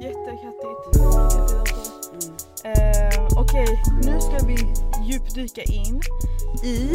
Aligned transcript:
Jättekattigt. 0.00 0.96
Eh, 2.64 3.38
Okej, 3.38 3.82
nu 4.04 4.20
ska 4.20 4.46
vi 4.46 4.56
djupdyka 5.04 5.62
in 5.62 6.00
i 6.64 6.90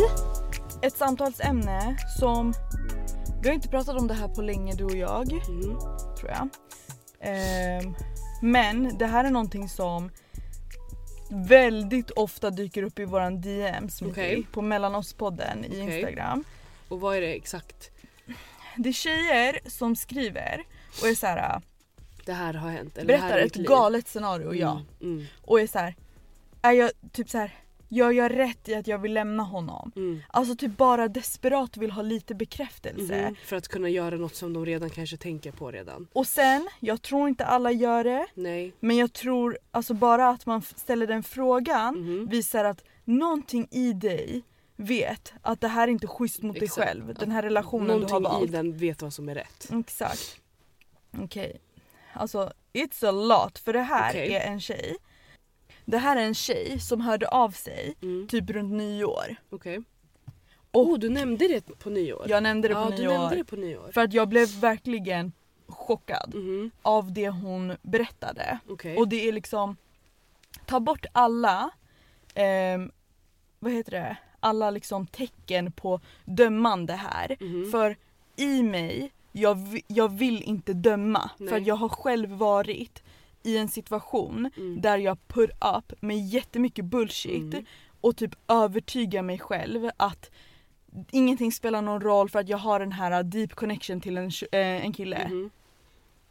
ett 0.81 0.97
samtalsämne 0.97 1.97
som 2.19 2.53
vi 3.41 3.47
har 3.49 3.55
inte 3.55 3.67
pratat 3.69 3.99
om 4.01 4.07
det 4.07 4.13
här 4.13 4.27
på 4.27 4.41
länge 4.41 4.73
du 4.75 4.85
och 4.85 4.95
jag 4.95 5.31
Mm. 5.31 5.79
tror 6.19 6.29
jag. 6.31 6.49
Ehm, 7.21 7.95
men 8.41 8.97
det 8.97 9.05
här 9.05 9.23
är 9.23 9.29
någonting 9.29 9.69
som 9.69 10.09
väldigt 11.31 12.11
ofta 12.11 12.49
dyker 12.49 12.83
upp 12.83 12.99
i 12.99 13.05
våran 13.05 13.41
DMs 13.41 14.01
Okej. 14.01 14.47
på 14.51 14.61
Mellanoss-podden 14.61 15.65
i 15.65 15.67
Okej. 15.67 15.79
Instagram. 15.79 16.43
Och 16.87 16.99
vad 17.01 17.17
är 17.17 17.21
det 17.21 17.33
exakt? 17.33 17.91
Det 18.77 18.89
är 18.89 18.93
tjejer 18.93 19.59
som 19.69 19.95
skriver 19.95 20.63
och 21.01 21.07
är 21.07 21.15
så 21.15 21.27
här, 21.27 21.61
Det 22.25 22.33
här 22.33 22.53
har 22.53 22.69
hänt? 22.69 22.97
Eller 22.97 23.07
det 23.13 23.19
här 23.19 23.29
berättar 23.29 23.45
ett 23.45 23.55
liv. 23.55 23.67
galet 23.67 24.07
scenario 24.07 24.53
ja. 24.53 24.71
Mm. 24.71 25.13
Mm. 25.15 25.25
och 25.41 25.61
är 25.61 25.67
så 25.67 25.79
här, 25.79 25.95
är 26.61 26.71
jag 26.71 26.91
typ 27.11 27.29
så 27.29 27.37
här, 27.37 27.55
gör 27.91 28.11
jag 28.11 28.37
rätt 28.37 28.69
i 28.69 28.75
att 28.75 28.87
jag 28.87 28.97
vill 28.99 29.13
lämna 29.13 29.43
honom? 29.43 29.91
Mm. 29.95 30.19
Alltså 30.29 30.55
typ 30.55 30.77
bara 30.77 31.07
desperat 31.07 31.77
vill 31.77 31.91
ha 31.91 32.01
lite 32.01 32.35
bekräftelse. 32.35 33.21
Mhm. 33.25 33.35
För 33.45 33.55
att 33.55 33.67
kunna 33.67 33.89
göra 33.89 34.15
något 34.17 34.35
som 34.35 34.53
de 34.53 34.65
redan 34.65 34.89
kanske 34.89 35.17
tänker 35.17 35.51
på 35.51 35.71
redan. 35.71 36.07
Och 36.13 36.27
sen, 36.27 36.69
jag 36.79 37.01
tror 37.01 37.27
inte 37.27 37.45
alla 37.45 37.71
gör 37.71 38.03
det, 38.03 38.25
Nej. 38.33 38.73
men 38.79 38.97
jag 38.97 39.13
tror 39.13 39.57
alltså 39.71 39.93
bara 39.93 40.29
att 40.29 40.45
man 40.45 40.61
ställer 40.61 41.07
den 41.07 41.23
frågan 41.23 41.95
Mhm. 41.95 42.27
visar 42.29 42.65
att 42.65 42.83
någonting 43.05 43.67
i 43.71 43.93
dig 43.93 44.43
vet 44.75 45.33
att 45.41 45.61
det 45.61 45.67
här 45.67 45.87
är 45.87 45.91
inte 45.91 46.07
schysst 46.07 46.41
mot 46.41 46.55
dig 46.55 46.63
Exakt. 46.63 46.87
själv. 46.87 47.13
Den 47.13 47.31
här 47.31 47.41
relationen 47.41 47.87
du 47.87 47.93
har 47.93 48.19
Någonting 48.19 48.19
i 48.19 48.39
valt. 48.39 48.51
den 48.51 48.77
vet 48.77 49.01
vad 49.01 49.13
som 49.13 49.29
är 49.29 49.35
rätt. 49.35 49.69
Exakt. 49.79 50.37
Okej. 51.21 51.61
Alltså 52.13 52.51
it's 52.73 53.07
a 53.07 53.11
lot 53.11 53.59
för 53.59 53.73
det 53.73 53.81
här 53.81 54.09
Okej. 54.11 54.33
är 54.33 54.47
en 54.51 54.59
tjej. 54.61 54.95
Det 55.85 55.97
här 55.97 56.15
är 56.17 56.21
en 56.21 56.33
tjej 56.35 56.79
som 56.79 57.01
hörde 57.01 57.27
av 57.27 57.49
sig 57.51 57.95
Mm. 58.01 58.27
typ 58.27 58.49
runt 58.49 58.71
nyår. 58.73 59.35
Okej. 59.49 59.81
Och- 60.71 60.81
Oh, 60.89 60.99
du 60.99 61.09
nämnde 61.09 61.47
det 61.47 61.79
på 61.79 61.89
nyår? 61.89 62.25
Jag 62.29 62.43
nämnde 62.43 62.67
det 62.67 62.73
på 62.73 62.79
ja, 62.79 62.85
du 62.85 63.03
nämnde 63.03 63.17
nyår. 63.29 63.35
det 63.35 63.43
på 63.43 63.55
nyår. 63.55 63.91
För 63.93 64.01
att 64.01 64.13
jag 64.13 64.27
blev 64.29 64.47
verkligen 64.59 65.31
chockad 65.67 66.31
Mhm. 66.35 66.71
av 66.81 67.13
det 67.13 67.29
hon 67.29 67.77
berättade. 67.81 68.59
Okej. 68.69 68.97
Och 68.97 69.07
det 69.07 69.27
är 69.27 69.31
liksom, 69.31 69.77
ta 70.65 70.79
bort 70.79 71.05
alla, 71.11 71.69
ehm, 72.33 72.91
vad 73.59 73.71
heter 73.71 73.91
det, 73.91 74.17
alla 74.39 74.69
liksom 74.71 75.07
tecken 75.07 75.71
på 75.71 75.99
dömande 76.25 76.93
här. 76.93 77.37
Mhm. 77.39 77.71
För 77.71 77.95
i 78.35 78.63
mig, 78.63 79.11
jag, 79.31 79.81
jag 79.87 80.11
vill 80.17 80.43
inte 80.43 80.73
döma. 80.73 81.29
För 81.37 81.43
Nej. 81.45 81.53
att 81.61 81.67
jag 81.67 81.75
har 81.75 81.89
själv 81.89 82.29
varit 82.29 83.03
i 83.43 83.57
en 83.57 83.67
situation 83.69 84.49
Mm. 84.57 84.81
där 84.81 84.97
jag 84.97 85.27
put 85.27 85.49
up 85.49 85.93
med 86.01 86.17
jättemycket 86.27 86.85
bullshit 86.85 87.53
Mm. 87.53 87.65
och 88.01 88.17
typ 88.17 88.31
övertygar 88.47 89.21
mig 89.21 89.39
själv 89.39 89.89
att 89.97 90.31
ingenting 91.11 91.51
spelar 91.51 91.81
någon 91.81 92.01
roll 92.01 92.29
för 92.29 92.39
att 92.39 92.49
jag 92.49 92.57
har 92.57 92.79
den 92.79 92.91
här 92.91 93.23
deep 93.23 93.53
connection 93.55 94.01
till 94.01 94.17
en, 94.17 94.31
eh, 94.51 94.59
en 94.85 94.93
kille. 94.93 95.27
Mhm. 95.27 95.49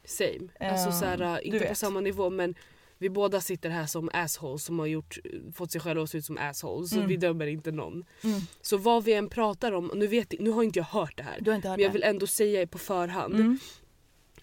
Same. 0.05 0.49
Alltså 0.73 0.87
Ehm, 0.89 0.93
såhär, 0.93 1.47
inte 1.47 1.67
på 1.67 1.75
samma 1.75 2.01
nivå 2.01 2.31
men 2.31 2.55
vi 2.99 3.11
båda 3.11 3.41
sitter 3.41 3.71
här 3.71 3.87
som 3.87 4.11
assholes 4.13 4.65
som 4.65 4.79
har 4.79 4.87
gjort, 4.87 5.19
fått 5.55 5.71
sig 5.73 5.81
själva 5.81 6.03
att 6.03 6.11
se 6.11 6.19
ut 6.19 6.25
som 6.25 6.39
assholes. 6.39 6.91
Så 6.91 6.97
Mm. 6.97 7.09
vi 7.09 7.17
dömer 7.17 7.47
inte 7.47 7.73
någon. 7.73 8.05
Mm. 8.25 8.41
Så 8.61 8.77
vad 8.77 9.05
vi 9.05 9.13
än 9.13 9.29
pratar 9.29 9.73
om, 9.73 9.91
nu, 9.95 10.07
vet, 10.07 10.35
nu 10.41 10.51
har 10.51 10.63
inte 10.63 10.79
jag 10.79 10.85
hört 10.87 11.17
det 11.17 11.23
här. 11.23 11.33
Hört 11.33 11.65
Men 11.65 11.81
jag 11.81 11.91
vill 11.91 12.03
ändå 12.03 12.27
säga 12.27 12.67
på 12.67 12.79
förhand 12.79 13.35
Mm. 13.35 13.59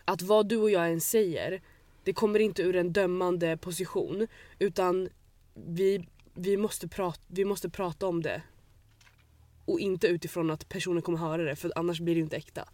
att 0.06 0.22
vad 0.22 0.48
du 0.50 0.58
och 0.58 0.72
jag 0.72 0.92
än 0.92 1.02
säger 1.02 1.62
det 2.08 2.14
kommer 2.14 2.40
inte 2.40 2.62
ur 2.62 2.76
en 2.76 2.94
dömande 2.94 3.58
position 3.58 4.28
utan 4.60 5.10
vi, 5.54 6.08
vi, 6.34 6.58
måste, 6.58 6.88
prata, 6.88 7.20
vi 7.28 7.46
måste 7.46 7.70
prata 7.70 8.08
om 8.08 8.22
det. 8.24 8.42
Och 9.66 9.80
inte 9.80 10.08
utifrån 10.08 10.52
att 10.52 10.70
personen 10.70 11.02
kommer 11.02 11.18
höra 11.18 11.44
det 11.44 11.56
för 11.56 11.72
annars 11.76 12.00
blir 12.00 12.16
det 12.16 12.22
inte 12.22 12.36
äkta. 12.36 12.66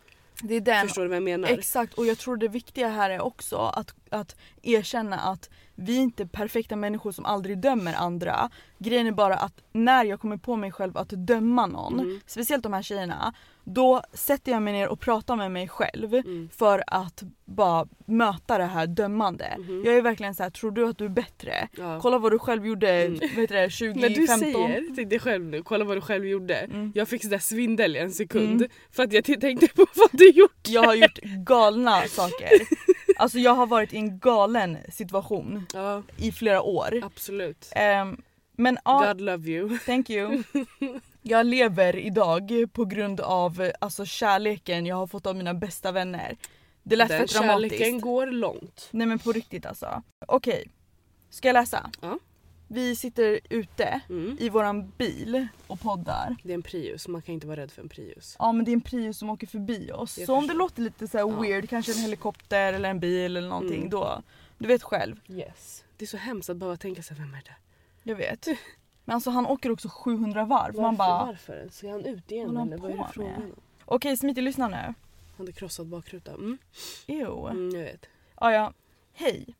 Det 0.41 0.55
är 0.55 0.61
den. 0.61 0.87
Förstår 0.87 1.01
du 1.01 1.07
vad 1.07 1.15
jag 1.15 1.23
menar? 1.23 1.49
Exakt 1.49 1.93
och 1.93 2.05
jag 2.05 2.17
tror 2.17 2.37
det 2.37 2.47
viktiga 2.47 2.87
här 2.87 3.09
är 3.09 3.21
också 3.21 3.55
att, 3.57 3.95
att 4.09 4.35
erkänna 4.61 5.19
att 5.19 5.49
vi 5.75 5.97
är 5.97 6.01
inte 6.01 6.27
perfekta 6.27 6.75
människor 6.75 7.11
som 7.11 7.25
aldrig 7.25 7.57
dömer 7.57 7.93
andra. 7.93 8.49
Grejen 8.77 9.07
är 9.07 9.11
bara 9.11 9.35
att 9.35 9.63
när 9.71 10.05
jag 10.05 10.19
kommer 10.19 10.37
på 10.37 10.55
mig 10.55 10.71
själv 10.71 10.97
att 10.97 11.09
döma 11.09 11.67
någon, 11.67 11.93
Mhm. 11.97 12.21
speciellt 12.25 12.63
de 12.63 12.73
här 12.73 12.81
tjejerna, 12.81 13.33
då 13.63 14.01
sätter 14.13 14.51
jag 14.51 14.61
mig 14.61 14.73
ner 14.73 14.87
och 14.89 14.99
pratar 14.99 15.35
med 15.35 15.51
mig 15.51 15.67
själv 15.67 16.13
Mm. 16.13 16.49
för 16.57 16.83
att 16.87 17.23
bara 17.45 17.87
möta 18.05 18.57
det 18.57 18.63
här 18.65 18.87
dömande. 18.87 19.55
Mhm. 19.59 19.83
Jag 19.85 19.95
är 19.97 20.01
verkligen 20.01 20.35
så 20.35 20.43
här: 20.43 20.49
tror 20.49 20.71
du 20.71 20.87
att 20.87 20.97
du 20.97 21.05
är 21.05 21.09
bättre? 21.09 21.67
Ja. 21.77 21.99
Kolla 22.01 22.17
vad 22.17 22.31
du 22.31 22.39
själv 22.39 22.65
gjorde 22.67 22.91
Mm. 23.05 23.19
heter 23.21 23.55
det, 23.55 23.69
2015. 23.69 24.01
När 24.01 24.09
du 24.09 24.27
säger 24.27 24.95
till 24.95 25.09
dig 25.09 25.19
själv 25.19 25.45
nu, 25.45 25.63
kolla 25.63 25.85
vad 25.85 25.97
du 25.97 26.01
själv 26.01 26.25
gjorde. 26.25 26.55
Mm. 26.55 26.91
Jag 26.95 27.07
fick 27.07 27.23
sådär 27.23 27.39
svindel 27.39 27.95
i 27.95 27.99
en 27.99 28.11
sekund 28.11 28.61
Mm. 28.61 28.69
för 28.91 29.03
att 29.03 29.13
jag 29.13 29.23
tänkte 29.25 29.67
på 29.67 29.85
vad 29.95 30.09
du 30.11 30.29
gjort. 30.29 30.67
Jag 30.67 30.83
har 30.83 30.93
gjort 30.95 31.19
galna 31.23 32.01
saker. 32.07 32.49
Alltså 33.17 33.39
jag 33.39 33.55
har 33.55 33.65
varit 33.67 33.93
i 33.93 33.97
en 33.97 34.19
galen 34.19 34.77
situation 34.91 35.65
Ja 35.73 36.03
i 36.17 36.31
flera 36.31 36.61
år. 36.61 37.01
absolut. 37.03 37.69
Ehm, 37.75 38.21
men 38.57 38.77
God 38.85 39.21
love 39.21 39.49
you. 39.51 39.77
thank 39.85 40.09
you. 40.09 40.43
Jag 41.25 41.45
lever 41.45 41.95
idag 41.95 42.51
på 42.73 42.85
grund 42.85 43.19
av 43.21 43.71
alltså, 43.81 44.05
kärleken 44.05 44.85
jag 44.85 44.95
har 44.95 45.07
fått 45.07 45.25
av 45.25 45.35
mina 45.35 45.53
bästa 45.53 45.91
vänner. 45.91 46.37
Det 46.83 46.95
lät 46.95 47.09
Den 47.09 47.27
för 47.27 47.39
dramatiskt. 47.39 47.75
kärleken 47.77 48.01
går 48.01 48.27
långt. 48.27 48.87
Nej 48.91 49.07
men 49.07 49.19
på 49.19 49.31
riktigt 49.31 49.65
alltså. 49.65 50.03
Okej, 50.27 50.69
ska 51.29 51.47
jag 51.47 51.53
läsa? 51.53 51.89
Ja. 52.01 52.19
Vi 52.67 52.95
sitter 52.95 53.39
ute 53.49 54.01
Mm. 54.09 54.37
i 54.39 54.49
våran 54.49 54.89
bil 54.97 55.47
och 55.67 55.79
poddar. 55.79 56.35
Det 56.43 56.49
är 56.49 56.55
en 56.55 56.61
Prius, 56.61 57.07
man 57.07 57.21
kan 57.21 57.33
inte 57.35 57.47
vara 57.47 57.57
rädd 57.61 57.71
för 57.71 57.81
en 57.81 57.89
Prius. 57.89 58.35
Ja 58.39 58.51
men 58.51 58.65
det 58.65 58.71
är 58.71 58.73
en 58.73 58.81
Prius 58.81 59.17
som 59.17 59.29
åker 59.29 59.47
förbi 59.47 59.91
oss. 59.91 60.17
Jag 60.17 60.25
så 60.27 60.35
om 60.35 60.47
det 60.47 60.53
låter 60.53 60.81
lite 60.81 61.07
så 61.07 61.17
här 61.17 61.25
Ja. 61.29 61.41
weird, 61.41 61.69
kanske 61.69 61.91
en 61.91 61.97
helikopter 61.99 62.73
eller 62.73 62.89
en 62.89 62.99
bil 62.99 63.37
eller 63.37 63.49
någonting 63.49 63.77
Mm. 63.77 63.89
då. 63.89 64.21
Du 64.57 64.67
vet 64.67 64.83
själv. 64.83 65.19
Yes. 65.29 65.83
Det 65.97 66.05
är 66.05 66.07
så 66.07 66.17
hemskt 66.17 66.49
att 66.49 66.57
behöva 66.57 66.77
tänka 66.77 67.03
sig 67.03 67.17
vem 67.17 67.33
är 67.33 67.41
det? 67.45 67.55
Jag 68.03 68.15
vet. 68.15 68.47
Men 69.05 69.13
alltså 69.13 69.29
han 69.29 69.45
åker 69.45 69.71
också 69.71 69.89
700 69.89 70.45
varv. 70.45 70.75
Man 70.75 70.95
bara, 70.95 71.25
Varför? 71.25 71.67
Ska 71.71 71.91
han 71.91 72.05
ut 72.05 72.31
igen 72.31 72.57
eller 72.57 72.77
vad 72.77 72.91
är 72.91 72.97
det 72.97 73.07
frågan 73.13 73.35
om? 73.43 73.55
okej 73.85 74.17
Smitty 74.17 74.41
lyssna 74.41 74.67
nu. 74.67 74.75
Han 74.77 74.95
hade 75.37 75.51
krossad 75.51 75.87
bakruta. 75.87 76.31
Mm. 76.31 76.57
Ew. 77.07 77.49
Mm, 77.51 77.69
jag 77.75 77.83
vet. 77.83 78.05
Ah, 78.35 78.51
ja. 78.51 78.73
Hej. 79.13 79.55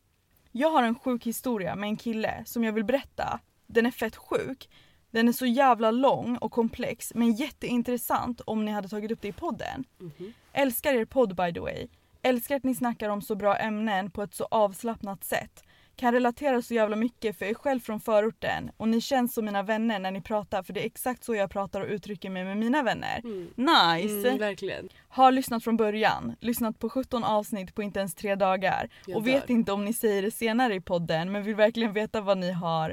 Jag 0.52 0.70
har 0.70 0.84
en 0.84 0.96
sjuk 0.96 1.26
historia 1.26 1.76
med 1.76 1.88
en 1.90 1.98
kille 1.98 2.44
som 2.46 2.64
jag 2.64 2.74
vill 2.74 2.84
berätta. 2.84 3.40
Den 3.68 3.86
är 3.86 3.92
fett 3.92 4.16
sjuk. 4.16 4.70
Den 5.12 5.28
är 5.28 5.32
så 5.32 5.46
jävla 5.46 5.92
lång 5.92 6.38
och 6.38 6.52
komplex 6.52 7.12
men 7.16 7.34
jätteintressant 7.34 8.42
om 8.42 8.66
ni 8.66 8.72
hade 8.72 8.90
tagit 8.90 9.12
upp 9.12 9.22
det 9.22 9.28
i 9.28 9.32
podden. 9.32 9.84
Mhm. 9.98 10.34
Älskar 10.54 10.94
er 10.94 11.06
podd 11.06 11.36
by 11.36 11.54
the 11.54 11.60
way. 11.60 11.88
Älskar 12.22 12.56
att 12.56 12.64
ni 12.64 12.76
snackar 12.76 13.10
om 13.10 13.22
så 13.22 13.36
bra 13.36 13.56
ämnen 13.58 14.12
på 14.12 14.24
ett 14.24 14.34
så 14.34 14.48
avslappnat 14.52 15.24
sätt. 15.24 15.64
Kan 15.96 16.14
relatera 16.14 16.62
så 16.62 16.74
jävla 16.74 16.96
mycket 16.96 17.38
för 17.38 17.46
jag 17.46 17.50
är 17.50 17.56
själv 17.56 17.80
från 17.80 18.00
förorten 18.00 18.72
och 18.78 18.88
ni 18.88 19.02
känns 19.02 19.34
som 19.34 19.46
mina 19.46 19.64
vänner 19.64 20.00
när 20.00 20.12
ni 20.12 20.22
pratar 20.22 20.64
för 20.64 20.74
det 20.74 20.82
är 20.82 20.86
exakt 20.86 21.24
så 21.24 21.36
jag 21.36 21.50
pratar 21.52 21.82
och 21.82 21.88
uttrycker 21.88 22.30
mig 22.30 22.44
med 22.46 22.58
mina 22.58 22.84
vänner. 22.84 23.22
Mm. 23.24 23.48
Nice! 23.56 24.28
Mm, 24.28 24.38
verkligen. 24.38 24.90
Har 25.08 25.32
lyssnat 25.32 25.64
från 25.64 25.78
början, 25.78 26.36
lyssnat 26.40 26.80
på 26.80 26.90
17 26.90 27.24
avsnitt 27.24 27.76
på 27.76 27.84
inte 27.84 28.00
ens 28.00 28.16
tre 28.16 28.36
dagar 28.36 28.90
Jag 29.06 29.18
och 29.18 29.28
vet 29.28 29.48
dör. 29.48 29.54
inte 29.54 29.72
om 29.72 29.86
ni 29.86 29.94
säger 29.94 30.22
det 30.22 30.32
senare 30.32 30.76
i 30.76 30.82
podden 30.82 31.32
men 31.32 31.44
vill 31.44 31.56
verkligen 31.56 31.94
veta 31.94 32.22
vad 32.22 32.38
ni 32.38 32.52
har 32.52 32.90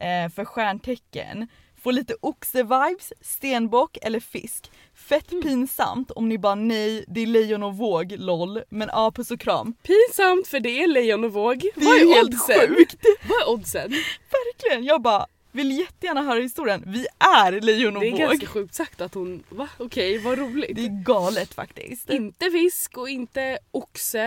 eh, 0.00 0.28
för 0.28 0.44
stjärntecken. 0.44 1.48
Får 1.84 1.92
lite 1.92 2.14
oxe-vibes, 2.20 3.12
stenbock 3.20 3.98
eller 4.02 4.20
fisk. 4.20 4.70
Fett 4.94 5.32
Mm. 5.32 5.42
pinsamt 5.42 6.10
om 6.10 6.28
ni 6.28 6.38
bara 6.38 6.54
nej, 6.54 7.04
det 7.08 7.20
är 7.20 7.26
lejon 7.26 7.62
och 7.62 7.76
våg, 7.76 8.14
LOL. 8.18 8.62
Men 8.68 8.88
ja, 8.92 9.10
puss 9.14 9.30
och 9.30 9.40
kram. 9.40 9.74
Pinsamt 9.82 10.48
för 10.48 10.60
det 10.60 10.82
är 10.82 10.86
lejon 10.86 11.24
och 11.24 11.32
våg. 11.32 11.58
Det 11.74 11.84
Vad 11.84 11.96
är 11.96 12.00
är 12.10 12.14
helt 12.14 12.34
oddsen? 12.34 12.76
sjukt. 12.76 13.04
Vad 13.28 13.42
är 13.42 13.48
oddsen? 13.48 13.90
Verkligen, 14.30 14.84
jag 14.84 15.02
bara 15.02 15.26
vill 15.52 15.78
jättegärna 15.78 16.22
höra 16.22 16.40
historien. 16.40 16.82
Vi 16.86 17.06
är 17.18 17.60
lejon 17.60 17.96
och 17.96 18.02
Det 18.02 18.08
är 18.08 18.10
våg. 18.12 18.20
ganska 18.20 18.46
sjukt 18.46 18.74
sagt 18.74 19.00
att 19.00 19.14
hon, 19.14 19.44
va? 19.48 19.68
Okej, 19.78 20.18
vad 20.18 20.38
roligt. 20.38 20.76
Det 20.76 20.84
är 20.84 21.02
galet 21.04 21.54
faktiskt. 21.54 22.10
Inte 22.10 22.50
fisk 22.50 22.98
och 22.98 23.08
inte 23.08 23.58
oxe. 23.70 24.20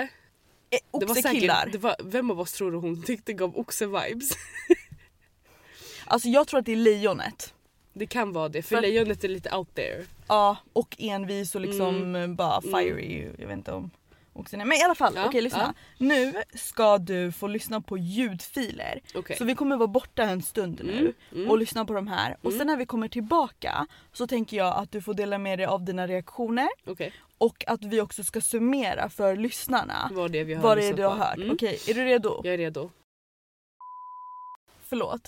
Eh, 0.69 0.79
Det 0.99 1.05
var 1.05 1.11
Oxekillar. 1.17 1.55
säkert, 1.55 1.71
det 1.71 1.77
var, 1.77 1.95
vem 2.03 2.31
av 2.31 2.39
oss 2.39 2.53
tror 2.53 2.71
du 2.71 2.77
hon 2.77 3.03
tyckte 3.03 3.33
gav 3.33 3.57
oxe-vibes? 3.57 4.31
Alltså 6.07 6.27
jag 6.27 6.47
tror 6.47 6.59
att 6.59 6.65
det 6.65 6.71
är 6.71 6.75
lejonet. 6.75 7.53
Det 7.93 8.07
kan 8.07 8.33
vara 8.33 8.49
det, 8.49 8.61
för, 8.61 8.75
För- 8.75 8.81
lejonet 8.81 9.23
är 9.23 9.27
lite 9.27 9.55
out 9.55 9.75
there. 9.75 10.05
Ja, 10.27 10.57
och 10.73 10.95
envis 10.99 11.55
och 11.55 11.61
liksom 11.61 11.95
Mm. 11.95 12.35
bara 12.35 12.61
fiery. 12.61 13.29
Jag 13.39 13.47
vet 13.47 13.57
inte 13.57 13.71
om 13.71 13.91
också, 14.33 14.57
nej, 14.57 14.65
men 14.65 14.77
i 14.77 14.83
alla 14.83 14.95
fall, 14.95 15.13
Ja, 15.15 15.25
okej 15.25 15.41
lyssna. 15.41 15.73
Nu 15.97 16.33
ska 16.55 16.97
du 16.97 17.31
få 17.31 17.47
lyssna 17.47 17.81
på 17.81 17.97
ljudfiler. 17.97 18.99
Okej. 19.15 19.37
Så 19.37 19.45
vi 19.45 19.55
kommer 19.55 19.77
vara 19.77 19.87
borta 19.87 20.23
en 20.23 20.41
stund 20.41 20.81
nu 20.83 20.97
Mm, 20.99 21.13
mm. 21.35 21.49
och 21.49 21.57
lyssna 21.57 21.85
på 21.85 21.93
de 21.93 22.07
här. 22.07 22.37
Och 22.41 22.45
Mm. 22.51 22.57
sen 22.57 22.67
när 22.67 22.77
vi 22.77 22.85
kommer 22.85 23.07
tillbaka 23.07 23.87
så 24.13 24.27
tänker 24.27 24.57
jag 24.57 24.75
att 24.77 24.91
du 24.91 25.01
får 25.01 25.13
dela 25.13 25.37
med 25.37 25.59
dig 25.59 25.65
av 25.65 25.85
dina 25.85 26.07
reaktioner 26.07 26.67
Okej, 26.87 27.13
och 27.37 27.63
att 27.67 27.83
vi 27.83 28.01
också 28.01 28.23
ska 28.23 28.41
summera 28.41 29.09
för 29.09 29.35
lyssnarna 29.35 30.09
vad 30.13 30.31
det 30.31 30.39
är 30.39 30.43
vi 30.45 30.53
har 30.53 30.61
vad 30.63 30.77
det 30.77 30.87
är 30.87 30.93
du 30.93 31.03
har 31.03 31.15
hört. 31.15 31.37
Mm. 31.37 31.51
Okej, 31.51 31.79
är 31.87 31.93
du 31.93 32.05
redo? 32.05 32.41
Jag 32.43 32.53
är 32.53 32.57
redo. 32.57 32.89
Förlåt. 34.89 35.27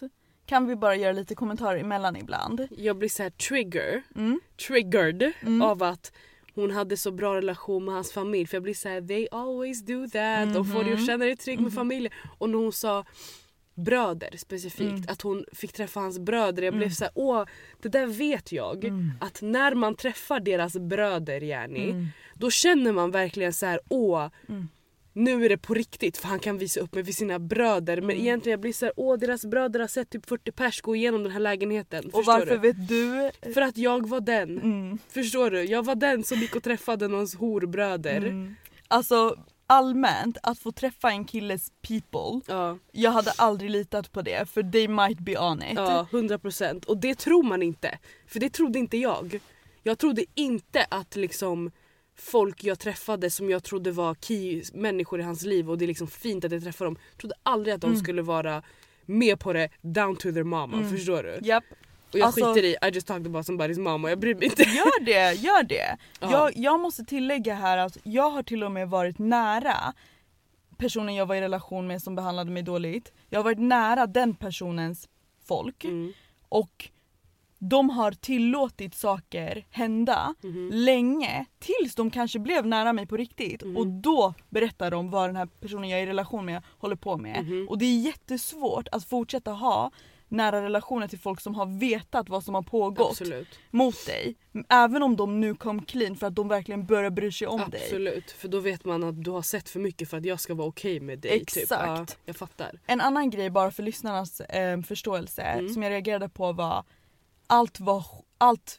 Kan 0.49 0.67
vi 0.67 0.75
bara 0.75 0.95
göra 0.95 1.11
lite 1.13 1.35
kommentarer 1.35 1.79
emellan 1.79 2.15
ibland? 2.15 2.67
Jag 2.77 2.97
blir 2.97 3.09
så 3.09 3.23
här 3.23 3.29
trigger, 3.29 4.03
Mm. 4.15 4.39
triggered 4.67 5.31
Mm. 5.41 5.61
av 5.61 5.83
att 5.83 6.11
hon 6.55 6.71
hade 6.71 6.97
så 6.97 7.11
bra 7.11 7.35
relation 7.35 7.85
med 7.85 7.93
hans 7.93 8.11
familj. 8.11 8.47
För 8.47 8.55
jag 8.57 8.63
blir 8.63 8.73
så 8.73 8.89
här: 8.89 9.01
they 9.01 9.27
always 9.31 9.85
do 9.85 10.07
that. 10.07 10.53
De 10.53 10.65
får 10.65 10.83
dig 10.83 10.93
att 10.93 11.05
känna 11.05 11.25
dig 11.25 11.35
trygg 11.37 11.57
med 11.57 11.63
Mhm. 11.71 11.75
familjen. 11.75 12.13
Och 12.37 12.49
när 12.49 12.57
hon 12.57 12.73
sa 12.73 13.05
bröder 13.75 14.37
specifikt, 14.37 14.81
Mm. 14.91 15.03
att 15.07 15.21
hon 15.21 15.45
fick 15.53 15.73
träffa 15.73 15.99
hans 15.99 16.19
bröder. 16.19 16.63
Jag 16.63 16.73
blev 16.73 16.83
Mm. 16.83 16.95
så 16.95 17.03
här: 17.03 17.11
åh 17.15 17.45
det 17.81 17.89
där 17.89 18.05
vet 18.07 18.51
jag. 18.51 18.83
Mm. 18.85 19.11
Att 19.21 19.41
när 19.41 19.75
man 19.75 19.95
träffar 19.95 20.39
deras 20.39 20.73
bröder 20.73 21.41
Jenny, 21.41 21.89
Mm. 21.89 22.07
då 22.35 22.49
känner 22.49 22.91
man 22.91 23.11
verkligen 23.11 23.53
så 23.53 23.65
här: 23.65 23.79
åh 23.89 24.29
Mm. 24.49 24.67
Nu 25.19 25.45
är 25.45 25.49
det 25.49 25.57
på 25.57 25.73
riktigt 25.73 26.17
för 26.17 26.27
han 26.27 26.39
kan 26.39 26.57
visa 26.57 26.79
upp 26.79 26.95
mig 26.95 27.05
för 27.05 27.11
sina 27.11 27.39
bröder. 27.39 27.97
Men 28.01 28.09
Mm. 28.09 28.21
egentligen 28.21 28.51
jag 28.53 28.59
blir 28.59 28.73
så 28.73 28.85
här, 28.85 28.93
åh 28.97 29.17
deras 29.17 29.45
bröder 29.45 29.79
har 29.79 29.87
sett 29.87 30.09
typ 30.09 30.25
40 30.29 30.51
pers 30.51 30.81
gå 30.81 30.95
igenom 30.95 31.23
den 31.23 31.31
här 31.31 31.39
lägenheten. 31.39 32.05
Och 32.05 32.11
Förstår 32.11 32.33
varför 32.33 32.57
du? 32.57 32.57
vet 32.57 32.87
du? 32.87 33.31
För 33.53 33.61
att 33.61 33.77
jag 33.77 34.09
var 34.09 34.21
den. 34.21 34.57
Mm. 34.61 34.97
Förstår 35.09 35.51
du? 35.51 35.63
Jag 35.63 35.85
var 35.85 35.95
den 35.95 36.23
som 36.23 36.37
gick 36.39 36.55
och 36.55 36.63
träffade 36.63 37.07
någons 37.07 37.35
horbröder. 37.35 38.17
Mm. 38.17 38.55
Alltså 38.87 39.35
allmänt, 39.67 40.37
att 40.43 40.59
få 40.59 40.71
träffa 40.71 41.09
en 41.11 41.25
killes 41.25 41.71
people, 41.87 42.41
Ja, 42.53 42.77
jag 42.91 43.11
hade 43.11 43.31
aldrig 43.31 43.71
litat 43.71 44.11
på 44.11 44.21
det 44.21 44.49
för 44.49 44.63
they 44.71 44.87
might 44.87 45.19
be 45.19 45.37
on 45.39 45.63
it. 45.63 45.73
ja, 45.75 46.07
100%. 46.11 46.85
Och 46.85 46.97
det 46.97 47.15
tror 47.15 47.43
man 47.43 47.63
inte. 47.63 47.97
För 48.27 48.39
det 48.39 48.49
trodde 48.49 48.79
inte 48.79 48.97
jag. 48.97 49.39
Jag 49.83 49.97
trodde 49.99 50.25
inte 50.35 50.85
att 50.89 51.15
liksom 51.15 51.71
folk 52.21 52.63
jag 52.63 52.79
träffade 52.79 53.29
som 53.29 53.49
jag 53.49 53.63
trodde 53.63 53.91
var 53.91 54.15
key 54.15 54.63
människor 54.73 55.19
i 55.19 55.23
hans 55.23 55.43
liv 55.43 55.69
och 55.69 55.77
det 55.77 55.85
är 55.85 55.87
liksom 55.87 56.07
fint 56.07 56.45
att 56.45 56.51
jag 56.51 56.63
träffar 56.63 56.85
dem. 56.85 56.97
trodde 57.17 57.35
aldrig 57.43 57.73
att 57.75 57.81
de 57.81 57.87
Mm. 57.87 57.99
skulle 57.99 58.21
vara 58.21 58.63
med 59.05 59.39
på 59.39 59.53
det 59.53 59.69
down 59.81 60.15
to 60.15 60.21
their 60.31 60.43
mama. 60.43 60.77
Mm. 60.77 60.89
Förstår 60.89 61.23
du? 61.23 61.39
Japp, 61.47 61.63
Och 62.13 62.19
jag 62.19 62.25
Alltså- 62.25 62.53
skiter 62.53 62.67
i 62.67 62.75
I 62.87 62.91
just 62.93 63.07
talked 63.07 63.27
about 63.27 63.45
somebody's 63.47 63.79
mama, 63.79 64.09
jag 64.09 64.19
bryr 64.19 64.35
mig 64.35 64.43
inte. 64.45 64.63
gör 64.63 65.05
det, 65.05 65.33
gör 65.33 65.63
det. 65.63 65.97
Ja. 66.19 66.31
Jag, 66.31 66.51
jag 66.57 66.79
måste 66.79 67.03
tillägga 67.05 67.55
här 67.55 67.77
att 67.77 67.97
jag 68.03 68.29
har 68.29 68.43
till 68.43 68.63
och 68.63 68.71
med 68.71 68.89
varit 68.89 69.19
nära 69.19 69.93
personen 70.77 71.15
jag 71.15 71.25
var 71.25 71.35
i 71.35 71.41
relation 71.41 71.87
med 71.87 72.01
som 72.01 72.15
behandlade 72.15 72.51
mig 72.51 72.63
dåligt. 72.63 73.11
Jag 73.29 73.39
har 73.39 73.43
varit 73.43 73.59
nära 73.59 74.07
den 74.07 74.35
personens 74.35 75.09
folk 75.47 75.83
Mm. 75.83 76.13
och 76.49 76.89
de 77.59 77.89
har 77.89 78.11
tillåtit 78.11 78.95
saker 78.95 79.65
hända 79.69 80.35
Mhm. 80.43 80.69
länge 80.73 81.45
tills 81.59 81.95
de 81.95 82.11
kanske 82.11 82.39
blev 82.39 82.65
nära 82.67 82.93
mig 82.93 83.05
på 83.05 83.17
riktigt 83.17 83.63
Mhm. 83.63 83.77
och 83.77 83.87
då 83.87 84.33
berättar 84.49 84.91
de 84.91 85.09
vad 85.11 85.29
den 85.29 85.35
här 85.35 85.45
personen 85.45 85.89
jag 85.89 85.99
är 85.99 86.03
i 86.03 86.07
relation 86.07 86.45
med 86.45 86.61
håller 86.77 86.95
på 86.95 87.17
med. 87.17 87.43
Mhm. 87.45 87.67
Och 87.69 87.77
det 87.77 87.85
är 87.85 87.99
jättesvårt 88.01 88.87
att 88.91 89.03
fortsätta 89.05 89.51
ha 89.51 89.91
nära 90.31 90.61
relationer 90.63 91.07
till 91.07 91.19
folk 91.19 91.41
som 91.41 91.55
har 91.55 91.79
vetat 91.79 92.29
vad 92.29 92.43
som 92.43 92.55
har 92.55 92.61
pågått 92.61 93.09
Absolut. 93.09 93.47
mot 93.71 94.05
dig. 94.05 94.35
Även 94.69 95.03
om 95.03 95.15
de 95.15 95.39
nu 95.39 95.55
kom 95.55 95.85
clean 95.85 96.15
för 96.15 96.27
att 96.27 96.35
de 96.35 96.47
verkligen 96.47 96.85
börjar 96.85 97.09
bry 97.09 97.31
sig 97.31 97.47
om 97.47 97.69
dig. 97.69 97.81
Absolut. 97.83 98.31
För 98.31 98.47
då 98.47 98.59
vet 98.59 98.85
man 98.85 99.03
att 99.03 99.23
du 99.23 99.31
har 99.31 99.41
sett 99.41 99.69
för 99.69 99.79
mycket 99.79 100.09
för 100.09 100.17
att 100.17 100.25
jag 100.25 100.39
ska 100.39 100.53
vara 100.53 100.67
okej 100.67 100.99
med 100.99 101.19
dig. 101.19 101.31
Typ. 101.39 101.41
Exakt. 101.63 101.71
Ja, 101.87 102.05
jag 102.25 102.35
fattar. 102.35 102.79
En 102.87 103.01
annan 103.01 103.29
grej 103.29 103.49
bara 103.49 103.71
för 103.71 103.83
lyssnarnas 103.83 104.41
eh, 104.41 104.81
förståelse 104.81 105.41
Mm. 105.41 105.69
som 105.73 105.83
jag 105.83 105.89
reagerade 105.89 106.29
på 106.29 106.51
var 106.53 106.83
allt 107.49 107.79
var, 107.79 108.05
allt, 108.37 108.77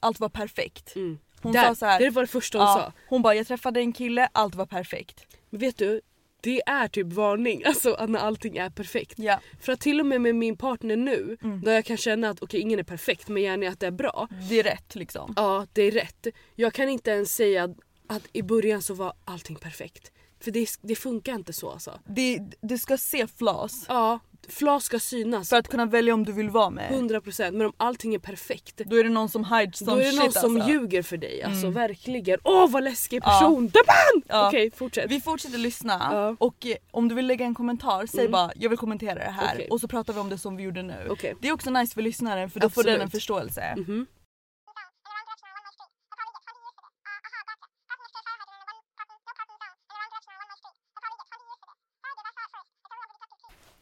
allt 0.00 0.20
var 0.20 0.28
perfekt. 0.28 0.96
Mm. 0.96 1.18
Hon 1.42 1.52
Där, 1.52 1.68
sa 1.68 1.74
så 1.74 1.86
här, 1.86 1.98
Det 2.00 2.10
var 2.10 2.22
det 2.22 2.28
första 2.28 2.58
hon 2.58 2.66
ja, 2.66 2.74
sa. 2.74 2.92
hon 3.08 3.22
bara 3.22 3.34
jag 3.34 3.46
träffade 3.46 3.80
en 3.80 3.92
kille, 3.92 4.28
allt 4.32 4.54
var 4.54 4.66
perfekt. 4.66 5.26
Men 5.50 5.60
vet 5.60 5.78
du, 5.78 6.00
det 6.40 6.62
är 6.66 6.88
typ 6.88 7.06
varning 7.12 7.62
alltså 7.66 8.06
när 8.08 8.20
allting 8.20 8.56
är 8.56 8.70
perfekt. 8.70 9.14
Ja. 9.18 9.40
För 9.60 9.72
att 9.72 9.80
till 9.80 10.00
och 10.00 10.06
med 10.06 10.20
med 10.20 10.34
min 10.34 10.56
partner 10.56 10.96
nu, 10.96 11.36
Mm. 11.42 11.60
där 11.60 11.72
jag 11.72 11.84
kan 11.84 11.96
känna 11.96 12.28
att 12.30 12.42
okej 12.42 12.60
ingen 12.60 12.78
är 12.78 12.82
perfekt 12.82 13.28
men 13.28 13.42
gärna 13.42 13.68
att 13.68 13.80
det 13.80 13.86
är 13.86 13.90
bra. 13.90 14.28
Det 14.50 14.58
är 14.58 14.62
rätt 14.62 14.94
liksom. 14.94 15.32
Ja, 15.36 15.66
det 15.72 15.82
är 15.82 15.90
rätt. 15.90 16.26
Jag 16.54 16.72
kan 16.72 16.88
inte 16.88 17.10
ens 17.10 17.34
säga 17.34 17.74
att, 18.06 18.22
i 18.32 18.42
början 18.42 18.82
så 18.82 18.94
var 18.94 19.12
allting 19.24 19.56
perfekt. 19.56 20.12
För 20.40 20.50
det, 20.50 20.66
det 20.82 20.94
funkar 20.94 21.34
inte 21.34 21.52
så 21.52 21.70
alltså. 21.70 22.00
Det, 22.06 22.38
du 22.60 22.78
ska 22.78 22.98
se 22.98 23.26
flaws 23.26 23.84
Ja, 23.88 24.18
flas 24.48 24.84
ska 24.84 24.98
synas. 24.98 25.48
för 25.48 25.56
att 25.56 25.68
kunna 25.68 25.86
välja 25.86 26.14
om 26.14 26.24
du 26.24 26.32
vill 26.32 26.50
vara 26.50 26.70
med. 26.70 26.90
100% 26.92 27.50
men 27.52 27.66
om 27.66 27.72
allting 27.76 28.14
är 28.14 28.18
perfekt 28.18 28.80
Då 28.86 28.96
är 28.96 29.04
det 29.04 29.10
någon 29.10 29.28
som 29.28 29.44
hides 29.44 29.78
Då 29.78 29.84
som 29.86 29.98
är 30.00 30.04
det 30.04 30.12
någon 30.12 30.24
shit 30.32 30.40
som 30.40 30.56
alltså. 30.56 30.70
ljuger 30.70 31.02
för 31.02 31.16
dig, 31.16 31.42
alltså 31.42 31.60
Mm. 31.66 31.72
verkligen. 31.74 32.38
Åh 32.44 32.70
vad 32.70 32.82
läskig 32.84 33.22
person! 33.22 33.70
Ja. 33.74 33.80
Ja. 34.28 34.48
Okej 34.48 34.70
fortsätt. 34.70 35.10
Vi 35.10 35.20
fortsätter 35.20 35.58
lyssna 35.58 36.08
Ja. 36.12 36.36
och 36.38 36.66
eh, 36.66 36.76
om 36.90 37.08
du 37.08 37.14
vill 37.14 37.26
lägga 37.26 37.44
en 37.46 37.54
kommentar, 37.54 38.06
säg 38.06 38.20
Mm. 38.20 38.32
bara 38.32 38.50
jag 38.56 38.68
vill 38.68 38.78
kommentera 38.78 39.14
det 39.14 39.30
här 39.30 39.54
Okej. 39.54 39.68
och 39.70 39.80
så 39.80 39.88
pratar 39.88 40.12
vi 40.12 40.20
om 40.20 40.28
det 40.28 40.38
som 40.38 40.56
vi 40.56 40.62
gjorde 40.62 40.82
nu. 40.82 41.06
Okej. 41.10 41.34
Det 41.40 41.48
är 41.48 41.52
också 41.52 41.70
nice 41.70 41.94
för 41.94 42.02
lyssnaren 42.02 42.50
för 42.50 42.60
då 42.60 42.70
får 42.70 42.82
den 42.82 42.94
en 42.94 43.00
Absolut. 43.00 43.12
förståelse. 43.12 43.74
Mhm. 43.76 44.06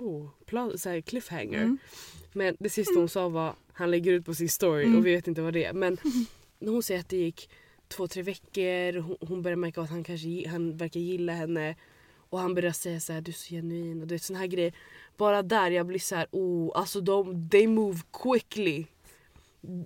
Oh, 0.01 0.29
pla- 0.47 0.77
så 0.77 0.89
här 0.89 1.01
cliffhanger. 1.01 1.63
Mm. 1.63 1.79
Men 2.33 2.57
det 2.61 2.71
sista 2.71 2.99
hon 2.99 3.09
sa 3.09 3.29
var 3.29 3.55
han 3.73 3.91
lägger 3.91 4.13
ut 4.13 4.25
på 4.25 4.35
sin 4.35 4.49
story 4.49 4.85
Mm. 4.85 4.99
och 4.99 5.07
vi 5.07 5.15
vet 5.15 5.29
inte 5.29 5.43
vad 5.43 5.53
det 5.53 5.65
är. 5.65 5.73
Men 5.73 5.97
när 6.59 6.73
hon 6.73 6.83
säger 6.83 7.01
att 7.01 7.09
det 7.09 7.17
gick 7.17 7.51
två, 7.89 8.07
tre 8.09 8.23
veckor, 8.23 8.99
hon, 9.01 9.17
hon 9.21 9.43
börjar 9.43 9.57
märka 9.57 9.81
att 9.81 9.91
han 9.91 10.05
kanske 10.05 10.49
han 10.49 10.77
verkar 10.77 11.01
gilla 11.01 11.33
henne. 11.33 11.77
Och 12.31 12.39
han 12.39 12.55
börjar 12.55 12.73
säga 12.73 13.01
så 13.01 13.13
här, 13.13 13.21
du 13.21 13.31
är 13.31 13.35
så 13.35 13.49
genuin 13.55 14.01
och 14.03 14.07
du 14.07 14.15
vet 14.15 14.23
såna 14.23 14.39
här 14.39 14.47
grejer. 14.47 14.73
Bara 15.17 15.43
där 15.43 15.71
jag 15.71 15.87
blir 15.87 15.99
så 15.99 16.15
här, 16.15 16.27
oh, 16.31 16.73
alltså 16.75 17.01
de, 17.01 17.49
they 17.51 17.67
move 17.67 17.99
quickly. 18.23 18.87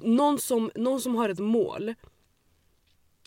Någon 0.03 0.39
som, 0.39 0.71
någon 0.75 1.01
som 1.01 1.15
har 1.15 1.29
ett 1.29 1.39
mål 1.39 1.95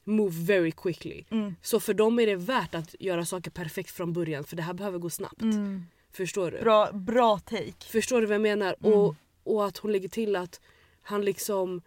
move 0.04 0.44
very 0.44 0.72
quickly. 0.72 1.24
Mm. 1.30 1.56
Så 1.62 1.80
för 1.80 1.94
dem 1.94 2.20
är 2.20 2.28
det 2.28 2.36
värt 2.36 2.76
att 2.76 2.96
göra 3.00 3.26
saker 3.26 3.52
perfekt 3.52 3.92
från 3.92 4.14
början 4.14 4.44
för 4.44 4.56
det 4.56 4.62
här 4.64 4.74
behöver 4.74 5.00
gå 5.00 5.10
snabbt. 5.10 5.42
Mm. 5.42 5.84
Förstår 6.12 6.52
du? 6.52 6.60
Bra, 6.60 6.92
bra 6.92 7.40
take. 7.40 7.86
Förstår 7.86 8.22
du 8.22 8.28
vad 8.28 8.36
jag 8.36 8.42
menar? 8.42 8.76
Mm. 8.84 9.00
Och, 9.00 9.16
och 9.44 9.66
att 9.66 9.78
hon 9.78 9.92
lägger 9.92 10.10
till 10.10 10.36
att 10.36 10.62
han 11.02 11.26
liksom 11.26 11.82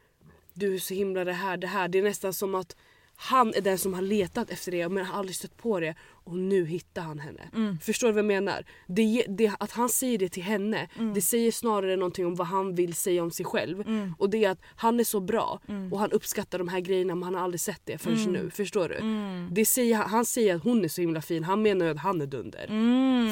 du 0.54 0.75
är 0.75 0.78
så 0.78 0.95
himla 0.95 1.25
det 1.25 1.33
här, 1.33 1.56
det 1.56 1.66
här. 1.66 1.88
Det 1.88 1.99
är 1.99 2.02
nästan 2.02 2.35
som 2.35 2.54
att 2.54 2.76
han 3.16 3.54
är 3.54 3.61
den 3.61 3.78
som 3.78 3.95
har 3.95 4.02
letat 4.02 4.50
efter 4.50 4.73
det 4.73 4.88
men 4.88 5.04
har 5.04 5.18
aldrig 5.18 5.37
stött 5.37 5.56
på 5.56 5.80
det 5.80 5.95
och 6.25 6.37
nu 6.37 6.65
hittar 6.67 7.03
han 7.03 7.19
henne. 7.19 7.50
Mm. 7.55 7.79
Förstår 7.79 8.07
du 8.07 8.12
vad 8.12 8.19
jag 8.19 8.27
menar? 8.27 8.65
Det, 8.87 9.25
det, 9.29 9.53
att 9.61 9.71
han 9.73 9.89
säger 9.89 10.19
det 10.19 10.29
till 10.29 10.43
henne 10.43 10.89
Mm. 10.99 11.15
det 11.15 11.21
säger 11.21 11.53
snarare 11.53 11.97
någonting 11.97 12.27
om 12.27 12.35
vad 12.35 12.47
han 12.47 12.75
vill 12.75 12.95
säga 12.95 13.23
om 13.23 13.31
sig 13.31 13.47
själv. 13.47 13.81
Mm. 13.81 14.15
Och 14.19 14.31
det 14.31 14.45
är 14.45 14.50
att 14.50 14.61
han 14.77 15.00
är 15.00 15.05
så 15.05 15.21
bra 15.21 15.61
Mm. 15.69 15.93
och 15.93 15.99
han 15.99 16.11
uppskattar 16.12 16.59
de 16.59 16.69
här 16.69 16.81
grejerna 16.81 17.15
men 17.15 17.23
han 17.23 17.35
har 17.35 17.43
aldrig 17.43 17.61
sett 17.61 17.81
det 17.85 17.99
förrän 17.99 18.17
Mm. 18.19 18.33
nu. 18.33 18.50
Förstår 18.50 18.89
du? 18.89 18.95
Mm. 18.97 19.49
Det 19.53 19.65
säger, 19.65 19.97
han 19.97 20.25
säger 20.25 20.55
att 20.57 20.62
hon 20.65 20.85
är 20.85 20.89
så 20.89 21.00
himla 21.00 21.23
fin, 21.23 21.45
han 21.45 21.62
menar 21.62 21.87
ju 21.87 21.93
att 21.93 21.99
han 21.99 22.21
är 22.21 22.27
dunder. 22.27 22.67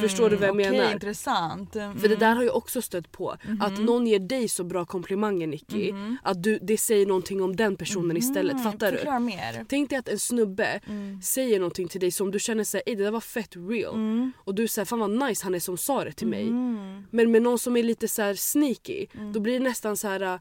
Förstår 0.01 0.31
du 0.31 0.37
vad 0.37 0.49
jag 0.49 0.55
Okej, 0.57 0.71
menar? 0.71 0.93
intressant. 0.93 1.73
För 1.73 2.09
det 2.09 2.17
där 2.17 2.35
har 2.35 2.43
jag 2.43 2.57
också 2.57 2.83
stött 2.83 3.13
på. 3.13 3.37
Att 3.61 3.79
någon 3.79 4.07
ger 4.07 4.19
dig 4.19 4.49
så 4.49 4.65
bra 4.65 4.85
komplimanger 4.85 5.47
Nicky. 5.47 5.93
Mhm. 5.93 6.17
Att 6.23 6.43
du, 6.43 6.59
det 6.63 6.77
säger 6.79 7.07
någonting 7.07 7.43
om 7.43 7.57
den 7.57 7.77
personen 7.77 8.17
istället. 8.17 8.63
Fattar 8.63 8.93
du? 8.93 9.19
Mer. 9.25 9.65
Tänk 9.69 9.91
dig 9.91 9.99
att 9.99 10.09
en 10.09 10.19
snubbe 10.19 10.81
säger 11.23 11.59
någonting 11.59 11.89
till 11.89 12.01
dig 12.01 12.11
som 12.11 12.31
du 12.31 12.39
känner 12.39 12.65
såhär, 12.87 12.97
det 12.97 13.05
där 13.05 13.11
var 13.11 13.21
fett 13.21 13.57
real. 13.57 13.95
Mm. 13.95 14.33
Och 14.45 14.55
du 14.55 14.69
säger 14.69 14.87
fan 14.87 14.99
vad 14.99 15.11
nice 15.29 15.45
han 15.45 15.55
är 15.55 15.61
som 15.61 15.77
sa 15.79 16.05
det 16.05 16.13
till 16.13 16.27
mig. 16.29 16.43
Mm. 16.49 17.05
Men 17.11 17.31
med 17.31 17.43
någon 17.43 17.59
som 17.59 17.77
är 17.77 17.83
lite 17.83 18.09
så 18.09 18.23
här 18.23 18.35
sneaky, 18.35 19.07
Mm. 19.15 19.33
då 19.33 19.41
blir 19.41 19.53
det 19.53 19.65
nästan 19.65 19.97
så 19.97 20.09
här. 20.09 20.21
äh, 20.21 20.37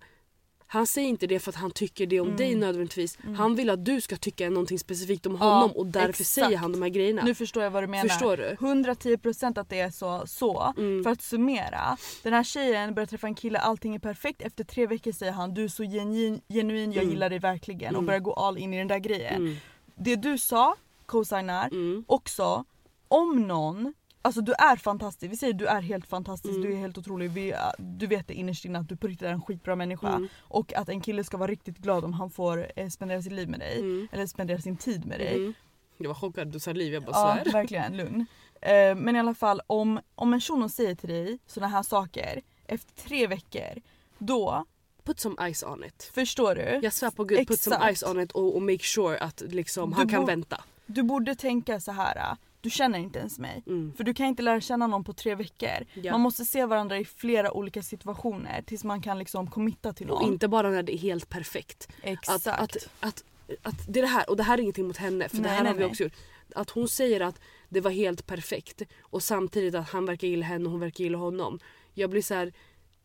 Han 0.69 0.87
säger 0.87 1.07
inte 1.07 1.27
det 1.27 1.39
för 1.39 1.49
att 1.51 1.55
han 1.55 1.71
tycker 1.71 2.05
det 2.05 2.19
om 2.19 2.27
Mm. 2.27 2.37
dig 2.37 2.55
nödvändigtvis. 2.55 3.17
Mm. 3.23 3.35
Han 3.35 3.55
vill 3.55 3.69
att 3.69 3.85
du 3.85 4.01
ska 4.01 4.15
tycka 4.17 4.49
någonting 4.49 4.79
specifikt 4.79 5.25
om 5.25 5.37
Ja, 5.39 5.53
honom 5.53 5.71
och 5.71 5.85
därför 5.87 6.09
exakt. 6.09 6.27
säger 6.29 6.57
han 6.57 6.71
de 6.71 6.81
här 6.81 6.89
grejerna. 6.89 7.21
Nu 7.23 7.35
förstår 7.35 7.63
jag 7.63 7.71
vad 7.71 7.83
du 7.83 7.87
menar. 7.87 8.09
Förstår 8.09 8.37
du? 8.37 8.55
110% 8.59 9.57
att 9.57 9.69
det 9.69 9.79
är 9.79 9.89
så. 9.89 10.23
så. 10.27 10.73
Mm. 10.77 11.03
För 11.03 11.11
att 11.11 11.21
summera. 11.21 11.97
Den 12.23 12.33
här 12.33 12.43
tjejen 12.43 12.93
börjar 12.93 13.07
träffa 13.07 13.27
en 13.27 13.35
kille, 13.35 13.59
allting 13.59 13.95
är 13.95 13.99
perfekt. 13.99 14.41
Efter 14.41 14.63
tre 14.63 14.87
veckor 14.87 15.11
säger 15.11 15.31
han 15.31 15.53
du 15.53 15.63
är 15.63 15.67
så 15.67 15.83
genuin, 15.83 16.41
genuin 16.49 16.91
jag 16.91 17.03
Mm. 17.03 17.13
gillar 17.13 17.29
dig 17.29 17.39
verkligen 17.39 17.95
och 17.95 17.99
Mm. 18.01 18.05
börjar 18.05 18.19
gå 18.19 18.33
all 18.33 18.57
in 18.57 18.73
i 18.73 18.77
den 18.77 18.87
där 18.87 18.99
grejen. 18.99 19.35
Mm. 19.35 19.55
Det 19.95 20.15
du 20.15 20.37
sa, 20.37 20.75
co-signar, 21.07 21.67
Mm. 21.71 22.03
också 22.07 22.65
om 23.07 23.47
någon 23.47 23.93
Alltså 24.21 24.41
du 24.41 24.53
är 24.53 24.75
fantastisk, 24.75 25.31
vi 25.31 25.37
säger 25.37 25.53
du 25.53 25.65
är 25.67 25.81
helt 25.81 26.07
fantastisk, 26.07 26.49
Mm. 26.55 26.61
du 26.61 26.73
är 26.73 26.77
helt 26.79 26.97
otrolig. 26.97 27.31
Vi, 27.31 27.53
du 27.77 28.07
vet 28.07 28.27
det 28.27 28.33
innerst 28.33 28.65
inne 28.65 28.79
att 28.79 28.89
du 28.89 28.97
på 28.97 29.07
riktigt 29.07 29.27
är 29.27 29.31
en 29.31 29.41
skitbra 29.41 29.75
människa. 29.75 30.07
Mm. 30.09 30.27
Och 30.39 30.73
att 30.73 30.89
en 30.89 31.01
kille 31.01 31.23
ska 31.23 31.37
vara 31.37 31.51
riktigt 31.51 31.77
glad 31.77 32.05
om 32.05 32.13
han 32.13 32.29
får 32.29 32.71
eh, 32.75 32.89
spendera 32.89 33.21
sitt 33.21 33.31
liv 33.31 33.49
med 33.49 33.59
dig. 33.59 33.79
Mm. 33.79 34.07
Eller 34.11 34.25
spendera 34.25 34.61
sin 34.61 34.77
tid 34.77 35.05
med 35.05 35.19
dig. 35.19 35.35
Mm. 35.35 35.53
Jag 35.97 36.07
var 36.07 36.15
chockad, 36.15 36.47
du 36.47 36.59
sa 36.59 36.71
liv, 36.73 36.93
jag 36.93 37.03
bara 37.03 37.11
Ja, 37.11 37.39
svär. 37.43 37.53
verkligen. 37.53 37.97
Lugn. 37.97 38.25
Eh, 38.61 38.95
men 38.95 39.15
i 39.15 39.19
alla 39.19 39.33
fall 39.33 39.61
om, 39.67 39.99
om 40.15 40.33
en 40.33 40.41
shuno 40.41 40.69
säger 40.69 40.95
till 40.95 41.09
dig 41.09 41.39
såna 41.45 41.67
här 41.67 41.83
saker 41.83 42.41
efter 42.65 42.93
tre 43.03 43.27
veckor, 43.27 43.81
då, 44.17 44.65
Put 45.03 45.19
some 45.19 45.53
ice 45.53 45.63
on 45.63 45.83
it. 45.83 46.11
förstår 46.13 46.55
du? 46.55 46.79
Jag 46.83 46.93
svär 46.93 47.11
på 47.11 47.23
gud, 47.23 47.47
put 47.47 47.59
some 47.59 47.75
Exakt. 47.75 47.97
ice 47.97 48.03
on 48.03 48.19
it 48.19 48.31
och, 48.31 48.55
och 48.55 48.61
make 48.61 48.83
sure 48.83 49.17
att 49.17 49.41
liksom, 49.47 49.89
Du 49.89 49.95
han 49.95 50.09
kan 50.09 50.25
vänta. 50.25 50.63
Du 50.87 51.03
borde 51.03 51.35
tänka 51.35 51.79
så 51.79 51.91
här. 51.91 52.15
äh, 52.31 52.37
du 52.61 52.69
känner 52.69 52.99
inte 52.99 53.19
ens 53.19 53.39
mig. 53.39 53.63
Mm. 53.67 53.93
För 53.97 54.03
du 54.03 54.13
kan 54.13 54.25
inte 54.25 54.41
lära 54.43 54.61
känna 54.61 54.87
någon 54.87 55.03
på 55.03 55.13
tre 55.13 55.35
veckor. 55.35 55.85
Ja. 55.93 56.11
Man 56.11 56.21
måste 56.21 56.45
se 56.45 56.65
varandra 56.65 56.97
i 56.97 57.05
flera 57.05 57.51
olika 57.51 57.83
situationer 57.83 58.61
tills 58.61 58.83
man 58.83 59.01
kan 59.01 59.19
liksom 59.19 59.49
committa 59.49 59.93
till 59.93 60.09
Och 60.09 60.21
någon. 60.21 60.33
inte 60.33 60.47
bara 60.47 60.69
när 60.69 60.83
det 60.83 60.95
är 60.95 60.97
helt 60.97 61.29
perfekt. 61.29 61.87
Exakt. 62.01 62.47
Att, 62.47 62.59
att, 62.59 62.77
att, 62.99 63.23
att 63.61 63.75
det 63.87 63.99
är 63.99 64.01
det 64.01 64.07
här, 64.07 64.29
och 64.29 64.37
det 64.37 64.43
här 64.43 64.57
är 64.57 64.61
ingenting 64.61 64.87
mot 64.87 64.97
henne 64.97 65.29
för 65.29 65.37
det 65.37 65.43
Nej, 65.43 65.51
här 65.51 65.63
nej, 65.63 65.71
har 65.71 65.77
vi 65.77 65.83
nej. 65.83 65.89
också 65.91 66.03
gjort. 66.03 66.13
Att 66.55 66.69
hon 66.69 66.87
säger 66.89 67.21
att 67.21 67.39
det 67.69 67.81
var 67.81 67.91
helt 67.91 68.27
perfekt 68.27 68.81
och 69.01 69.23
samtidigt 69.23 69.75
att 69.75 69.89
han 69.89 70.05
verkar 70.05 70.27
gilla 70.27 70.45
henne 70.45 70.65
och 70.65 70.71
hon 70.71 70.79
verkar 70.79 71.03
gilla 71.03 71.17
honom. 71.17 71.59
Jag 71.93 72.09
blir 72.09 72.21
så 72.21 72.33
här, 72.33 72.53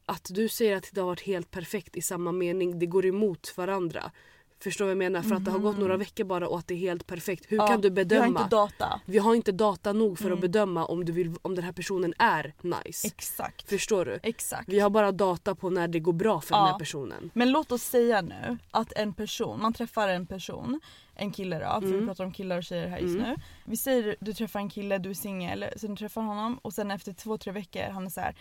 att 0.06 0.26
du 0.30 0.48
säger 0.48 0.76
att 0.76 0.88
det 0.92 1.00
har 1.00 1.08
varit 1.08 1.22
helt 1.22 1.50
perfekt 1.50 1.96
i 1.96 2.02
samma 2.02 2.32
mening, 2.32 2.78
det 2.78 2.86
går 2.86 3.06
emot 3.06 3.52
varandra. 3.56 4.10
Förstår 4.62 4.84
vad 4.84 4.90
jag 4.90 4.98
menar? 4.98 5.22
För 5.22 5.34
att 5.34 5.44
det 5.44 5.50
har 5.50 5.58
gått 5.58 5.78
några 5.78 5.96
veckor 5.96 6.24
bara 6.24 6.48
och 6.48 6.58
att 6.58 6.66
det 6.68 6.74
är 6.74 6.78
helt 6.78 7.06
perfekt. 7.06 7.44
Hur 7.48 7.56
Mhm. 7.56 7.64
Ja, 7.64 7.68
kan 7.72 7.80
du 7.80 7.88
Vi 7.88 7.94
bedöma? 7.94 8.22
har 8.22 8.28
inte 8.28 8.56
data. 8.56 9.00
Vi 9.04 9.18
har 9.18 9.34
inte 9.34 9.52
data 9.52 9.92
nog 9.92 10.18
för 10.18 10.24
Mm. 10.24 10.34
att 10.36 10.40
bedöma 10.40 10.84
om, 10.86 11.04
du 11.04 11.12
vill, 11.12 11.34
om 11.42 11.54
den 11.54 11.64
här 11.64 11.72
personen 11.72 12.14
är 12.18 12.54
nice. 12.84 13.06
Exakt. 13.06 13.68
Förstår 13.68 14.04
du? 14.04 14.18
Exakt. 14.22 14.68
Vi 14.68 14.80
har 14.80 14.90
bara 14.90 15.12
data 15.12 15.54
på 15.54 15.70
när 15.70 15.88
det 15.88 16.00
går 16.00 16.12
bra 16.12 16.40
för 16.40 16.54
den 16.54 16.64
Ja. 16.64 16.70
här 16.72 16.78
personen. 16.78 17.30
Men 17.34 17.50
låt 17.52 17.72
oss 17.72 17.82
säga 17.82 18.20
nu 18.22 18.58
att 18.70 18.92
en 18.92 19.12
person, 19.14 19.62
man 19.62 19.72
träffar 19.72 20.08
en 20.08 20.26
person, 20.26 20.80
en 21.14 21.32
kille 21.32 21.58
då, 21.58 21.80
för 21.80 21.86
vi 21.88 21.92
Mm. 21.94 22.06
pratar 22.06 22.24
om 22.24 22.32
killar 22.32 22.56
och 22.58 22.64
tjejer 22.64 22.88
här 22.88 22.98
just 22.98 23.14
Mm. 23.16 23.28
nu. 23.30 23.36
Vi 23.64 23.76
säger 23.76 24.16
du 24.20 24.32
träffar 24.32 24.60
en 24.60 24.70
kille, 24.70 24.98
du 24.98 25.10
är 25.10 25.14
singel, 25.14 25.64
sen 25.76 25.90
du 25.90 25.96
träffar 25.96 26.22
honom 26.22 26.58
och 26.62 26.72
sen 26.72 26.90
efter 26.90 27.12
två, 27.12 27.38
tre 27.38 27.52
veckor 27.52 27.82
han 27.90 28.06
är 28.06 28.10
så 28.10 28.20
här. 28.20 28.34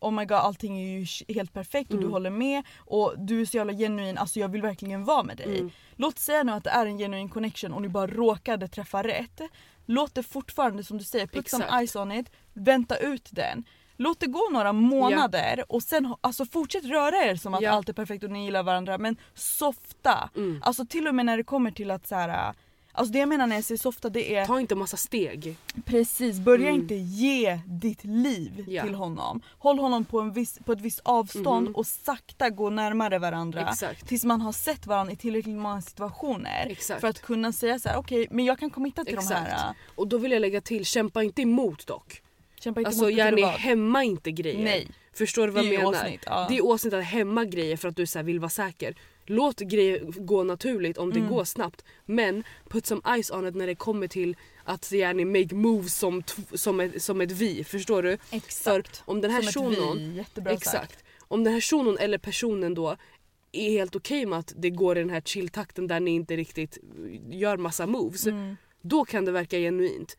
Oh 0.00 0.10
my 0.10 0.24
god 0.24 0.36
allting 0.38 0.78
är 0.80 0.98
ju 0.98 1.06
helt 1.34 1.52
perfekt 1.52 1.90
och 1.90 1.96
du 1.96 2.02
Mm. 2.02 2.12
håller 2.12 2.30
med 2.30 2.62
och 2.78 3.14
du 3.18 3.40
är 3.40 3.44
så 3.44 3.56
jävla 3.56 3.72
genuin, 3.72 4.18
alltså 4.18 4.40
jag 4.40 4.48
vill 4.48 4.62
verkligen 4.62 5.04
vara 5.04 5.22
med 5.22 5.36
dig. 5.36 5.58
Mm. 5.58 5.70
Låt 5.96 6.18
säga 6.18 6.42
nu 6.42 6.52
att 6.52 6.64
det 6.64 6.70
är 6.70 6.86
en 6.86 6.98
genuin 6.98 7.28
connection 7.28 7.72
och 7.72 7.82
ni 7.82 7.88
bara 7.88 8.06
råkade 8.06 8.68
träffa 8.68 9.02
rätt. 9.02 9.40
Låt 9.86 10.14
det 10.14 10.22
fortfarande 10.22 10.84
som 10.84 10.98
du 10.98 11.04
säger, 11.04 11.26
put 11.26 11.50
some 11.50 11.86
ice 11.86 11.96
on 11.96 12.12
it, 12.12 12.30
vänta 12.54 12.96
ut 12.96 13.28
den. 13.32 13.64
Låt 13.96 14.20
det 14.20 14.26
gå 14.26 14.48
några 14.52 14.72
månader 14.72 15.64
och 15.68 15.82
sen 15.82 16.14
alltså 16.20 16.44
fortsätt 16.46 16.84
röra 16.84 17.16
er 17.24 17.36
som 17.36 17.54
att 17.54 17.60
Ja. 17.62 17.70
allt 17.70 17.88
är 17.88 17.92
perfekt 17.92 18.24
och 18.24 18.30
ni 18.30 18.44
gillar 18.44 18.62
varandra 18.62 18.98
men 18.98 19.16
softa. 19.34 20.30
Mm. 20.36 20.60
Alltså 20.64 20.86
till 20.86 21.08
och 21.08 21.14
med 21.14 21.26
när 21.26 21.36
det 21.36 21.44
kommer 21.44 21.70
till 21.70 21.90
att 21.90 22.06
så 22.06 22.14
här. 22.14 22.54
Alltså 22.92 23.12
det 23.12 23.18
jag 23.18 23.28
menar 23.28 23.46
när 23.46 23.56
jag 23.56 23.64
säger 23.64 23.78
softa 23.78 24.08
det 24.10 24.34
är 24.34 24.46
Ta 24.46 24.60
inte 24.60 24.74
massa 24.74 24.96
steg. 24.96 25.56
precis, 25.84 26.38
börja 26.38 26.68
Mm. 26.68 26.80
inte 26.80 26.94
ge 26.94 27.60
ditt 27.66 28.04
liv 28.04 28.64
Ja. 28.68 28.82
till 28.82 28.94
honom. 28.94 29.40
Håll 29.58 29.78
honom 29.78 30.04
på, 30.04 30.20
en 30.20 30.32
viss, 30.32 30.58
på 30.64 30.72
ett 30.72 30.80
visst 30.80 31.00
avstånd 31.04 31.66
Mhm. 31.66 31.74
och 31.74 31.86
sakta 31.86 32.50
gå 32.50 32.70
närmare 32.70 33.18
varandra. 33.18 33.68
Exakt. 33.70 34.08
Tills 34.08 34.24
man 34.24 34.40
har 34.40 34.52
sett 34.52 34.86
varandra 34.86 35.12
i 35.12 35.16
tillräckligt 35.16 35.56
många 35.56 35.82
situationer. 35.82 36.66
Exakt. 36.70 37.00
För 37.00 37.08
att 37.08 37.20
kunna 37.22 37.52
säga 37.52 37.78
så 37.78 37.88
här: 37.88 37.96
okej 37.98 38.26
men 38.30 38.44
jag 38.44 38.58
kan 38.58 38.70
committa 38.70 39.04
till 39.04 39.14
de 39.14 39.20
Exakt. 39.20 39.50
här. 39.52 39.68
äh, 39.68 39.74
Och 39.94 40.08
då 40.08 40.18
vill 40.18 40.32
jag 40.32 40.40
lägga 40.40 40.60
till, 40.60 40.84
kämpa 40.84 41.22
inte 41.22 41.42
emot 41.42 41.86
dock. 41.86 42.22
Kämpa 42.60 42.80
inte 42.80 42.88
Alltså 42.88 43.04
vad. 43.04 43.44
hämma 43.50 44.04
inte 44.04 44.32
grejer. 44.32 44.64
Nej. 44.64 44.88
Förstår 45.12 45.46
du 45.46 45.52
vad 45.52 45.64
jag 45.64 45.70
menar? 45.78 45.90
åsnigt, 45.90 46.24
ja. 46.26 46.46
Det 46.48 46.56
är 46.56 46.64
åsnigt 46.64 46.94
att 46.94 47.04
hämma 47.04 47.44
grejer 47.44 47.76
för 47.76 47.88
att 47.88 47.96
du 47.96 48.06
så 48.06 48.22
vill 48.22 48.40
vara 48.40 48.48
säker. 48.50 48.94
Låt 49.30 49.58
grejer 49.60 50.00
gå 50.06 50.42
naturligt 50.44 50.98
om 50.98 51.12
det 51.12 51.18
Mm. 51.18 51.30
går 51.32 51.44
snabbt. 51.44 51.84
Men 52.04 52.44
put 52.68 52.86
some 52.86 53.22
ice 53.22 53.30
on 53.30 53.46
it 53.46 53.54
när 53.54 53.66
det 53.66 53.74
kommer 53.74 54.08
till 54.08 54.36
att 54.64 54.92
gärna 54.92 55.24
make 55.24 55.54
moves 55.54 55.94
som, 55.94 56.22
som, 56.54 56.80
ett, 56.80 57.02
som 57.02 57.20
ett 57.20 57.32
vi. 57.32 57.64
Förstår 57.64 58.02
du? 58.02 58.18
Exakt. 58.30 58.96
För 58.96 59.10
om 59.10 59.20
den 59.20 59.30
här 59.30 59.42
Som 59.42 59.48
ett 59.72 59.76
shunon... 59.78 59.98
vi, 59.98 60.16
jättebra 60.16 60.52
sagt. 60.52 60.62
Exakt. 60.62 61.04
Om 61.20 61.44
den 61.44 61.52
här 61.52 61.60
shunon 61.60 61.98
eller 61.98 62.18
personen 62.18 62.74
då 62.74 62.96
är 63.52 63.70
helt 63.70 63.96
okej 63.96 64.26
med 64.26 64.38
att 64.38 64.52
det 64.56 64.70
går 64.70 64.96
i 64.98 65.00
den 65.00 65.10
här 65.10 65.20
chilltakten 65.20 65.86
där 65.86 66.00
ni 66.00 66.10
inte 66.10 66.36
riktigt 66.36 66.78
gör 67.30 67.56
massa 67.56 67.86
moves. 67.86 68.26
Mm. 68.26 68.56
Då 68.82 69.04
kan 69.04 69.24
det 69.24 69.32
verka 69.32 69.58
genuint. 69.58 70.16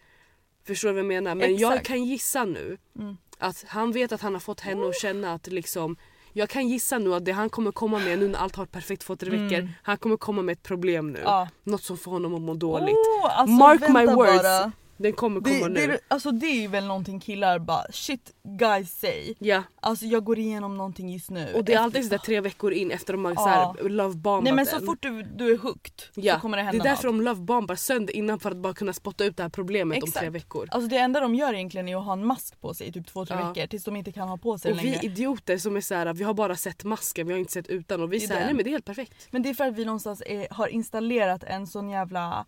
Förstår 0.64 0.90
du 0.90 0.94
vad 0.94 1.00
jag 1.00 1.08
menar? 1.08 1.36
Men 1.36 1.58
jag 1.58 1.72
Exakt. 1.74 1.88
kan 1.88 2.04
gissa 2.06 2.46
nu 2.46 2.78
Mm. 3.00 3.18
att 3.38 3.66
han 3.68 3.92
vet 3.92 4.12
att 4.12 4.22
han 4.22 4.34
har 4.34 4.40
fått 4.40 4.60
henne 4.60 4.90
att 4.90 5.02
känna 5.02 5.34
att 5.34 5.48
liksom 5.48 5.98
jag 6.34 6.50
kan 6.50 6.68
gissa 6.68 6.98
nu 7.00 7.14
att 7.16 7.26
det 7.26 7.32
han 7.32 7.50
kommer 7.50 7.72
komma 7.72 8.00
med 8.00 8.20
nu 8.20 8.28
när 8.28 8.40
allt 8.40 8.56
har 8.56 8.62
varit 8.64 8.72
perfekt 8.72 9.04
för 9.04 9.16
tre 9.16 9.30
veckor, 9.30 9.58
Mm. 9.60 9.70
han 9.84 9.98
kommer 9.98 10.18
komma 10.18 10.42
med 10.42 10.54
ett 10.54 10.64
problem 10.64 11.12
nu. 11.12 11.20
Ja. 11.24 11.48
Något 11.64 11.84
som 11.84 11.98
får 11.98 12.12
honom 12.12 12.36
att 12.36 12.42
må 12.42 12.54
dåligt. 12.54 12.96
Oh, 13.24 13.40
alltså 13.40 13.52
Mark 13.56 13.82
my 13.90 14.06
words. 14.06 14.44
Bara. 14.44 14.72
Den 15.02 15.14
kommer 15.14 15.42
komma 15.42 15.54
Det, 15.68 15.70
nu. 15.70 15.88
det, 15.88 16.00
alltså 16.08 16.32
det 16.32 16.46
är 16.66 16.68
väl 16.68 16.86
någonting 16.86 17.20
killar 17.20 17.60
bara 17.60 17.84
shit 17.92 18.32
guys 18.44 19.00
say. 19.00 19.34
Ja, 19.40 19.64
Alltså 19.82 20.06
jag 20.06 20.24
går 20.24 20.40
igenom 20.40 20.78
någonting 20.78 21.10
just 21.14 21.30
nu. 21.30 21.54
och 21.54 21.64
det 21.66 21.72
är 21.72 21.76
Efter- 21.76 21.84
alltid 21.84 22.04
sådär 22.04 22.18
tre 22.18 22.42
veckor 22.42 22.74
in 22.74 22.92
efter 22.92 23.14
de 23.14 23.26
har 23.26 23.32
Ja. 23.32 23.38
såhär 23.78 23.90
lovebombat 23.90 24.44
Nej 24.44 24.54
men 24.54 24.66
så 24.66 24.80
fort 24.86 25.02
du, 25.02 25.22
du 25.24 25.54
är 25.54 25.58
hooked 25.58 25.94
ja. 26.16 26.34
så 26.36 26.40
kommer 26.42 26.58
det 26.58 26.64
det 26.64 26.66
hända 26.66 26.84
är 26.84 26.90
därför 26.90 27.08
något. 27.08 27.18
de 27.18 27.22
lovebombar 27.22 27.76
sönder 27.76 28.16
innan 28.16 28.40
för 28.40 28.52
att 28.52 28.58
bara 28.58 28.74
kunna 28.74 28.94
spotta 28.94 29.26
ut 29.26 29.38
det 29.38 29.44
här 29.44 29.50
problemet 29.50 29.98
om 29.98 30.08
Exakt. 30.08 30.20
tre 30.20 30.30
veckor. 30.30 30.68
Alltså 30.72 30.90
det 30.90 30.98
enda 30.98 31.20
de 31.20 31.36
gör 31.36 31.54
egentligen 31.54 31.88
är 31.88 31.96
att 31.98 32.06
ha 32.06 32.14
en 32.14 32.26
mask 32.26 32.62
på 32.62 32.74
sig 32.74 32.88
i 32.88 32.92
typ 32.92 33.08
två, 33.08 33.26
tre 33.26 33.38
Ja. 33.40 33.48
veckor 33.48 33.68
tills 33.68 33.84
de 33.84 33.96
inte 33.96 34.12
kan 34.12 34.28
ha 34.30 34.38
på 34.38 34.58
sig 34.58 34.72
Och 34.72 34.78
längre. 34.78 35.00
vi 35.02 35.06
idioter 35.08 35.58
som 35.58 35.78
är 35.78 35.82
såhär, 35.82 36.14
vi 36.14 36.24
har 36.24 36.34
bara 36.34 36.56
sett 36.56 36.84
masken, 36.84 37.28
vi 37.28 37.34
har 37.34 37.40
inte 37.40 37.52
sett 37.54 37.68
utan 37.68 38.02
och 38.02 38.14
vi 38.14 38.18
Det 38.18 38.26
är 38.26 38.28
säger 38.28 38.40
det. 38.40 38.46
nej 38.46 38.56
men 38.56 38.64
det 38.64 38.70
är 38.70 38.72
helt 38.72 38.86
perfekt. 38.86 39.28
Men 39.32 39.42
det 39.44 39.50
är 39.50 39.54
för 39.54 39.68
att 39.68 39.76
vi 39.76 39.86
någonstans 39.86 40.24
är, 40.26 40.48
har 40.52 40.68
installerat 40.68 41.44
en 41.44 41.68
sån 41.68 41.90
jävla, 41.90 42.46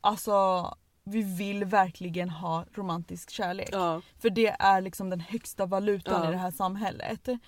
alltså 0.00 0.32
vi 1.10 1.22
vill 1.22 1.64
verkligen 1.64 2.30
ha 2.30 2.64
romantisk 2.74 3.30
kärlek. 3.30 3.68
Ja. 3.72 4.02
För 4.18 4.30
det 4.30 4.46
är 4.58 4.80
liksom 4.80 5.10
den 5.10 5.20
högsta 5.20 5.66
valutan 5.66 6.22
Ja. 6.22 6.28
i 6.28 6.32
det 6.32 6.38
här 6.38 6.50
samhället. 6.50 7.28
Eh, 7.28 7.38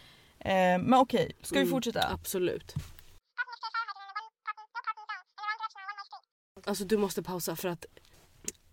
men 0.81 0.95
okej, 0.95 1.33
ska 1.43 1.55
vi 1.55 1.61
Mm, 1.61 1.71
fortsätta? 1.71 2.09
Absolut. 2.13 2.75
Alltså 6.67 6.85
du 6.85 6.97
måste 6.97 7.23
pausa 7.23 7.57
för 7.57 7.69
att 7.69 7.85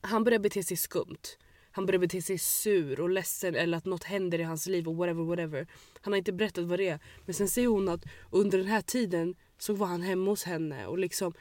han 0.02 0.24
börjar 0.24 0.40
bete 0.40 0.64
sig 0.64 0.78
skumt. 0.78 1.18
Han 1.72 1.86
börjar 1.86 2.00
bete 2.00 2.22
sig 2.22 2.38
sur 2.38 3.00
och 3.00 3.10
ledsen 3.10 3.56
eller 3.56 3.78
att 3.78 3.86
något 3.86 4.04
händer 4.04 4.40
i 4.40 4.44
hans 4.44 4.68
liv 4.68 4.88
och 4.88 4.96
whatever 4.96 5.24
whatever. 5.24 5.68
Han 6.02 6.14
har 6.14 6.18
inte 6.18 6.34
berättat 6.34 6.64
vad 6.66 6.80
det 6.80 6.90
är. 6.90 7.00
Men 7.26 7.34
sen 7.34 7.48
säger 7.50 7.68
hon 7.68 7.90
att 7.90 8.04
under 8.32 8.58
den 8.58 8.68
här 8.68 8.82
tiden 8.82 9.36
så 9.58 9.74
var 9.74 9.88
han 9.88 10.02
hemma 10.02 10.32
hos 10.32 10.44
henne 10.44 10.86
och 10.88 10.98
liksom 10.98 11.34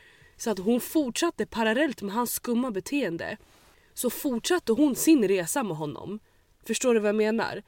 så 0.43 0.51
att 0.51 0.59
hon 0.59 0.81
fortsatte 0.81 1.47
parallellt 1.47 2.03
med 2.03 2.15
hans 2.15 2.33
skumma 2.33 2.71
beteende. 2.71 3.37
Så 3.95 4.11
fortsatte 4.11 4.73
hon 4.73 4.97
sin 4.97 5.29
resa 5.29 5.63
med 5.63 5.77
honom. 5.77 6.21
Förstår 6.67 6.95
du 6.95 7.01
vad 7.01 7.09
jag 7.09 7.17
menar? 7.17 7.63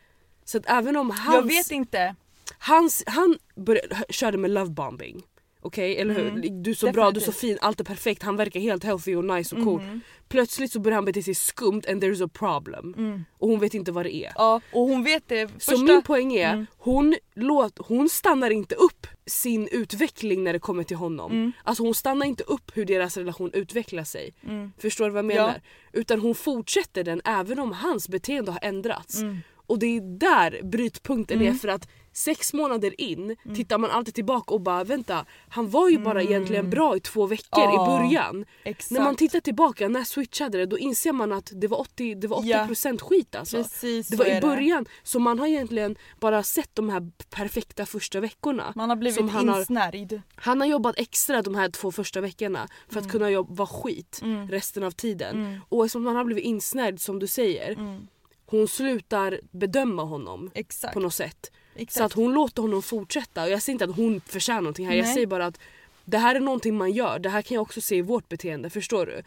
Så 0.45 0.59
att 0.59 0.65
även 0.67 0.97
om 0.97 1.11
hans... 1.11 1.35
Jag 1.35 1.43
vet 1.43 1.71
inte. 1.71 2.15
Hans, 2.59 3.05
han 3.07 3.39
började, 3.55 4.05
körde 4.09 4.39
med 4.39 4.51
lovebombing. 4.51 5.23
Okej, 5.65 5.97
eller 5.97 6.15
hur? 6.15 6.29
Mm. 6.29 6.63
Du 6.63 6.71
är 6.71 6.75
så 6.75 6.93
bra, 6.93 7.11
du 7.11 7.21
är 7.21 7.25
så 7.25 7.31
Definitivt. 7.31 7.41
fin, 7.41 7.59
allt 7.61 7.81
är 7.81 7.85
perfekt, 7.85 8.23
han 8.23 8.37
verkar 8.37 8.61
helt 8.61 8.85
healthy 8.85 9.15
och 9.17 9.25
nice 9.25 9.57
och 9.57 9.65
cool. 9.65 9.81
Mhm. 9.83 10.01
Plötsligt 10.29 10.73
så 10.73 10.81
börjar 10.81 10.95
han 10.95 11.05
bete 11.05 11.23
sig 11.23 11.35
skumt 11.35 11.83
and 11.89 12.03
there's 12.05 12.25
a 12.25 12.29
problem. 12.33 12.95
Mm. 12.97 13.25
Och 13.39 13.49
hon 13.49 13.61
vet 13.61 13.75
inte 13.75 13.93
vad 13.93 14.05
det 14.07 14.15
är. 14.17 14.33
Ja, 14.35 14.61
och 14.73 14.83
hon 14.89 15.03
vet 15.05 15.29
det. 15.29 15.49
Så 15.49 15.71
Första... 15.71 15.93
min 15.93 16.03
poäng 16.03 16.33
är, 16.35 16.53
Mm. 16.53 16.67
hon, 16.79 17.15
låt, 17.35 17.79
hon 17.79 18.09
stannar 18.09 18.51
inte 18.51 18.75
upp 18.75 19.07
sin 19.27 19.69
utveckling 19.73 20.45
när 20.45 20.53
det 20.53 20.59
kommer 20.59 20.85
till 20.85 20.97
honom. 20.97 21.33
Mm. 21.33 21.53
Alltså 21.65 21.83
hon 21.83 21.95
stannar 21.95 22.27
inte 22.27 22.45
upp 22.45 22.71
hur 22.75 22.85
deras 22.85 23.17
relation 23.17 23.51
utvecklar 23.53 24.05
sig. 24.05 24.35
Mm. 24.49 24.73
Förstår 24.79 25.05
du 25.05 25.11
vad 25.11 25.25
jag 25.25 25.33
Ja. 25.33 25.47
menar? 25.47 25.61
Utan 25.93 26.21
hon 26.21 26.35
fortsätter 26.35 27.05
den 27.05 27.21
även 27.25 27.59
om 27.59 27.73
hans 27.73 28.09
beteende 28.09 28.51
har 28.51 28.59
ändrats. 28.63 29.19
Mm. 29.23 29.39
Och 29.67 29.79
det 29.79 29.87
är 29.97 30.19
där 30.19 30.61
brytpunkten 30.63 31.41
Mm. 31.41 31.55
är 31.55 31.59
för 31.59 31.69
att 31.69 31.89
sex 32.17 32.53
månader 32.53 33.01
in 33.01 33.37
tittar 33.57 33.79
man 33.79 33.91
alltid 33.91 34.15
tillbaka 34.15 34.55
och 34.55 34.61
bara 34.61 34.85
vänta 34.85 35.27
han 35.49 35.71
var 35.71 35.89
ju 35.89 35.99
bara 35.99 36.23
egentligen 36.23 36.71
bra 36.71 36.97
i 36.97 37.01
två 37.01 37.27
veckor 37.27 37.63
Mm. 37.63 37.75
Ja, 37.75 37.85
i 37.85 37.99
början. 37.99 38.45
Exakt. 38.65 38.91
När 38.91 39.01
man 39.01 39.17
tittar 39.17 39.41
tillbaka, 39.41 39.89
när 39.89 40.05
switchade 40.05 40.59
det 40.59 40.67
då 40.67 40.79
inser 40.79 41.13
man 41.13 41.33
att 41.33 41.53
det 41.55 41.67
var 41.67 41.79
80%, 41.79 42.15
det 42.21 42.27
var 42.29 42.43
80% 42.43 43.01
skit 43.01 43.35
alltså. 43.35 43.57
Precis 43.57 44.09
Det 44.09 44.17
var 44.17 44.27
i 44.27 44.41
början, 44.41 44.87
så 45.03 45.19
man 45.19 45.39
har 45.39 45.47
egentligen 45.47 45.97
bara 46.21 46.43
sett 46.43 46.71
de 46.75 46.89
här 46.91 47.11
perfekta 47.31 47.87
första 47.87 48.21
veckorna. 48.21 48.73
Man 48.77 48.89
har 48.89 48.97
blivit 48.97 49.31
han 49.31 49.49
har- 49.49 49.59
insnärjd. 49.61 50.23
Han 50.35 50.61
har 50.61 50.69
jobbat 50.69 50.99
extra 50.99 51.43
de 51.43 51.55
här 51.55 51.69
två 51.71 51.93
första 51.93 52.21
veckorna 52.21 52.69
för 52.89 53.01
att 53.01 53.11
kunna 53.11 53.31
jobba, 53.31 53.55
vara 53.55 53.69
skit 53.69 54.21
Mm. 54.23 54.49
resten 54.49 54.83
av 54.83 54.91
tiden. 54.91 55.37
Mm. 55.47 55.61
Och 55.69 55.85
eftersom 55.85 56.07
han 56.07 56.17
har 56.17 56.25
blivit 56.25 56.45
insnärjd 56.45 57.01
som 57.01 57.19
du 57.19 57.27
säger, 57.27 57.73
Mm. 57.73 58.07
hon 58.47 58.69
slutar 58.69 59.41
bedöma 59.51 60.03
honom 60.03 60.51
Exakt. 60.55 60.95
på 60.95 61.01
något 61.01 61.15
sätt. 61.15 61.51
Exakt. 61.75 61.99
Så 61.99 62.05
att 62.05 62.13
hon 62.13 62.33
låter 62.33 62.63
honom 62.63 62.83
fortsätta. 62.83 63.43
Och 63.43 63.51
jag 63.51 63.63
säger 63.63 63.75
inte 63.75 63.85
att 63.85 63.97
hon 63.97 64.21
förtjänar 64.21 64.61
någonting 64.61 64.87
här. 64.87 64.95
Jag 64.95 65.05
Nej. 65.05 65.15
säger 65.15 65.27
bara 65.27 65.47
att 65.47 65.59
det 66.05 66.19
här 66.19 66.35
är 66.35 66.41
någonting 66.41 66.77
man 66.77 66.93
gör. 66.93 67.19
Det 67.19 67.29
här 67.29 67.43
kan 67.43 67.55
jag 67.55 67.63
också 67.63 67.81
se 67.81 67.97
i 67.97 68.03
vårt 68.03 68.29
beteende. 68.29 68.71
Förstår 68.71 69.07
du? 69.07 69.23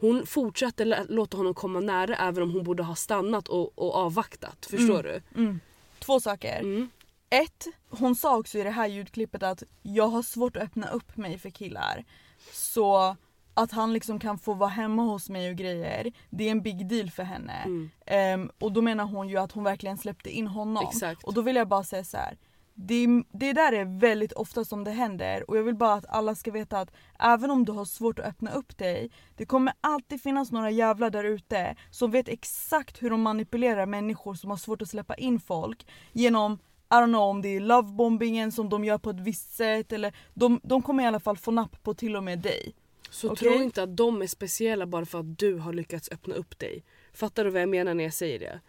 Hon 0.00 0.26
fortsatte 0.26 1.04
låta 1.08 1.36
honom 1.36 1.54
komma 1.54 1.80
nära 1.80 2.16
även 2.16 2.42
om 2.42 2.50
hon 2.50 2.64
borde 2.64 2.82
ha 2.82 2.94
stannat 2.94 3.48
och, 3.48 3.78
och 3.78 3.94
avvaktat. 3.94 4.66
Förstår 4.70 5.02
du? 5.02 5.40
Mm. 5.40 5.60
Två 5.98 6.20
saker. 6.20 6.60
Mm. 6.60 6.90
Ett, 7.30 7.66
hon 7.88 8.16
sa 8.16 8.38
också 8.38 8.58
i 8.58 8.62
det 8.62 8.70
här 8.70 8.86
ljudklippet 8.86 9.42
att 9.42 9.62
jag 9.82 10.08
har 10.08 10.22
svårt 10.22 10.56
att 10.56 10.62
öppna 10.62 10.90
upp 10.90 11.16
mig 11.16 11.38
för 11.38 11.50
killar. 11.50 12.04
Så 12.52 13.16
att 13.54 13.72
han 13.72 13.92
liksom 13.92 14.18
kan 14.18 14.38
få 14.38 14.54
vara 14.54 14.70
hemma 14.70 15.02
hos 15.02 15.28
mig 15.28 15.50
och 15.50 15.56
grejer, 15.56 16.12
det 16.30 16.48
är 16.48 16.50
en 16.50 16.62
big 16.62 16.88
deal 16.88 17.10
för 17.10 17.22
henne. 17.22 17.62
Mm. 17.64 17.90
Ehm, 18.06 18.50
och 18.58 18.72
då 18.72 18.82
menar 18.82 19.04
hon 19.04 19.28
ju 19.28 19.36
att 19.36 19.52
hon 19.52 19.64
verkligen 19.64 19.98
släppte 19.98 20.30
in 20.30 20.46
honom. 20.46 20.86
Exakt. 20.88 21.24
Och 21.24 21.34
då 21.34 21.42
vill 21.42 21.56
jag 21.56 21.68
bara 21.68 21.84
säga 21.84 22.04
så 22.04 22.16
här. 22.16 22.38
Det, 22.74 23.06
det 23.32 23.52
där 23.52 23.72
är 23.72 23.84
väldigt 23.84 24.32
ofta 24.32 24.64
som 24.64 24.84
det 24.84 24.90
händer 24.90 25.50
och 25.50 25.58
jag 25.58 25.62
vill 25.62 25.74
bara 25.74 25.94
att 25.94 26.06
alla 26.08 26.34
ska 26.34 26.50
veta 26.50 26.80
att 26.80 26.92
även 27.18 27.50
om 27.50 27.64
du 27.64 27.72
har 27.72 27.84
svårt 27.84 28.18
att 28.18 28.24
öppna 28.26 28.52
upp 28.52 28.78
dig, 28.78 29.10
det 29.36 29.46
kommer 29.46 29.72
alltid 29.80 30.22
finnas 30.22 30.52
några 30.52 30.70
jävlar 30.70 31.10
där 31.10 31.24
ute 31.24 31.76
som 31.90 32.10
vet 32.10 32.28
exakt 32.28 33.02
hur 33.02 33.10
de 33.10 33.22
manipulerar 33.22 33.86
människor 33.86 34.34
som 34.34 34.50
har 34.50 34.56
svårt 34.56 34.82
att 34.82 34.88
släppa 34.88 35.14
in 35.14 35.40
folk 35.40 35.86
genom 36.12 36.58
I 36.90 36.94
don't 36.94 37.06
know 37.06 37.22
om 37.22 37.42
det 37.42 37.48
är 37.48 37.60
lovebombingen 37.60 38.52
som 38.52 38.68
de 38.68 38.84
gör 38.84 38.98
på 38.98 39.10
ett 39.10 39.20
visst 39.20 39.56
sätt 39.56 39.92
eller 39.92 40.16
de, 40.34 40.60
de 40.62 40.82
kommer 40.82 41.04
i 41.04 41.06
alla 41.06 41.20
fall 41.20 41.36
få 41.36 41.50
napp 41.50 41.82
på 41.82 41.94
till 41.94 42.16
och 42.16 42.24
med 42.24 42.38
dig. 42.38 42.74
Så 43.12 43.32
Okej. 43.32 43.48
tro 43.48 43.62
inte 43.62 43.82
att 43.82 43.96
de 43.96 44.22
är 44.22 44.26
speciella 44.26 44.86
bara 44.86 45.06
för 45.06 45.20
att 45.20 45.38
du 45.38 45.54
har 45.54 45.72
lyckats 45.72 46.08
öppna 46.12 46.34
upp 46.34 46.58
dig. 46.58 46.84
Fattar 47.12 47.44
du 47.44 47.50
vad 47.50 47.62
jag 47.62 47.68
menar 47.68 47.94
när 47.94 48.04
jag 48.04 48.14
säger 48.14 48.38
det? 48.38 48.60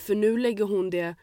För 0.00 0.14
nu 0.14 0.38
lägger 0.38 0.64
hon 0.64 0.90
det, 0.90 1.14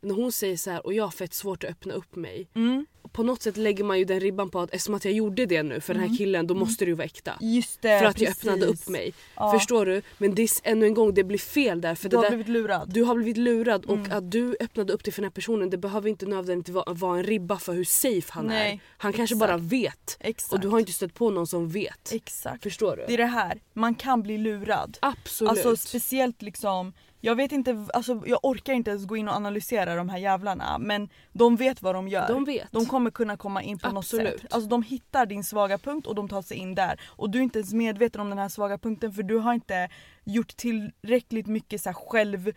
när 0.00 0.14
hon 0.14 0.32
säger 0.32 0.56
så 0.56 0.70
här 0.70 0.86
och 0.86 0.94
jag 0.94 1.04
har 1.04 1.10
fett 1.10 1.34
svårt 1.34 1.64
att 1.64 1.70
öppna 1.70 1.94
upp 1.94 2.16
mig. 2.16 2.48
Mm. 2.54 2.86
På 3.16 3.22
något 3.22 3.42
sätt 3.42 3.56
lägger 3.56 3.84
man 3.84 3.98
ju 3.98 4.04
den 4.04 4.20
ribban 4.20 4.50
på 4.50 4.60
att 4.60 4.70
eftersom 4.70 4.94
att 4.94 5.04
jag 5.04 5.14
gjorde 5.14 5.46
det 5.46 5.62
nu 5.62 5.80
för 5.80 5.94
den 5.94 6.02
här 6.08 6.16
killen 6.16 6.46
då 6.46 6.54
måste 6.54 6.84
det 6.84 6.88
ju 6.88 6.94
vara 6.94 7.04
äkta. 7.04 7.32
Just 7.40 7.82
det, 7.82 7.98
För 7.98 8.06
att 8.06 8.20
jag 8.20 8.28
precis. 8.28 8.44
öppnade 8.48 8.66
upp 8.66 8.88
mig. 8.88 9.12
Ja. 9.36 9.52
Förstår 9.58 9.86
du? 9.86 10.02
Men 10.18 10.34
det 10.34 10.42
är 10.42 10.48
ännu 10.62 10.86
en 10.86 10.94
gång, 10.94 11.14
det 11.14 11.24
blir 11.24 11.38
fel 11.38 11.80
där. 11.80 11.94
För 11.94 12.08
Du 12.08 12.16
har 12.16 12.22
där, 12.22 12.30
blivit 12.30 12.48
lurad. 12.48 12.92
du 12.92 13.02
har 13.02 13.14
blivit 13.14 13.36
lurad 13.36 13.84
och 13.84 13.96
Mm. 13.96 14.12
att 14.18 14.30
du 14.30 14.56
öppnade 14.60 14.92
upp 14.92 15.04
dig 15.04 15.12
för 15.12 15.22
den 15.22 15.26
här 15.30 15.34
personen 15.34 15.70
det 15.70 15.76
behöver 15.78 16.08
inte 16.10 16.26
nödvändigtvis 16.26 16.74
vara, 16.74 16.92
vara 16.92 17.18
en 17.18 17.24
ribba 17.24 17.58
för 17.58 17.72
hur 17.72 17.84
safe 17.84 18.32
han 18.32 18.44
är. 18.44 18.48
Nej, 18.48 18.80
Han 18.98 19.12
kanske 19.12 19.34
exakt. 19.34 19.48
bara 19.48 19.56
vet. 19.56 20.16
Exakt. 20.20 20.52
Och 20.52 20.60
du 20.60 20.68
har 20.68 20.78
inte 20.78 20.92
stött 20.92 21.14
på 21.14 21.30
någon 21.30 21.46
som 21.46 21.68
vet. 21.68 22.12
Exakt. 22.12 22.62
Förstår 22.62 22.96
du? 22.96 23.04
Det 23.06 23.14
är 23.14 23.18
det 23.18 23.26
här, 23.26 23.60
man 23.72 23.94
kan 23.94 24.22
bli 24.22 24.38
lurad. 24.38 24.98
Absolut. 25.00 25.50
Alltså 25.50 25.76
speciellt 25.76 26.42
liksom, 26.42 26.92
jag 27.26 27.36
vet 27.36 27.52
inte, 27.52 27.86
alltså 27.94 28.22
jag 28.26 28.38
orkar 28.42 28.72
inte 28.72 28.90
ens 28.90 29.04
gå 29.06 29.16
in 29.16 29.28
och 29.28 29.34
analysera 29.34 29.94
de 29.94 30.08
här 30.08 30.18
jävlarna 30.18 30.78
men 30.78 31.08
de 31.32 31.56
vet 31.56 31.82
vad 31.82 31.94
de 31.94 32.08
gör. 32.08 32.28
de 32.28 32.44
vet. 32.44 32.72
De 32.72 32.86
kommer 32.86 33.10
kunna 33.10 33.36
komma 33.36 33.62
in 33.62 33.78
på 33.78 33.88
Absolut. 33.88 34.32
något 34.32 34.40
sätt. 34.40 34.54
Alltså 34.54 34.68
de 34.68 34.82
hittar 34.82 35.26
din 35.26 35.44
svaga 35.44 35.78
punkt 35.78 36.06
och 36.06 36.14
de 36.14 36.28
tar 36.28 36.42
sig 36.42 36.56
in 36.56 36.74
där. 36.74 37.00
Och 37.06 37.30
du 37.30 37.38
är 37.38 37.42
inte 37.42 37.58
ens 37.58 37.72
medveten 37.72 38.20
om 38.20 38.28
den 38.28 38.38
här 38.38 38.48
svaga 38.48 38.78
punkten 38.78 39.12
för 39.12 39.22
du 39.22 39.38
har 39.38 39.54
inte 39.54 39.88
gjort 40.24 40.56
tillräckligt 40.56 41.46
mycket 41.46 41.80
så 41.80 41.92
själv, 41.92 42.52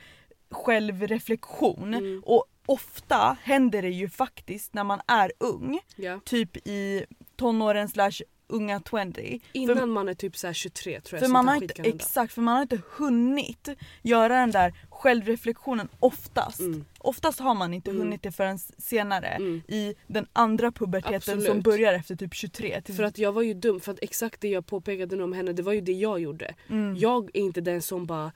självreflektion. 0.51 1.93
Mm. 1.93 2.23
Och 2.25 2.45
ofta 2.65 3.37
händer 3.43 3.81
det 3.81 3.89
ju 3.89 4.09
faktiskt 4.09 4.73
när 4.73 4.83
man 4.83 5.01
är 5.07 5.31
ung, 5.39 5.79
ja. 5.95 6.19
typ 6.25 6.57
i 6.67 7.05
tonåren 7.35 7.89
slash 7.89 8.21
unga 8.49 8.81
20. 8.89 9.39
Innan 9.53 9.77
För- 9.77 9.85
man 9.85 10.09
är 10.09 10.13
typ 10.13 10.37
så 10.37 10.47
här 10.47 10.53
23 10.53 11.01
tror 11.01 11.17
jag 11.19 11.27
För 11.27 11.33
man 11.33 11.47
har 11.47 11.55
inte, 11.55 11.81
exakt, 11.81 12.33
för 12.33 12.41
man 12.41 12.53
har 12.55 12.61
inte 12.61 12.81
hunnit 12.97 13.69
göra 14.01 14.35
den 14.39 14.51
där 14.51 14.73
självreflektionen 14.89 15.87
oftast. 15.99 16.59
Mm. 16.59 16.85
Oftast 16.99 17.39
har 17.39 17.53
man 17.55 17.73
inte 17.73 17.89
Mm. 17.91 18.01
hunnit 18.03 18.23
det 18.23 18.31
förrän 18.31 18.59
senare 18.77 19.27
Mm. 19.27 19.61
i 19.67 19.95
den 20.07 20.27
andra 20.33 20.71
puberteten 20.71 21.21
som 21.21 21.37
Absolut. 21.39 21.63
börjar 21.63 21.93
efter 21.93 22.15
typ 22.15 22.33
23. 22.33 22.81
Till, 22.81 22.95
För 22.95 23.03
att 23.03 23.17
jag 23.17 23.31
var 23.31 23.41
ju 23.41 23.53
dum, 23.53 23.79
för 23.79 23.91
att 23.91 23.99
exakt 24.01 24.41
det 24.41 24.47
jag 24.47 24.65
påpekade 24.65 25.15
nu 25.15 25.23
om 25.23 25.33
henne 25.33 25.53
det 25.53 25.61
var 25.63 25.73
ju 25.73 25.81
det 25.81 25.91
jag 25.93 26.19
gjorde. 26.19 26.55
mm. 26.69 26.95
Jag 26.97 27.29
är 27.33 27.41
inte 27.41 27.61
den 27.61 27.81
som 27.81 28.05
bara 28.05 28.31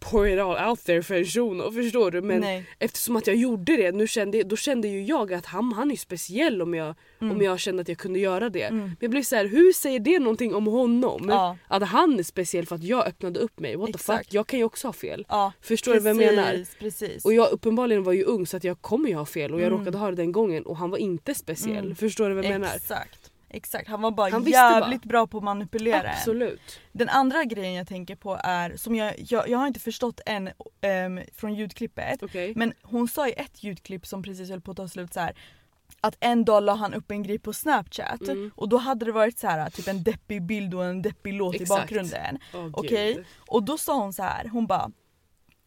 pour 0.00 0.28
it 0.28 0.38
all 0.38 0.68
out 0.70 0.84
there 0.84 1.02
för 1.02 1.14
en 1.14 1.24
shuno, 1.24 1.72
förstår 1.72 2.10
du? 2.10 2.22
Men 2.22 2.40
Nej. 2.40 2.64
eftersom 2.78 3.16
att 3.16 3.26
jag 3.26 3.36
gjorde 3.36 3.76
det, 3.76 3.92
nu 3.92 4.06
kände, 4.06 4.42
då 4.42 4.56
kände 4.56 4.88
ju 4.88 5.02
jag 5.04 5.32
att 5.32 5.46
han, 5.46 5.72
han 5.72 5.90
är 5.90 5.96
speciell 5.96 6.62
om 6.62 6.74
jag, 6.74 6.94
Mm. 7.20 7.36
om 7.36 7.42
jag 7.42 7.60
kände 7.60 7.82
att 7.82 7.88
jag 7.88 7.98
kunde 7.98 8.18
göra 8.18 8.48
det. 8.50 8.62
Mm. 8.62 8.78
Men 8.78 8.96
jag 9.00 9.10
blev 9.10 9.22
så 9.22 9.36
här, 9.36 9.46
hur 9.46 9.72
säger 9.72 10.00
det 10.00 10.18
någonting 10.18 10.54
om 10.54 10.66
honom? 10.66 11.26
Ja. 11.28 11.56
Att 11.68 11.82
han 11.88 12.18
är 12.18 12.22
speciell 12.22 12.66
för 12.66 12.74
att 12.74 12.82
jag 12.84 13.06
öppnade 13.06 13.40
upp 13.40 13.60
mig. 13.60 13.76
What 13.76 13.86
the 13.86 13.90
Exakt. 13.94 14.24
fuck, 14.26 14.34
jag 14.34 14.46
kan 14.46 14.58
ju 14.58 14.64
också 14.64 14.88
ha 14.88 14.92
fel. 14.92 15.26
Ja, 15.28 15.52
Förstår 15.60 15.94
du 15.94 16.00
vad 16.00 16.08
jag 16.10 16.16
menar? 16.16 16.50
precis, 16.52 16.74
Precis. 16.78 17.24
Och 17.24 17.32
jag 17.32 17.50
uppenbarligen 17.50 18.02
var 18.02 18.12
ju 18.12 18.24
ung 18.24 18.46
så 18.46 18.56
att 18.56 18.64
jag 18.64 18.80
kommer 18.82 19.08
ju 19.08 19.14
ha 19.14 19.26
fel 19.26 19.54
och 19.54 19.60
jag 19.60 19.66
Mm. 19.66 19.78
råkade 19.78 19.98
ha 19.98 20.10
det 20.10 20.16
den 20.16 20.32
gången 20.32 20.66
och 20.66 20.76
han 20.76 20.90
var 20.90 20.98
inte 20.98 21.34
speciell. 21.34 21.84
Mm. 21.84 21.94
Förstår 21.96 22.28
du 22.28 22.34
vad 22.34 22.44
jag 22.44 22.50
menar? 22.52 22.78
Exakt. 23.50 23.88
Han 23.88 24.02
var 24.02 24.10
bara 24.10 24.30
Han 24.30 24.44
jävligt 24.44 25.04
bra 25.04 25.26
på 25.26 25.38
att 25.38 25.44
manipulera 25.44 26.02
en. 26.02 26.10
Absolut. 26.10 26.80
Den 26.92 27.08
andra 27.08 27.44
grejen 27.44 27.74
jag 27.74 27.88
tänker 27.88 28.16
på 28.16 28.38
är, 28.44 28.76
som 28.76 28.94
jag, 28.94 29.14
jag, 29.18 29.48
jag 29.48 29.58
har 29.58 29.66
inte 29.66 29.80
förstått 29.80 30.20
än 30.26 30.50
ehm, 30.80 31.20
från 31.34 31.54
ljudklippet, 31.54 32.22
Okej. 32.22 32.52
Men 32.56 32.72
hon 32.82 33.08
sa 33.08 33.28
i 33.28 33.32
ett 33.32 33.62
ljudklipp 33.64 34.06
som 34.06 34.22
precis 34.22 34.50
höll 34.50 34.60
på 34.60 34.70
att 34.70 34.76
ta 34.76 34.88
slut 34.88 35.14
så 35.14 35.20
här. 35.20 35.34
Att 36.00 36.16
en 36.20 36.44
dag 36.44 36.62
la 36.62 36.74
han 36.74 36.94
upp 36.94 37.10
en 37.10 37.22
grej 37.22 37.38
på 37.38 37.52
snapchat 37.52 38.20
Mm. 38.20 38.50
och 38.54 38.68
då 38.68 38.76
hade 38.76 39.04
det 39.04 39.12
varit 39.12 39.38
så 39.38 39.46
här 39.46 39.70
typ 39.70 39.88
en 39.88 40.02
deppig 40.02 40.42
bild 40.42 40.74
och 40.74 40.84
en 40.84 41.02
deppig 41.02 41.34
låt 41.34 41.54
i 41.54 41.62
Exakt. 41.62 41.80
bakgrunden. 41.82 42.38
Åh, 42.54 42.68
Okej? 42.72 43.14
gud. 43.14 43.24
Och 43.38 43.62
då 43.62 43.78
sa 43.78 44.00
hon 44.00 44.12
så 44.12 44.22
här, 44.22 44.48
hon 44.48 44.66
bara 44.66 44.90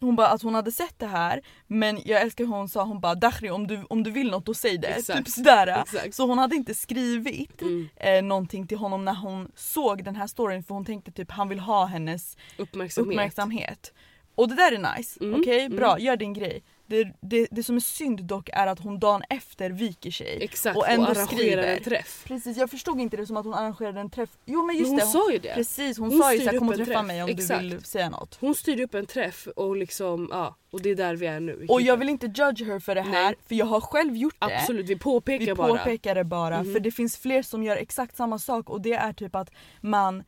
hon 0.04 0.16
bara 0.16 0.28
att 0.28 0.42
hon 0.42 0.56
hade 0.56 0.72
sett 0.72 1.00
det 1.00 1.08
här 1.08 1.42
men 1.68 2.00
jag 2.06 2.22
älskar 2.22 2.46
hur 2.46 2.52
hon 2.52 2.70
sa 2.70 2.84
hon 2.84 3.00
bara 3.00 3.16
Dakhri 3.16 3.50
om 3.50 3.68
du, 3.68 3.84
om 3.90 4.04
du 4.04 4.12
vill 4.12 4.32
något 4.32 4.46
då 4.46 4.54
säg 4.54 4.78
det. 4.78 4.88
Exakt. 4.88 5.18
Typ 5.26 5.28
sådär. 5.28 5.82
Exakt. 5.82 6.16
Så 6.16 6.26
hon 6.28 6.38
hade 6.38 6.56
inte 6.56 6.76
skrivit 6.76 7.62
Mm. 7.62 7.90
eh, 7.96 8.22
någonting 8.22 8.68
till 8.68 8.78
honom 8.78 9.06
när 9.06 9.14
hon 9.16 9.52
såg 9.56 10.04
den 10.04 10.16
här 10.16 10.28
storyn 10.28 10.64
för 10.64 10.74
hon 10.76 10.86
tänkte 10.86 11.12
typ 11.12 11.32
han 11.32 11.50
vill 11.50 11.60
ha 11.60 11.86
hennes 11.86 12.38
Uppmärksamhet. 12.58 13.12
uppmärksamhet. 13.12 13.94
Och 14.36 14.50
det 14.50 14.56
där 14.56 14.72
är 14.72 14.96
nice, 14.98 15.20
Mm, 15.24 15.40
okej? 15.40 15.66
mm. 15.66 15.78
Bra, 15.78 16.00
gör 16.00 16.16
din 16.18 16.34
grej. 16.34 16.64
Det, 16.86 17.14
det, 17.22 17.48
det 17.52 17.64
som 17.64 17.76
är 17.76 17.80
synd 17.80 18.24
dock 18.24 18.50
är 18.54 18.68
att 18.68 18.80
hon 18.80 19.00
dagen 19.00 19.22
efter 19.30 19.70
viker 19.70 20.12
sig. 20.12 20.44
Exakt, 20.44 20.76
Och 20.78 20.82
och, 20.84 20.90
ändå 20.90 21.06
arrangerar 21.06 21.26
skriver. 21.28 21.64
en 21.78 21.84
träff. 21.84 22.24
Precis, 22.28 22.58
jag 22.58 22.70
förstod 22.70 23.00
inte 23.00 23.18
det 23.18 23.26
som 23.28 23.38
att 23.38 23.46
hon 23.46 23.54
arrangerade 23.54 24.00
en 24.00 24.10
träff. 24.10 24.30
Jo 24.46 24.66
men 24.66 24.76
just 24.78 24.92
Men 24.92 25.00
hon 25.00 25.08
det, 25.08 25.12
sa 25.14 25.32
ju 25.32 25.38
det. 25.38 25.54
precis 25.56 25.98
hon, 25.98 26.10
Hon 26.12 26.20
sa 26.20 26.34
ju 26.34 26.40
såhär 26.40 26.58
kom 26.60 26.70
och 26.70 26.76
träffa 26.76 26.92
träff. 26.94 27.06
mig 27.06 27.22
om 27.24 27.28
du 27.28 27.34
Exakt. 27.34 27.64
vill 27.64 27.84
säga 27.84 28.10
något. 28.10 28.38
Hon 28.42 28.56
styrde 28.56 28.84
upp 28.84 28.94
en 28.96 29.06
träff 29.06 29.48
och 29.56 29.76
liksom, 29.78 30.28
ja. 30.32 30.56
Och 30.72 30.82
det 30.82 30.90
är 30.90 30.96
där 30.96 31.16
vi 31.16 31.26
är 31.26 31.40
nu. 31.40 31.66
Och 31.70 31.82
jag 31.82 31.98
vill 31.98 32.10
inte 32.10 32.26
judge 32.26 32.64
her 32.66 32.80
för 32.80 32.96
det 32.96 33.02
här 33.02 33.12
Nej. 33.26 33.36
för 33.48 33.56
jag 33.56 33.66
har 33.66 33.82
själv 33.82 34.18
gjort 34.18 34.36
det. 34.40 34.46
Absolut, 34.60 34.90
vi 34.90 34.96
påpekar 34.96 35.46
Vi 35.46 35.54
bara. 35.54 35.78
påpekar 35.78 36.16
det 36.16 36.24
bara 36.24 36.64
Mhm. 36.64 36.74
för 36.74 36.80
det 36.80 36.92
finns 36.92 37.18
fler 37.18 37.42
som 37.42 37.64
gör 37.64 37.78
exakt 37.78 38.16
samma 38.18 38.40
sak 38.40 38.70
och 38.70 38.82
det 38.82 38.94
är 38.94 39.14
typ 39.14 39.36
att 39.36 39.50
man, 39.82 40.24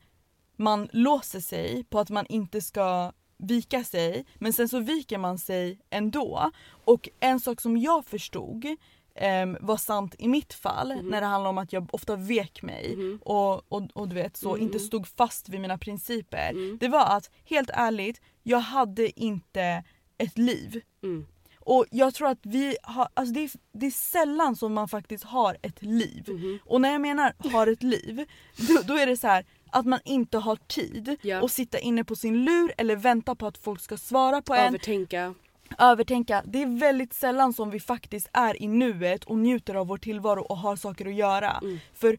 man 0.56 0.88
låser 0.92 1.40
sig 1.40 1.84
på 1.84 1.98
att 1.98 2.10
man 2.10 2.26
inte 2.28 2.60
ska 2.60 3.12
vika 3.38 3.84
sig 3.84 4.26
men 4.38 4.52
sen 4.52 4.68
så 4.68 4.78
viker 4.80 5.18
man 5.18 5.38
sig 5.38 5.78
ändå. 5.90 6.50
Och 6.84 7.08
en 7.20 7.40
sak 7.40 7.60
som 7.60 7.76
jag 7.76 8.04
förstod 8.06 8.66
ehm, 9.14 9.56
var 9.60 9.76
sant 9.76 10.14
i 10.18 10.28
mitt 10.28 10.54
fall 10.54 10.94
Mhm. 10.96 11.06
när 11.08 11.20
det 11.20 11.26
handlar 11.26 11.50
om 11.50 11.58
att 11.58 11.72
jag 11.72 11.94
ofta 11.94 12.16
vek 12.16 12.62
mig 12.62 12.94
Mhm. 12.96 13.18
och, 13.24 13.72
och, 13.72 13.82
och 13.92 14.08
du 14.08 14.14
vet 14.14 14.36
så 14.36 14.52
Mhm. 14.54 14.62
inte 14.62 14.78
stod 14.78 15.06
fast 15.08 15.48
vid 15.48 15.60
mina 15.60 15.78
principer. 15.78 16.50
Mm. 16.50 16.78
Det 16.80 16.88
var 16.88 17.16
att 17.16 17.30
helt 17.44 17.70
ärligt, 17.72 18.20
jag 18.42 18.58
hade 18.60 19.20
inte 19.20 19.84
ett 20.18 20.38
liv. 20.38 20.80
Mm. 21.02 21.26
Och 21.60 21.84
jag 21.90 22.14
tror 22.14 22.28
att 22.28 22.38
vi 22.42 22.76
har, 22.82 23.08
alltså 23.14 23.34
det 23.34 23.40
är, 23.40 23.50
det 23.72 23.86
är 23.86 23.90
sällan 23.90 24.56
som 24.56 24.72
man 24.74 24.88
faktiskt 24.88 25.24
har 25.24 25.56
ett 25.62 25.82
liv. 25.82 26.24
Mhm. 26.28 26.58
Och 26.64 26.80
när 26.80 26.92
jag 26.92 27.00
menar 27.00 27.32
har 27.52 27.66
ett 27.66 27.82
liv, 27.82 28.24
då, 28.68 28.80
då 28.84 28.94
är 28.98 29.06
det 29.06 29.16
så 29.16 29.26
här 29.26 29.44
att 29.76 29.86
man 29.86 30.00
inte 30.04 30.38
har 30.38 30.56
tid 30.56 31.16
Ja. 31.22 31.44
att 31.44 31.52
sitta 31.52 31.78
inne 31.78 32.04
på 32.04 32.16
sin 32.16 32.44
lur 32.44 32.72
eller 32.78 32.96
vänta 32.96 33.34
på 33.34 33.46
att 33.46 33.58
folk 33.58 33.80
ska 33.80 33.96
svara 33.96 34.42
på 34.42 34.54
en. 34.54 34.68
Övertänka. 34.68 35.34
Övertänka. 35.78 36.42
Det 36.46 36.62
är 36.62 36.78
väldigt 36.80 37.14
sällan 37.14 37.52
som 37.52 37.70
vi 37.70 37.80
faktiskt 37.80 38.28
är 38.32 38.62
i 38.62 38.66
nuet 38.68 39.24
och 39.24 39.38
njuter 39.38 39.74
av 39.74 39.86
vår 39.86 39.98
tillvaro 39.98 40.42
och 40.42 40.58
har 40.58 40.76
saker 40.76 41.06
att 41.06 41.14
göra. 41.14 41.60
Mm. 41.62 41.78
För 41.94 42.18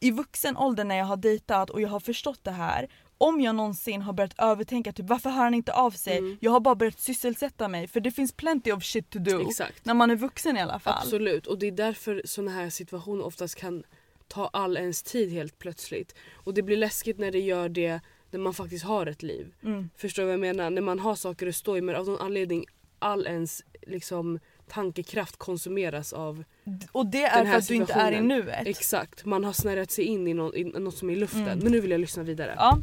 i 0.00 0.10
vuxen 0.10 0.56
ålder 0.56 0.84
när 0.84 0.96
jag 0.96 1.04
har 1.04 1.16
dejtat 1.16 1.70
och 1.70 1.80
jag 1.80 1.88
har 1.88 2.00
förstått 2.00 2.44
det 2.44 2.50
här 2.50 2.88
om 3.18 3.40
jag 3.40 3.54
någonsin 3.54 4.02
har 4.02 4.12
börjat 4.12 4.34
övertänka 4.38 4.92
typ 4.92 5.08
varför 5.08 5.30
hör 5.30 5.44
han 5.44 5.54
inte 5.54 5.72
av 5.72 5.90
sig? 5.90 6.18
Mm. 6.18 6.38
Jag 6.40 6.50
har 6.50 6.60
bara 6.60 6.74
börjat 6.74 7.00
sysselsätta 7.00 7.68
mig 7.68 7.88
för 7.88 8.00
det 8.00 8.10
finns 8.10 8.32
plenty 8.32 8.72
of 8.72 8.84
shit 8.84 9.10
to 9.10 9.18
do. 9.18 9.40
Exakt. 9.48 9.84
När 9.84 9.94
man 9.94 10.10
är 10.10 10.16
vuxen 10.16 10.56
i 10.56 10.60
alla 10.60 10.78
fall. 10.78 10.98
Absolut, 11.02 11.46
och 11.46 11.58
det 11.58 11.66
är 11.66 11.72
därför 11.72 12.22
såna 12.24 12.50
här 12.50 12.70
situationer 12.70 13.24
oftast 13.24 13.54
kan 13.54 13.82
ta 14.30 14.46
all 14.46 14.76
ens 14.76 15.02
tid 15.02 15.32
helt 15.32 15.58
plötsligt. 15.58 16.14
Och 16.34 16.54
det 16.54 16.62
blir 16.62 16.76
läskigt 16.76 17.18
när 17.18 17.30
det 17.30 17.40
gör 17.40 17.68
det 17.68 18.00
när 18.30 18.40
man 18.40 18.54
faktiskt 18.54 18.84
har 18.84 19.06
ett 19.06 19.22
liv. 19.22 19.54
Mm. 19.62 19.90
Förstår 19.96 20.22
du 20.22 20.26
vad 20.26 20.32
jag 20.32 20.40
menar? 20.40 20.70
När 20.70 20.82
man 20.82 20.98
har 20.98 21.14
saker 21.14 21.46
att 21.46 21.56
stå 21.56 21.76
i 21.76 21.80
men 21.80 21.96
av 21.96 22.06
någon 22.06 22.20
anledning 22.20 22.64
all 22.98 23.26
ens 23.26 23.62
liksom 23.82 24.38
tankekraft 24.68 25.36
konsumeras 25.36 26.12
av 26.12 26.44
Och 26.92 27.06
det 27.06 27.24
är 27.24 27.44
Den 27.44 27.52
för 27.52 27.58
att 27.58 27.68
du 27.68 27.74
inte 27.74 27.92
är 27.92 28.12
i 28.12 28.20
nuet. 28.20 28.66
Exakt, 28.66 29.24
man 29.24 29.44
har 29.44 29.52
snärjat 29.52 29.90
sig 29.90 30.04
in 30.04 30.28
i, 30.28 30.34
någon, 30.34 30.54
i 30.54 30.64
något 30.64 30.96
som 30.96 31.10
är 31.10 31.14
i 31.14 31.16
luften. 31.16 31.42
Mm. 31.42 31.58
Men 31.58 31.72
nu 31.72 31.80
vill 31.80 31.90
jag 31.90 32.00
lyssna 32.00 32.22
vidare. 32.22 32.54
Ja. 32.56 32.78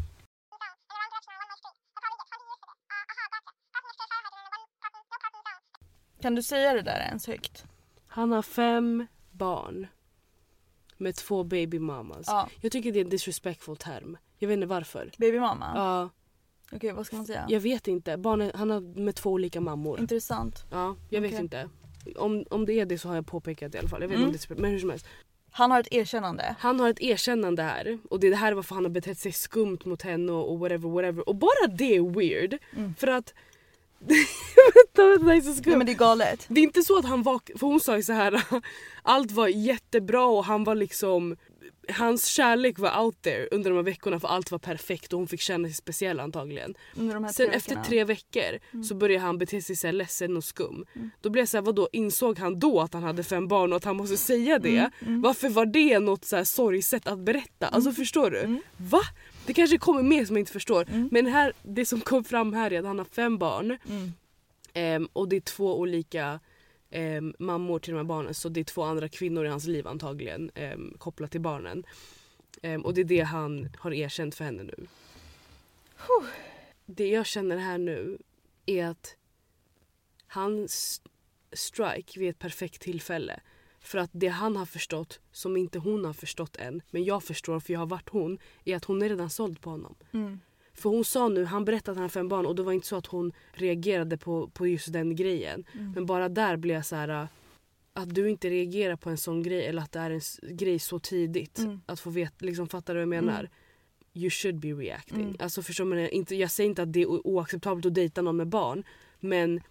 Kan 6.22 6.36
du 6.36 6.44
säga 6.44 6.74
det 6.74 6.82
där 6.82 7.00
ens 7.00 7.28
högt? 7.28 7.66
Han 8.08 8.32
har 8.32 8.42
fem 8.42 9.08
barn 9.32 9.88
med 10.98 11.16
två 11.16 11.44
baby 11.44 11.80
mamas. 11.80 12.24
Ja. 12.28 12.50
Jag 12.62 12.72
tycker 12.72 12.92
det 12.92 13.00
är 13.00 13.04
en 13.04 13.10
disrespectful 13.10 13.78
term. 13.78 14.18
Jag 14.40 14.48
vet 14.48 14.54
inte 14.56 14.68
varför. 14.68 15.12
Babymamma? 15.18 15.72
Ja, 15.76 16.10
Okej 16.72 16.92
vad 16.92 17.06
ska 17.06 17.16
man 17.16 17.26
säga? 17.26 17.46
jag 17.50 17.60
vet 17.60 17.88
inte. 17.88 18.18
Barnen, 18.18 18.52
han 18.56 18.70
har 18.70 18.82
med 18.82 19.16
två 19.16 19.30
olika 19.32 19.62
mammor. 19.62 20.00
Intressant. 20.00 20.66
Ja, 20.72 20.96
jag 21.10 21.22
vet 21.22 21.32
Okej. 21.32 21.44
inte. 21.44 21.70
Om, 22.16 22.46
om 22.50 22.66
det 22.66 22.74
är 22.74 22.86
det 22.86 22.98
så 22.98 23.08
har 23.08 23.16
jag 23.16 23.28
påpekat 23.28 23.72
det 23.72 23.76
i 23.76 23.80
alla 23.80 23.90
fall. 23.90 24.02
Jag 24.02 24.08
vet 24.08 24.18
Mm. 24.18 24.30
inte 24.30 24.48
om 24.50 24.56
det 24.56 24.60
är, 24.60 24.62
men 24.62 24.72
hur 24.72 24.80
som 24.80 24.90
helst. 24.90 25.06
Han 25.52 25.72
har 25.72 25.80
ett 25.80 25.92
erkännande. 25.94 26.56
Han 26.60 26.80
har 26.80 26.90
ett 26.90 27.02
erkännande 27.02 27.64
här 27.64 27.98
och 28.10 28.20
det 28.20 28.28
är 28.28 28.32
det 28.32 28.38
här 28.38 28.54
varför 28.54 28.76
han 28.76 28.84
har 28.86 28.92
betett 28.92 29.18
sig 29.20 29.32
skumt 29.32 29.78
mot 29.86 30.02
henne 30.02 30.32
och, 30.32 30.52
och 30.52 30.60
whatever 30.60 30.90
whatever. 30.90 31.30
Och 31.30 31.36
bara 31.36 31.68
det 31.70 31.96
är 31.96 32.10
weird. 32.10 32.58
Mm. 32.76 32.96
För 32.96 33.08
att... 33.08 33.34
vänta 34.00 35.04
vänta 35.04 35.24
det 35.26 35.32
här 35.32 35.38
är 35.38 35.42
så 35.42 35.54
skumt. 35.54 35.64
Nej 35.66 35.78
men 35.78 35.86
det 35.86 35.92
är 35.92 35.98
galet. 35.98 36.46
Det 36.48 36.60
är 36.60 36.64
inte 36.64 36.82
så 36.82 36.98
att 36.98 37.06
han 37.06 37.24
var, 37.24 37.42
för 37.60 37.68
hon 37.68 37.80
sa 37.80 37.96
ju 37.98 38.04
så 38.04 38.14
här 38.14 38.44
allt 39.04 39.32
var 39.32 39.48
jättebra 39.48 40.26
och 40.26 40.46
han 40.46 40.64
var 40.64 40.76
liksom 40.76 41.36
Hans 41.90 42.26
kärlek 42.26 42.80
var 42.80 43.02
out 43.04 43.22
there 43.22 43.48
under 43.52 43.70
de 43.70 43.76
här 43.76 43.84
veckorna 43.84 44.20
för 44.20 44.28
allt 44.28 44.52
var 44.52 44.60
perfekt 44.60 45.14
och 45.14 45.20
hon 45.20 45.28
fick 45.28 45.42
känna 45.42 45.68
sig 45.68 45.76
speciell 45.76 46.20
antagligen. 46.20 46.76
Sen 47.34 47.48
tre 47.48 47.56
efter 47.58 47.76
tre 47.84 48.04
veckor 48.04 48.84
så 48.84 48.96
började 48.96 49.26
han 49.26 49.38
bete 49.38 49.62
sig 49.62 49.76
så 49.76 49.88
här 49.88 49.92
ledsen 49.94 50.38
och 50.38 50.44
skum. 50.44 50.86
Då 51.22 51.30
blev 51.30 51.42
jag 51.42 51.50
såhär, 51.50 51.62
vadå 51.62 51.90
insåg 51.92 52.40
han 52.40 52.60
då 52.60 52.82
att 52.82 52.94
han 52.94 53.04
hade 53.04 53.24
fem 53.24 53.48
barn 53.48 53.72
och 53.72 53.78
att 53.78 53.84
han 53.84 53.96
måste 53.96 54.18
säga 54.18 54.60
det? 54.60 54.90
Varför 55.24 55.50
var 55.50 55.66
det 55.66 56.00
något 56.00 56.26
så 56.26 56.36
här 56.36 56.44
sorgset 56.44 57.08
att 57.08 57.20
berätta? 57.20 57.68
Alltså 57.68 57.92
förstår 57.92 58.32
du? 58.32 58.62
Va? 58.78 59.02
Det 59.48 59.54
kanske 59.54 59.78
kommer 59.78 60.04
mer 60.04 60.26
som 60.26 60.36
jag 60.36 60.42
inte 60.42 60.52
förstår. 60.52 60.86
Men 61.12 61.26
här, 61.26 61.54
det 61.64 61.86
som 61.86 62.02
kom 62.02 62.24
fram 62.24 62.54
här 62.54 62.74
är 62.74 62.80
att 62.80 62.86
han 62.86 62.98
har 62.98 63.06
fem 63.06 63.38
barn. 63.38 63.78
Mm. 63.90 64.14
Ehm, 64.74 65.08
och 65.14 65.30
det 65.30 65.36
är 65.36 65.40
två 65.42 65.80
olika 65.80 66.40
ehm, 66.90 67.34
mammor 67.40 67.80
till 67.80 67.92
de 67.94 67.98
här 67.98 68.04
barnen 68.04 68.34
så 68.34 68.50
det 68.50 68.60
är 68.60 68.64
två 68.64 68.84
andra 68.84 69.10
kvinnor 69.10 69.46
i 69.46 69.50
hans 69.50 69.66
liv 69.68 69.88
antagligen 69.88 70.52
ehm, 70.56 70.94
kopplat 70.98 71.32
till 71.32 71.42
barnen. 71.42 71.84
Och 72.84 72.94
det 72.94 73.02
är 73.02 73.06
det 73.06 73.22
han 73.22 73.70
har 73.80 73.94
erkänt 73.94 74.36
för 74.36 74.46
henne 74.46 74.64
nu. 74.64 74.88
Det 76.86 77.08
jag 77.08 77.26
känner 77.26 77.58
här 77.58 77.78
nu 77.78 78.18
är 78.66 78.86
att 78.86 79.16
han 80.28 80.66
s- 80.66 81.02
strike 81.54 82.20
vid 82.20 82.30
ett 82.30 82.40
perfekt 82.40 82.82
tillfälle. 82.82 83.40
För 83.88 83.98
att 83.98 84.10
det 84.14 84.28
han 84.28 84.56
har 84.56 84.66
förstått 84.66 85.20
som 85.32 85.58
inte 85.58 85.80
hon 85.80 86.06
har 86.06 86.14
förstått 86.14 86.56
än, 86.56 86.82
men 86.92 87.04
jag 87.04 87.24
förstår 87.24 87.60
för 87.60 87.74
jag 87.74 87.80
har 87.80 87.88
varit 87.88 88.10
hon, 88.10 88.40
är 88.66 88.76
att 88.76 88.86
hon 88.86 89.02
är 89.02 89.10
redan 89.10 89.30
såld 89.30 89.62
på 89.62 89.70
honom. 89.70 89.96
Mm. 90.12 90.40
För 90.74 90.90
hon 90.90 91.06
sa 91.06 91.28
nu, 91.28 91.46
han 91.46 91.66
berättade 91.66 91.92
att 91.92 91.98
han 91.98 92.02
har 92.02 92.10
fem 92.10 92.28
barn 92.28 92.46
och 92.46 92.56
det 92.56 92.64
var 92.64 92.72
inte 92.72 92.88
så 92.88 92.96
att 92.96 93.06
hon 93.06 93.32
reagerade 93.54 94.18
på, 94.18 94.48
på 94.48 94.68
just 94.68 94.94
den 94.94 95.16
grejen. 95.16 95.66
Mm. 95.74 95.92
Men 95.92 96.06
bara 96.06 96.30
där 96.30 96.58
blev 96.58 96.76
jag 96.76 96.86
så 96.86 96.96
här 96.96 97.10
äh, 97.10 97.28
att 97.94 98.16
du 98.16 98.30
inte 98.30 98.50
reagerar 98.50 98.96
på 98.96 99.10
en 99.10 99.18
sån 99.18 99.44
grej 99.44 99.66
eller 99.66 99.82
att 99.82 99.92
det 99.92 100.00
är 100.00 100.12
en 100.12 100.58
grej 100.58 100.80
så 100.80 101.00
tidigt. 101.00 101.60
Mm. 101.60 101.82
Att 101.86 102.00
få 102.00 102.10
veta, 102.10 102.46
liksom 102.46 102.68
fattar 102.68 102.94
du 102.94 103.00
vad 103.00 103.16
jag 103.16 103.24
menar? 103.24 103.40
Mm. 103.40 103.52
You 104.14 104.30
should 104.30 104.60
be 104.60 104.68
reacting. 104.68 105.22
Mm. 105.22 105.36
Alltså 105.40 105.62
förstår 105.62 105.86
man 105.86 106.00
inte, 106.00 106.36
Jag 106.36 106.52
säger 106.52 106.70
inte 106.70 106.84
att 106.84 106.94
det 106.94 107.02
är 107.02 107.28
oacceptabelt 107.28 107.86
att 107.86 107.94
dejta 107.94 108.22
någon 108.22 108.38
med 108.38 108.48
barn. 108.48 108.84
Men 109.20 109.62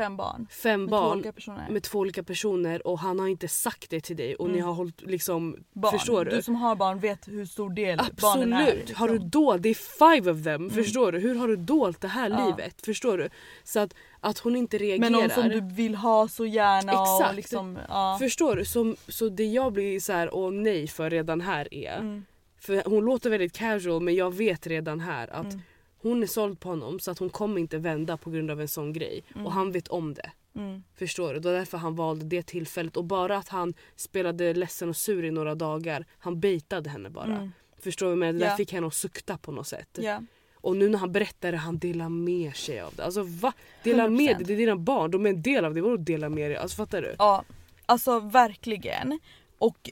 Fem 0.00 0.16
barn. 0.16 0.46
fem 0.50 0.80
Med 0.80 0.88
två 0.90 0.96
barn 1.00 1.12
olika 1.18 1.32
personer. 1.32 1.66
med 1.70 1.82
två 1.82 1.98
olika 1.98 2.22
personer 2.22 2.86
och 2.86 2.98
han 2.98 3.18
har 3.20 3.28
inte 3.28 3.48
sagt 3.48 3.90
det 3.90 4.00
till 4.00 4.16
dig 4.16 4.34
och 4.34 4.46
ni 4.50 4.54
Mm. 4.54 4.66
har 4.66 4.72
hållit 4.74 5.02
liksom, 5.02 5.56
barn. 5.72 5.92
förstår 5.92 6.24
du? 6.24 6.30
Du 6.30 6.42
som 6.42 6.54
har 6.54 6.76
barn 6.76 6.98
vet 6.98 7.28
hur 7.28 7.44
stor 7.46 7.70
del 7.70 8.00
barnen 8.20 8.52
är. 8.52 8.56
Absolut! 8.62 8.78
liksom. 8.88 8.96
Har 8.96 9.08
du 9.08 9.18
dolt, 9.18 9.62
det 9.62 9.68
är 9.68 9.74
five 10.18 10.30
of 10.30 10.44
them, 10.44 10.70
förstår 10.70 11.12
du? 11.12 11.18
Hur 11.18 11.34
har 11.34 11.48
du 11.48 11.56
dolt 11.56 12.00
det 12.00 12.08
här 12.08 12.30
Ja. 12.30 12.46
livet? 12.46 12.84
Förstår 12.84 13.18
du? 13.18 13.28
Så 13.64 13.80
att, 13.80 13.94
att 14.20 14.38
hon 14.38 14.56
inte 14.56 14.78
reagerar. 14.78 15.10
Men 15.10 15.12
någon 15.12 15.30
som 15.30 15.48
du 15.48 15.60
vill 15.74 15.94
ha 15.94 16.28
så 16.28 16.46
gärna 16.46 17.00
och 17.00 17.20
Exakt. 17.20 17.36
liksom... 17.36 17.78
Ja. 17.88 18.16
Förstår 18.20 18.56
du? 18.56 18.64
Så, 18.64 18.94
så 19.08 19.28
det 19.28 19.44
jag 19.44 19.72
blir 19.72 20.00
så 20.00 20.12
här, 20.12 20.34
åh 20.34 20.50
nej 20.52 20.86
för 20.88 21.10
redan 21.10 21.40
här 21.40 21.74
är, 21.74 21.96
Mm. 21.98 22.24
för 22.60 22.82
hon 22.86 23.04
låter 23.04 23.30
väldigt 23.30 23.52
casual 23.52 24.02
men 24.02 24.14
jag 24.14 24.34
vet 24.34 24.66
redan 24.66 25.00
här 25.00 25.28
att 25.32 25.44
Mm. 25.52 25.60
Hon 26.02 26.22
är 26.22 26.26
såld 26.26 26.60
på 26.60 26.68
honom 26.68 27.00
så 27.00 27.10
att 27.10 27.18
hon 27.18 27.30
kommer 27.30 27.60
inte 27.60 27.78
vända 27.78 28.16
på 28.16 28.30
grund 28.30 28.50
av 28.50 28.60
en 28.60 28.68
sån 28.68 28.92
grej. 28.92 29.24
Och 29.44 29.52
han 29.52 29.72
vet 29.72 29.88
om 29.88 30.14
det. 30.14 30.30
Mm. 30.56 30.82
Förstår 30.94 31.34
du? 31.34 31.40
Det 31.40 31.48
var 31.48 31.58
därför 31.58 31.78
han 31.78 31.96
valde 31.96 32.24
det 32.24 32.42
tillfället. 32.42 32.96
Och 32.96 33.04
bara 33.04 33.36
att 33.36 33.48
han 33.48 33.74
spelade 33.96 34.54
ledsen 34.54 34.88
och 34.88 34.96
sur 34.96 35.24
i 35.24 35.30
några 35.30 35.54
dagar, 35.54 36.04
han 36.18 36.40
baitade 36.40 36.90
henne 36.90 37.10
bara. 37.10 37.36
Mm. 37.36 37.52
Förstår 37.78 38.10
du? 38.10 38.16
Men 38.16 38.34
det 38.34 38.44
där 38.44 38.50
Ja. 38.50 38.56
fick 38.56 38.72
henne 38.72 38.86
att 38.86 38.94
sukta 38.94 39.38
på 39.38 39.52
något 39.52 39.66
sätt. 39.66 39.88
Ja. 40.02 40.22
Och 40.54 40.76
nu 40.76 40.88
när 40.88 40.98
han 40.98 41.12
berättar 41.12 41.52
det, 41.52 41.58
han 41.58 41.78
delar 41.78 42.08
med 42.08 42.56
sig 42.56 42.80
av 42.80 42.94
det. 42.94 43.04
Alltså 43.04 43.22
va? 43.22 43.52
Dela 43.84 44.08
med 44.08 44.20
100%. 44.30 44.36
dig, 44.38 44.46
det 44.46 44.52
är 44.52 44.56
dina 44.56 44.76
barn, 44.76 45.10
de 45.10 45.26
är 45.26 45.30
en 45.30 45.42
del 45.42 45.64
av 45.64 45.74
det. 45.74 45.80
Vadå 45.80 45.96
dela 45.96 46.28
med 46.28 46.50
dig? 46.50 46.56
Alltså 46.56 46.76
fattar 46.76 47.02
du? 47.02 47.14
ja, 47.18 47.44
alltså 47.86 48.20
verkligen. 48.20 49.18
Och 49.58 49.90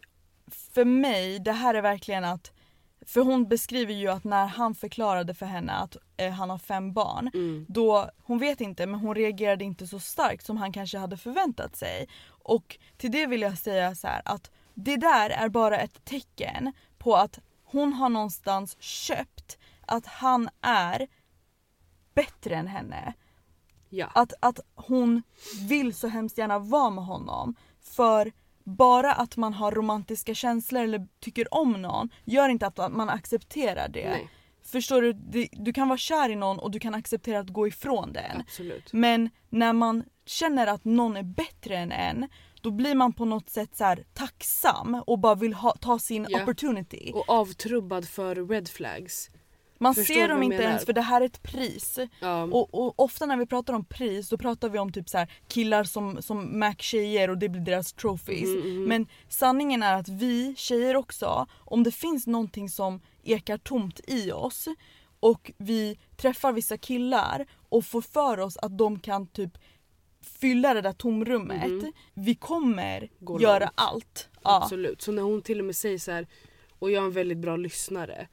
för 0.75 0.85
mig, 0.85 1.39
det 1.39 1.53
här 1.53 1.75
är 1.75 1.83
verkligen 1.83 2.25
att 2.25 2.53
för 3.09 3.21
hon 3.21 3.49
beskriver 3.49 3.95
ju 3.95 4.09
att 4.09 4.25
när 4.25 4.47
han 4.47 4.75
förklarade 4.75 5.35
för 5.35 5.47
henne 5.47 5.73
att 5.73 5.97
eh, 6.17 6.33
han 6.33 6.51
har 6.51 6.59
fem 6.59 6.93
barn 6.93 7.31
Mm. 7.35 7.67
då, 7.69 8.11
hon 8.23 8.39
vet 8.39 8.61
inte 8.61 8.87
men 8.87 9.01
hon 9.01 9.15
reagerade 9.15 9.65
inte 9.65 9.87
så 9.87 10.01
starkt 10.01 10.47
som 10.47 10.57
han 10.57 10.73
kanske 10.73 10.99
hade 10.99 11.17
förväntat 11.17 11.77
sig. 11.77 12.09
Och 12.29 12.79
till 12.97 13.11
det 13.11 13.27
vill 13.27 13.43
jag 13.43 13.59
säga 13.59 13.95
så 13.95 14.07
här 14.07 14.23
att 14.25 14.51
det 14.75 14.97
där 14.97 15.31
är 15.31 15.49
bara 15.49 15.79
ett 15.79 16.05
tecken 16.05 16.73
på 16.99 17.17
att 17.17 17.39
hon 17.65 17.93
har 17.93 18.09
någonstans 18.09 18.77
köpt 18.81 19.59
att 19.87 20.07
han 20.07 20.49
är 20.61 21.09
bättre 22.15 22.57
än 22.57 22.67
henne. 22.67 23.15
Ja. 23.89 24.11
Att, 24.15 24.33
att 24.41 24.61
hon 24.75 25.23
vill 25.69 25.95
så 25.95 26.09
hemskt 26.09 26.39
gärna 26.39 26.59
vara 26.59 26.91
med 26.91 27.05
honom. 27.05 27.55
För 27.81 28.33
bara 28.69 29.13
att 29.13 29.37
man 29.37 29.55
har 29.55 29.73
romantiska 29.73 30.35
känslor 30.35 30.83
eller 30.83 31.07
tycker 31.21 31.55
om 31.55 31.83
någon 31.83 32.09
gör 32.25 32.49
inte 32.49 32.67
att 32.67 32.93
man 32.93 33.09
accepterar 33.09 33.89
det. 33.89 34.09
Nej, 34.11 34.29
Förstår 34.65 35.03
du? 35.03 35.13
Du 35.53 35.73
kan 35.73 35.89
vara 35.89 35.99
kär 35.99 36.29
i 36.31 36.37
någon 36.37 36.59
och 36.59 36.71
du 36.71 36.79
kan 36.79 36.95
acceptera 36.95 37.39
att 37.39 37.49
gå 37.49 37.67
ifrån 37.69 38.13
den. 38.13 38.41
absolut. 38.41 38.93
Men 38.93 39.31
när 39.49 39.73
man 39.73 40.05
känner 40.27 40.67
att 40.67 40.85
någon 40.85 41.17
är 41.17 41.23
bättre 41.23 41.77
än 41.77 41.93
en 41.93 42.29
då 42.61 42.71
blir 42.71 42.95
man 42.95 43.13
på 43.13 43.25
något 43.25 43.51
sätt 43.51 43.77
så 43.77 43.97
tacksam 44.15 45.03
och 45.07 45.19
bara 45.19 45.35
vill 45.35 45.55
ha, 45.55 45.77
ta 45.81 45.99
sin 45.99 46.27
Ja. 46.29 46.43
opportunity. 46.43 47.13
Och 47.15 47.25
avtrubbad 47.31 48.09
för 48.09 48.49
red 48.49 48.69
flags. 48.69 49.31
Man 49.79 49.95
förstår 49.95 50.15
ser 50.15 50.29
dem 50.29 50.43
inte 50.43 50.57
menar. 50.57 50.69
ens 50.71 50.85
för 50.85 50.93
det 50.93 51.01
här 51.01 51.21
är 51.21 51.25
ett 51.27 51.43
pris. 51.43 51.99
Ja. 52.21 52.43
Och, 52.43 52.75
och 52.75 53.01
ofta 53.01 53.27
när 53.27 53.37
vi 53.37 53.47
pratar 53.47 53.75
om 53.75 53.85
pris 53.85 54.29
då 54.29 54.39
pratar 54.39 54.69
vi 54.69 54.79
om 54.79 54.93
typ 54.93 55.09
så 55.09 55.19
här, 55.19 55.33
killar 55.49 55.85
som, 55.85 56.23
som 56.23 56.59
mac 56.59 56.75
tjejer 56.79 57.31
och 57.31 57.39
det 57.39 57.49
blir 57.49 57.61
deras 57.61 57.93
trophies. 57.93 58.49
Mhm, 58.49 58.59
mhm. 58.75 58.85
Men 58.85 59.07
sanningen 59.29 59.83
är 59.83 59.95
att 59.95 60.09
vi 60.09 60.55
tjejer 60.57 60.97
också, 60.97 61.47
om 61.59 61.83
det 61.83 61.93
finns 61.93 62.27
någonting 62.27 62.69
som 62.69 63.01
ekar 63.23 63.59
tomt 63.59 64.01
i 64.07 64.33
oss 64.33 64.69
och 65.21 65.53
vi 65.59 65.99
träffar 66.17 66.53
vissa 66.53 66.77
killar 66.77 67.47
och 67.69 67.85
får 67.85 68.03
för 68.03 68.41
oss 68.41 68.57
att 68.57 68.79
de 68.79 69.01
kan 69.01 69.27
typ 69.27 69.59
fylla 70.41 70.75
det 70.75 70.81
där 70.81 70.93
tomrummet. 70.93 71.71
Mhm. 71.71 71.93
Vi 72.15 72.35
kommer 72.35 73.09
Gå 73.21 73.41
göra 73.41 73.59
långt. 73.59 73.73
allt. 73.75 74.29
Ja. 74.45 74.61
Absolut. 74.63 75.03
Så 75.03 75.13
när 75.13 75.23
hon 75.23 75.43
till 75.43 75.59
och 75.59 75.65
med 75.65 75.77
säger 75.77 75.99
så 75.99 76.11
här 76.13 76.27
och 76.79 76.91
jag 76.91 77.03
är 77.03 77.07
en 77.07 77.13
väldigt 77.13 77.39
bra 77.39 77.57
lyssnare. 77.57 78.29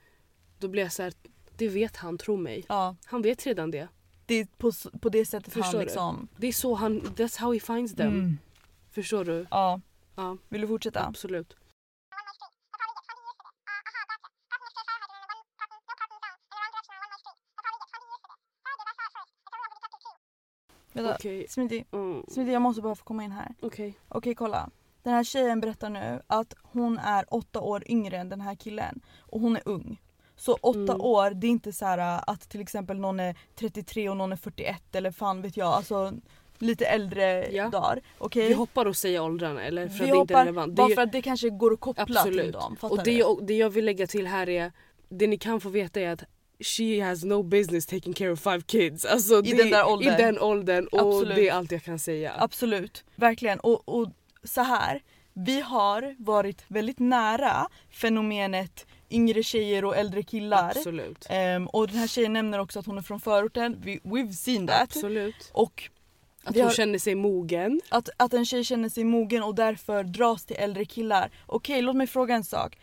Då 0.60 0.68
blir 0.68 0.84
jag 0.84 0.92
så 0.92 1.04
här, 1.04 1.14
det 1.58 1.68
vet 1.70 1.98
han, 1.98 2.18
tro 2.18 2.36
mig. 2.38 2.66
ja. 2.70 2.96
Han 3.06 3.22
vet 3.22 3.46
redan 3.46 3.72
det. 3.72 3.88
Det 4.26 4.36
är 4.36 4.46
på, 4.58 4.72
på 5.00 5.10
det 5.10 5.26
sättet 5.26 5.54
Förstår 5.54 5.64
han 5.64 5.74
du? 5.74 5.80
liksom... 5.86 6.28
Det 6.38 6.48
är 6.48 6.52
så 6.54 6.74
han, 6.76 7.02
that's 7.02 7.40
how 7.40 7.54
he 7.54 7.60
finds 7.60 7.96
them. 7.96 8.08
Mm. 8.14 8.38
Förstår 8.92 9.26
du? 9.26 9.48
Ja. 9.52 9.82
Ja, 10.16 10.38
Vill 10.50 10.62
du 10.62 10.68
fortsätta? 10.68 11.06
absolut. 11.06 11.56
Vänta. 20.94 21.16
Okej. 21.16 21.46
Smitty, 21.50 21.84
Mm. 21.92 22.24
Smitty, 22.28 22.52
jag 22.52 22.62
måste 22.62 22.82
bara 22.82 22.96
få 22.96 23.04
komma 23.04 23.24
in 23.24 23.32
här. 23.32 23.54
Okej. 23.62 24.00
Okej 24.08 24.36
kolla. 24.36 24.70
Den 25.04 25.14
här 25.14 25.24
tjejen 25.24 25.60
berättar 25.62 25.90
nu 25.90 26.22
att 26.28 26.54
hon 26.64 26.98
är 26.98 27.26
åtta 27.34 27.60
år 27.62 27.84
yngre 27.92 28.18
än 28.18 28.30
den 28.30 28.42
här 28.42 28.56
killen. 28.56 29.02
Och 29.20 29.40
hon 29.42 29.56
är 29.56 29.62
ung. 29.66 30.02
Så 30.36 30.54
åtta 30.62 30.80
Mm. 30.80 31.02
år, 31.02 31.30
det 31.32 31.48
är 31.48 31.52
inte 31.52 31.72
så 31.74 31.86
här 31.86 31.98
äh, 31.98 32.24
att 32.28 32.50
till 32.50 32.62
exempel 32.62 32.98
någon 33.00 33.20
är 33.20 33.36
33 33.56 34.10
och 34.10 34.18
någon 34.18 34.32
är 34.32 34.36
41 34.38 34.96
eller 34.96 35.12
fan 35.12 35.42
vet 35.42 35.58
jag. 35.58 35.68
Alltså 35.68 36.14
lite 36.60 36.86
äldre 36.86 37.52
Ja. 37.52 37.70
dagar. 37.70 38.02
Okej? 38.18 38.48
Vi 38.48 38.54
hoppar 38.54 38.86
och 38.86 38.96
säger 38.98 39.20
åldrarna 39.22 39.64
eller? 39.64 39.88
För 39.88 39.98
Vi 40.06 40.12
att 40.12 40.16
det 40.16 40.18
inte 40.22 40.34
är 40.34 40.38
relevant. 40.40 40.74
Bara 40.76 40.96
för 40.96 41.02
att 41.02 41.12
det 41.12 41.22
kanske 41.22 41.50
går 41.50 41.74
att 41.74 41.80
koppla 41.80 42.06
till 42.06 42.18
Absolut. 42.18 42.54
dem. 42.54 42.76
Fattar 42.76 42.98
och 42.98 43.04
det, 43.04 43.12
jag- 43.12 43.48
det 43.48 43.54
jag 43.58 43.70
vill 43.70 43.86
lägga 43.86 44.08
till 44.08 44.28
här 44.28 44.50
är, 44.50 44.72
det 45.10 45.28
ni 45.28 45.38
kan 45.38 45.62
få 45.62 45.70
veta 45.70 46.00
är 46.02 46.10
att 46.10 46.24
she 46.60 47.02
has 47.04 47.24
no 47.24 47.44
business 47.44 47.86
taking 47.86 48.14
care 48.14 48.32
of 48.32 48.40
five 48.40 48.62
kids. 48.62 49.06
Alltså 49.06 49.40
I 49.40 49.42
det, 49.52 49.58
den 49.58 49.70
där 49.70 49.88
åldern. 49.90 50.14
I 50.14 50.18
den 50.18 50.40
åldern 50.40 50.88
och 50.88 51.00
Absolut. 51.00 51.36
det 51.36 51.50
är 51.50 51.54
allt 51.54 51.72
jag 51.72 51.84
kan 51.84 52.00
säga. 52.00 52.34
Absolut, 52.38 53.04
verkligen. 53.16 53.60
Och, 53.60 53.90
och 53.90 54.08
så 54.44 54.62
här, 54.62 55.02
vi 55.38 55.62
har 55.62 56.16
varit 56.18 56.64
väldigt 56.68 57.00
nära 57.00 57.68
fenomenet 57.90 58.86
yngre 59.10 59.44
tjejer 59.44 59.86
och 59.86 59.98
äldre 59.98 60.24
killar. 60.24 60.70
Absolut. 60.78 61.26
Ehm, 61.30 61.68
och 61.68 61.88
den 61.88 61.98
här 61.98 62.08
tjejen 62.08 62.34
nämner 62.34 62.60
också 62.60 62.80
att 62.80 62.86
hon 62.86 62.98
är 62.98 63.02
från 63.02 63.20
förorten. 63.20 63.82
We, 63.86 63.92
we've 64.04 64.32
seen 64.34 64.68
that. 64.68 64.82
Absolut. 64.82 65.50
Och 65.54 65.90
Att 66.44 66.56
hon 66.56 66.64
har- 66.64 66.72
känner 66.72 67.00
sig 67.00 67.16
mogen. 67.16 67.82
att, 67.90 68.10
att 68.18 68.34
en 68.34 68.46
tjej 68.46 68.64
känner 68.64 68.90
sig 68.90 69.04
mogen 69.04 69.44
och 69.44 69.56
därför 69.56 70.04
dras 70.04 70.46
till 70.46 70.56
äldre 70.60 70.86
killar. 70.86 71.30
Okej, 71.46 71.82
låt 71.82 71.96
mig 71.96 72.08
fråga 72.08 72.36
en 72.36 72.44
sak. 72.44 72.78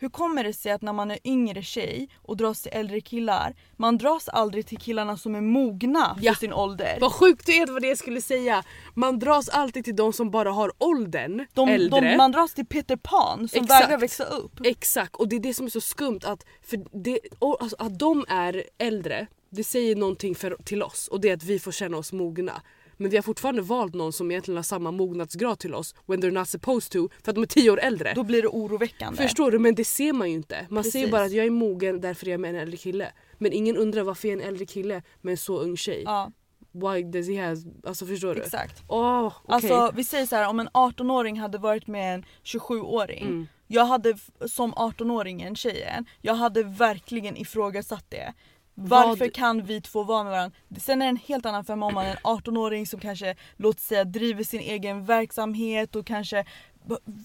Hur 0.00 0.08
kommer 0.08 0.44
det 0.44 0.52
sig 0.52 0.72
att 0.72 0.82
när 0.82 0.92
man 0.92 1.10
är 1.10 1.18
yngre 1.24 1.62
tjej 1.62 2.08
och 2.22 2.36
dras 2.36 2.62
till 2.62 2.72
äldre 2.74 3.00
killar, 3.00 3.54
man 3.76 3.98
dras 3.98 4.28
aldrig 4.28 4.66
till 4.66 4.78
killarna 4.78 5.16
som 5.16 5.34
är 5.34 5.40
mogna 5.40 6.14
för 6.18 6.24
Ja. 6.24 6.34
sin 6.34 6.52
ålder? 6.52 6.98
Vad 7.00 7.12
sjukt 7.12 7.46
du 7.46 7.52
är, 7.54 7.66
det 7.66 7.72
var 7.72 7.80
det 7.80 7.88
jag 7.88 7.98
skulle 7.98 8.20
säga. 8.20 8.64
Man 8.94 9.18
dras 9.18 9.48
alltid 9.48 9.84
till 9.84 9.96
de 9.96 10.12
som 10.12 10.30
bara 10.30 10.50
har 10.50 10.72
åldern 10.78 11.46
De, 11.54 11.68
äldre. 11.68 12.00
de, 12.10 12.16
man 12.16 12.32
dras 12.32 12.54
till 12.54 12.66
Peter 12.66 12.96
Pan 12.96 13.48
som 13.48 13.62
Exakt. 13.64 13.84
vägrar 13.84 13.98
växa 13.98 14.24
upp. 14.24 14.60
Exakt 14.64 15.16
och 15.16 15.28
det 15.28 15.36
är 15.36 15.40
det 15.40 15.54
som 15.54 15.66
är 15.66 15.70
så 15.70 15.80
skumt 15.80 16.20
att, 16.24 16.44
för 16.62 16.84
det, 17.04 17.20
alltså, 17.60 17.76
att 17.78 17.98
de 17.98 18.24
är 18.28 18.64
äldre 18.78 19.26
det 19.50 19.64
säger 19.64 19.96
någonting 19.96 20.34
för, 20.34 20.56
till 20.64 20.82
oss 20.82 21.08
och 21.08 21.20
det 21.20 21.28
är 21.30 21.34
att 21.34 21.42
vi 21.42 21.58
får 21.58 21.72
känna 21.72 21.96
oss 21.96 22.12
mogna. 22.12 22.62
Men 23.00 23.10
vi 23.10 23.16
har 23.16 23.22
fortfarande 23.22 23.62
valt 23.62 23.94
någon 23.94 24.12
som 24.12 24.30
egentligen 24.30 24.56
har 24.56 24.62
samma 24.62 24.90
mognadsgrad 24.90 25.58
till 25.58 25.74
oss 25.74 25.94
when 26.06 26.22
they're 26.22 26.30
not 26.30 26.48
supposed 26.48 26.90
to 26.92 27.08
för 27.24 27.32
att 27.32 27.34
de 27.34 27.42
är 27.42 27.46
10 27.46 27.70
år 27.70 27.80
äldre. 27.80 28.12
Då 28.14 28.22
blir 28.22 28.42
det 28.42 28.48
oroväckande. 28.48 29.22
Förstår 29.22 29.50
du? 29.50 29.58
Men 29.58 29.74
det 29.74 29.84
ser 29.84 30.12
man 30.12 30.28
ju 30.28 30.34
inte. 30.34 30.66
Man 30.70 30.84
ser 30.84 30.98
ju 30.98 31.04
Precis. 31.04 31.12
bara 31.12 31.22
att 31.22 31.32
jag 31.32 31.46
är 31.46 31.50
mogen 31.50 32.00
därför 32.00 32.26
är 32.26 32.30
jag 32.30 32.40
med 32.40 32.50
en 32.50 32.60
äldre 32.60 32.76
kille. 32.76 33.12
Men 33.38 33.52
ingen 33.52 33.76
undrar 33.76 34.02
varför 34.02 34.28
jag 34.28 34.38
är 34.38 34.42
en 34.42 34.48
äldre 34.48 34.66
kille 34.66 35.02
med 35.20 35.30
en 35.30 35.38
så 35.38 35.58
ung 35.58 35.76
tjej. 35.76 36.02
Ja, 36.06 36.32
Why 36.72 37.02
does 37.02 37.28
he 37.28 37.48
has... 37.48 37.58
Alltså 37.86 38.06
förstår 38.06 38.34
du? 38.34 38.42
exakt. 38.42 38.82
Åh, 38.88 39.26
okej. 39.26 39.54
Alltså 39.54 39.96
vi 39.96 40.04
säger 40.04 40.26
så 40.26 40.36
här, 40.36 40.48
om 40.48 40.60
en 40.60 40.68
18-åring 40.68 41.40
hade 41.40 41.58
varit 41.58 41.86
med 41.86 42.14
en 42.14 42.24
27-åring. 42.44 43.22
Mm. 43.22 43.46
Jag 43.66 43.84
hade 43.84 44.18
som 44.46 44.74
18-åringen, 44.74 45.54
tjejen, 45.54 46.06
jag 46.20 46.34
hade 46.34 46.62
verkligen 46.62 47.36
ifrågasatt 47.36 48.04
det. 48.08 48.34
Varför 48.80 49.24
Vad- 49.24 49.32
kan 49.34 49.62
vi 49.64 49.80
två 49.80 50.02
vara 50.02 50.22
med 50.24 50.30
varandra? 50.32 50.56
Sen 50.80 51.02
är 51.02 51.06
det 51.06 51.10
en 51.10 51.16
helt 51.16 51.46
annan 51.46 51.64
femma 51.64 51.86
om 51.86 51.94
man 51.94 52.06
är 52.06 52.10
en 52.10 52.16
18-åring 52.16 52.86
som 52.86 53.00
kanske, 53.00 53.34
låt 53.56 53.80
säga 53.80 54.04
driver 54.04 54.44
sin 54.44 54.60
egen 54.60 55.04
verksamhet 55.04 55.96
och 55.96 56.06
kanske 56.06 56.44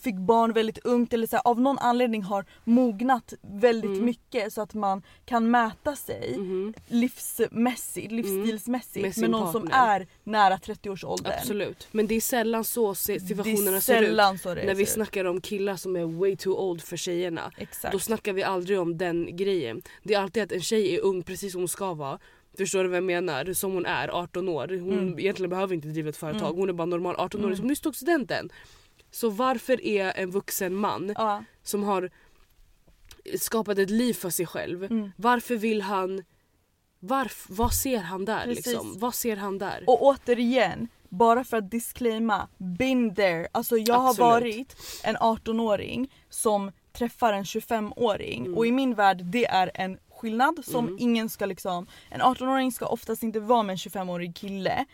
fick 0.03 0.15
barn 0.15 0.53
väldigt 0.53 0.77
ungt 0.85 1.13
eller 1.13 1.27
så 1.27 1.35
här, 1.35 1.47
av 1.47 1.61
någon 1.61 1.77
anledning 1.79 2.23
har 2.23 2.45
mognat 2.63 3.33
väldigt 3.41 3.91
Mm. 3.91 4.05
mycket 4.05 4.53
så 4.53 4.61
att 4.61 4.73
man 4.73 5.01
kan 5.25 5.51
mäta 5.51 5.95
sig 5.95 6.35
Mhm. 6.37 6.73
livsmässigt, 6.87 8.11
livsstilsmässigt 8.11 9.03
Med 9.05 9.17
med, 9.17 9.29
någon 9.29 9.51
som 9.51 9.61
partner. 9.61 9.99
är 9.99 10.07
nära 10.23 10.57
30-årsåldern. 10.57 11.33
Absolut. 11.39 11.87
Men 11.91 12.07
det 12.07 12.15
är 12.15 12.21
sällan 12.21 12.63
så 12.63 12.95
situationerna 12.95 13.81
ser 13.81 14.01
ut. 14.01 14.15
När 14.65 14.75
vi 14.75 14.85
snackar 14.85 15.25
om 15.25 15.41
killar 15.41 15.75
som 15.75 15.95
är 15.95 16.05
way 16.05 16.35
too 16.37 16.53
old 16.55 16.81
för 16.81 16.97
tjejerna. 16.97 17.51
Exakt. 17.57 17.91
Då 17.91 17.99
snackar 17.99 18.33
vi 18.33 18.43
aldrig 18.43 18.79
om 18.79 18.97
den 18.97 19.35
grejen. 19.37 19.81
Det 20.03 20.13
är 20.13 20.19
alltid 20.19 20.43
att 20.43 20.51
en 20.51 20.61
tjej 20.61 20.95
är 20.95 20.99
ung 20.99 21.23
precis 21.23 21.51
som 21.51 21.61
hon 21.61 21.67
ska 21.67 21.93
vara. 21.93 22.19
Förstår 22.57 22.83
du 22.83 22.89
vad 22.89 22.97
jag 22.97 23.03
menar? 23.03 23.53
Som 23.53 23.73
hon 23.73 23.85
är, 23.85 24.07
18 24.07 24.49
år. 24.49 24.67
Hon 24.67 24.93
Mm. 24.99 25.19
egentligen 25.19 25.49
behöver 25.49 25.75
inte 25.75 25.87
driva 25.87 26.09
ett 26.09 26.17
företag. 26.17 26.47
Mm. 26.47 26.57
Hon 26.59 26.69
är 26.69 26.73
bara 26.73 26.85
normal 26.85 27.15
18-åring 27.15 27.45
Mm. 27.53 27.57
som 27.57 27.67
nyss 27.67 27.79
tog 27.79 27.95
studenten. 27.95 28.49
Så 29.13 29.29
varför 29.29 29.85
är 29.85 30.13
en 30.17 30.31
vuxen 30.31 30.75
man 30.75 31.13
Ja. 31.17 31.43
som 31.63 31.83
har 31.83 32.09
skapat 33.39 33.77
ett 33.77 33.89
liv 33.89 34.13
för 34.13 34.29
sig 34.29 34.45
själv. 34.45 34.83
Mm. 34.83 35.11
Varför 35.17 35.55
vill 35.55 35.81
han... 35.81 36.23
Varf, 36.99 37.45
vad 37.49 37.73
ser 37.73 37.99
han 37.99 38.25
där 38.25 38.43
Precis. 38.43 38.65
liksom? 38.65 38.99
Vad 38.99 39.15
ser 39.15 39.35
han 39.37 39.57
där? 39.57 39.83
Och 39.87 40.03
återigen, 40.03 40.87
bara 41.09 41.43
för 41.43 41.57
att 41.57 41.71
disclaima, 41.71 42.47
been 42.57 43.15
there. 43.15 43.47
Alltså 43.51 43.77
jag 43.77 43.95
har 43.99 44.09
Absolut. 44.09 44.31
varit 44.31 44.75
en 45.03 45.17
18-åring 45.17 46.11
som 46.29 46.71
träffar 46.93 47.33
en 47.33 47.43
25-åring 47.43 48.45
Mm. 48.45 48.57
och 48.57 48.67
i 48.67 48.71
min 48.71 48.93
värld 48.93 49.21
det 49.25 49.45
är 49.45 49.71
en 49.73 49.97
skillnad 50.11 50.65
som 50.65 50.85
Mm. 50.87 50.97
ingen 50.99 51.29
ska 51.29 51.45
liksom... 51.45 51.87
En 52.09 52.21
18-åring 52.21 52.71
ska 52.71 52.85
oftast 52.85 53.23
inte 53.23 53.39
vara 53.39 53.63
med 53.63 53.73
en 53.73 53.77
25-årig 53.77 54.35
kille. 54.35 54.85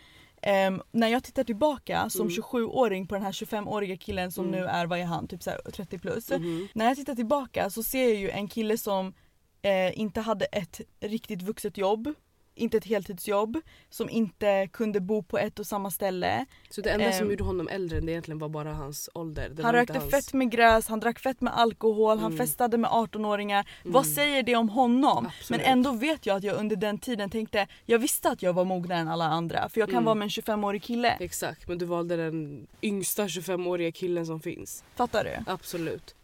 Ehm, 0.42 0.82
när 0.92 1.08
jag 1.08 1.24
tittar 1.24 1.44
tillbaka 1.44 2.10
som 2.10 2.20
Mm. 2.20 2.30
27-åring 2.34 3.06
på 3.06 3.14
den 3.14 3.24
här 3.24 3.32
25-åriga 3.32 3.96
killen 3.96 4.32
som 4.32 4.46
Mm. 4.48 4.60
nu 4.60 4.66
är, 4.66 4.86
vad 4.86 4.98
är 4.98 5.04
han, 5.04 5.28
typ 5.28 5.42
så 5.42 5.50
här 5.50 5.58
30 5.72 5.98
plus. 5.98 6.30
Mhm. 6.30 6.68
När 6.74 6.84
jag 6.88 6.96
tittar 6.96 7.14
tillbaka 7.14 7.70
så 7.70 7.82
ser 7.82 8.04
jag 8.08 8.14
ju 8.16 8.30
en 8.30 8.48
kille 8.48 8.78
som 8.78 9.14
eh, 9.62 9.98
inte 10.00 10.20
hade 10.20 10.44
ett 10.44 10.80
riktigt 11.00 11.42
vuxet 11.42 11.78
jobb, 11.78 12.14
inte 12.60 12.76
ett 12.76 12.84
heltidsjobb, 12.84 13.60
som 13.90 14.10
inte 14.10 14.68
kunde 14.72 15.00
bo 15.00 15.22
på 15.22 15.38
ett 15.38 15.58
och 15.58 15.66
samma 15.66 15.90
ställe. 15.90 16.46
Så 16.70 16.80
det 16.80 16.90
enda 16.90 17.12
som 17.12 17.24
Ehm. 17.26 17.30
gjorde 17.30 17.44
honom 17.44 17.68
äldre 17.68 18.00
det 18.00 18.12
egentligen 18.12 18.38
var 18.38 18.48
bara 18.48 18.72
hans 18.74 19.10
ålder? 19.14 19.48
Det 19.48 19.62
han 19.62 19.72
rökte 19.72 19.98
hans... 19.98 20.10
fett 20.10 20.32
med 20.32 20.50
gräs, 20.50 20.88
han 20.88 21.00
drack 21.00 21.18
fett 21.18 21.40
med 21.40 21.58
alkohol, 21.58 22.18
han 22.18 22.32
Mm. 22.32 22.38
festade 22.46 22.78
med 22.78 22.90
18-åringar. 22.90 23.68
Vad 23.84 24.04
Mm. 24.04 24.14
säger 24.14 24.42
det 24.42 24.56
om 24.56 24.68
honom? 24.68 25.26
Absolut. 25.26 25.50
Men 25.50 25.72
ändå 25.72 25.92
vet 25.92 26.26
jag 26.26 26.36
att 26.36 26.44
jag 26.44 26.56
under 26.56 26.76
den 26.76 26.98
tiden 26.98 27.30
tänkte, 27.30 27.66
jag 27.86 27.98
visste 27.98 28.30
att 28.30 28.42
jag 28.42 28.52
var 28.52 28.64
mognare 28.64 28.98
än 28.98 29.08
alla 29.08 29.24
andra 29.24 29.68
för 29.68 29.80
jag 29.80 29.88
kan 29.88 29.94
Mm. 29.96 30.04
vara 30.04 30.14
med 30.14 30.26
en 30.26 30.30
25-årig 30.30 30.82
kille. 30.82 31.16
Exakt, 31.20 31.68
men 31.68 31.78
du 31.78 31.84
valde 31.84 32.16
den 32.16 32.66
yngsta 32.82 33.28
25-åriga 33.28 33.92
killen 33.92 34.26
som 34.26 34.40
finns. 34.40 34.84
Fattar 34.94 35.24
du? 35.24 35.52
Absolut. 35.52 36.14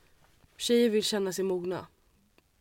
Tjejer 0.58 0.90
vill 0.90 1.02
känna 1.02 1.32
sig 1.32 1.44
mogna. 1.44 1.86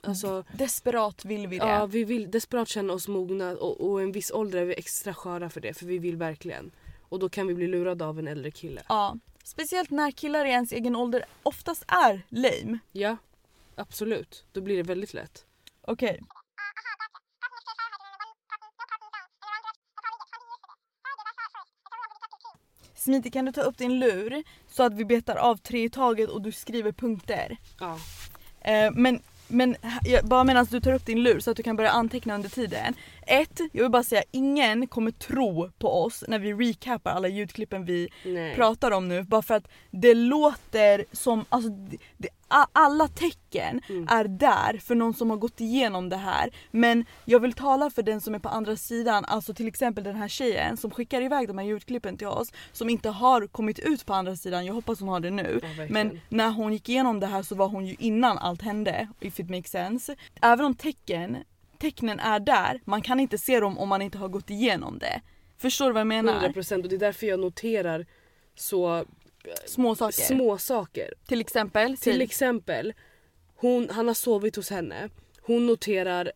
Alltså, 0.07 0.43
Desperat 0.53 1.25
vill 1.25 1.47
vi 1.47 1.59
det. 1.59 1.65
ja, 1.65 1.85
vi 1.85 2.03
vill 2.03 2.31
desperat 2.31 2.67
känna 2.67 2.93
oss 2.93 3.07
mogna 3.07 3.51
och, 3.51 3.81
och 3.91 4.01
en 4.01 4.11
viss 4.11 4.31
ålder 4.31 4.59
är 4.61 4.65
vi 4.65 4.73
extra 4.73 5.13
sköra 5.13 5.49
för 5.49 5.61
det 5.61 5.73
för 5.73 5.85
vi 5.85 5.97
vill 5.97 6.17
verkligen. 6.17 6.71
Och 7.09 7.19
då 7.19 7.29
kan 7.29 7.47
vi 7.47 7.53
bli 7.53 7.67
lurade 7.67 8.05
av 8.05 8.19
en 8.19 8.27
äldre 8.27 8.51
kille. 8.51 8.81
Ja. 8.89 9.17
Speciellt 9.43 9.89
när 9.89 10.11
killar 10.11 10.45
i 10.45 10.49
ens 10.49 10.71
egen 10.71 10.95
ålder 10.95 11.25
oftast 11.43 11.83
är 11.87 12.21
lame. 12.29 12.79
Ja, 12.91 13.17
absolut. 13.75 14.45
Då 14.51 14.61
blir 14.61 14.77
det 14.77 14.83
väldigt 14.83 15.13
lätt. 15.13 15.45
Okej. 15.81 16.21
Smiti 22.95 23.31
kan 23.31 23.45
du 23.45 23.51
ta 23.51 23.61
upp 23.61 23.77
din 23.77 23.99
lur 23.99 24.43
så 24.67 24.83
att 24.83 24.93
vi 24.93 25.05
betar 25.05 25.35
av 25.35 25.57
tre 25.57 25.83
i 25.83 25.89
taget 25.89 26.29
och 26.29 26.41
du 26.41 26.51
skriver 26.51 26.91
punkter. 26.91 27.57
Ja. 27.79 27.97
Eh, 28.61 28.91
men 28.93 29.21
men 29.47 29.75
jag- 30.03 30.25
bara 30.25 30.43
medan 30.43 30.65
du 30.71 30.79
tar 30.79 30.93
upp 30.93 31.05
din 31.05 31.23
lur 31.23 31.39
så 31.39 31.51
att 31.51 31.57
du 31.57 31.63
kan 31.63 31.75
börja 31.75 31.89
anteckna 31.91 32.35
under 32.35 32.49
tiden. 32.49 32.93
Ett, 33.27 33.59
jag 33.71 33.83
vill 33.83 33.91
bara 33.91 34.03
säga 34.03 34.23
ingen 34.31 34.87
kommer 34.87 35.11
tro 35.11 35.71
på 35.79 36.03
oss 36.03 36.23
när 36.27 36.39
vi 36.39 36.53
recapar 36.53 37.11
alla 37.11 37.27
ljudklippen 37.27 37.85
vi 37.85 38.09
Nej. 38.25 38.55
pratar 38.55 38.91
om 38.91 39.07
nu 39.07 39.23
bara 39.23 39.41
för 39.41 39.53
att 39.53 39.67
det 39.91 40.13
låter 40.13 41.05
som, 41.11 41.45
alltså 41.49 41.69
det, 42.17 42.27
alla 42.73 43.07
tecken 43.07 43.81
Mm. 43.89 44.07
är 44.09 44.23
där 44.27 44.77
för 44.77 44.95
någon 44.95 45.13
som 45.13 45.29
har 45.29 45.37
gått 45.37 45.61
igenom 45.61 46.09
det 46.09 46.17
här. 46.17 46.49
Men 46.71 47.05
jag 47.25 47.39
vill 47.39 47.53
tala 47.53 47.89
för 47.89 48.03
den 48.03 48.21
som 48.21 48.35
är 48.35 48.39
på 48.39 48.49
andra 48.49 48.75
sidan, 48.75 49.25
alltså 49.25 49.53
till 49.53 49.67
exempel 49.67 50.03
den 50.03 50.15
här 50.15 50.27
tjejen 50.27 50.77
som 50.77 50.91
skickar 50.91 51.21
iväg 51.21 51.47
de 51.47 51.57
här 51.57 51.65
ljudklippen 51.65 52.17
till 52.17 52.27
oss 52.27 52.51
som 52.71 52.89
inte 52.89 53.09
har 53.09 53.47
kommit 53.47 53.79
ut 53.79 54.05
på 54.05 54.13
andra 54.13 54.35
sidan, 54.35 54.65
jag 54.65 54.73
hoppas 54.73 54.99
hon 54.99 55.09
har 55.09 55.19
det 55.19 55.31
nu. 55.31 55.59
Ja. 55.77 55.85
Men 55.89 56.21
när 56.29 56.49
hon 56.49 56.73
gick 56.73 56.89
igenom 56.89 57.19
det 57.19 57.27
här 57.27 57.43
så 57.43 57.55
var 57.55 57.67
hon 57.67 57.85
ju 57.85 57.95
innan 57.99 58.37
allt 58.37 58.61
hände, 58.61 59.07
if 59.19 59.39
it 59.39 59.49
makes 59.49 59.71
sense. 59.71 60.15
Även 60.41 60.65
om 60.65 60.75
tecken, 60.75 61.37
tecknen 61.79 62.19
är 62.19 62.39
där, 62.39 62.81
man 62.85 63.01
kan 63.01 63.19
inte 63.19 63.37
se 63.37 63.59
dem 63.59 63.77
om 63.77 63.89
man 63.89 64.01
inte 64.01 64.17
har 64.17 64.27
gått 64.27 64.49
igenom 64.49 64.99
det. 64.99 65.21
Förstår 65.57 65.85
du 65.87 65.93
vad 65.93 65.99
jag 65.99 66.07
menar? 66.07 66.49
100% 66.49 66.83
och 66.83 66.89
det 66.89 66.95
är 66.95 66.99
därför 66.99 67.27
jag 67.27 67.39
noterar 67.39 68.05
så 68.55 69.05
Små 69.65 69.95
saker. 69.95 70.21
små 70.21 70.57
saker. 70.57 71.13
Till 71.27 71.41
exempel? 71.41 71.97
Till 71.97 72.21
exempel, 72.21 72.93
hon, 73.55 73.89
han 73.89 74.07
har 74.07 74.13
sovit 74.13 74.55
hos 74.55 74.69
henne. 74.69 75.09
Hon 75.41 75.67
noterar, 75.67 76.31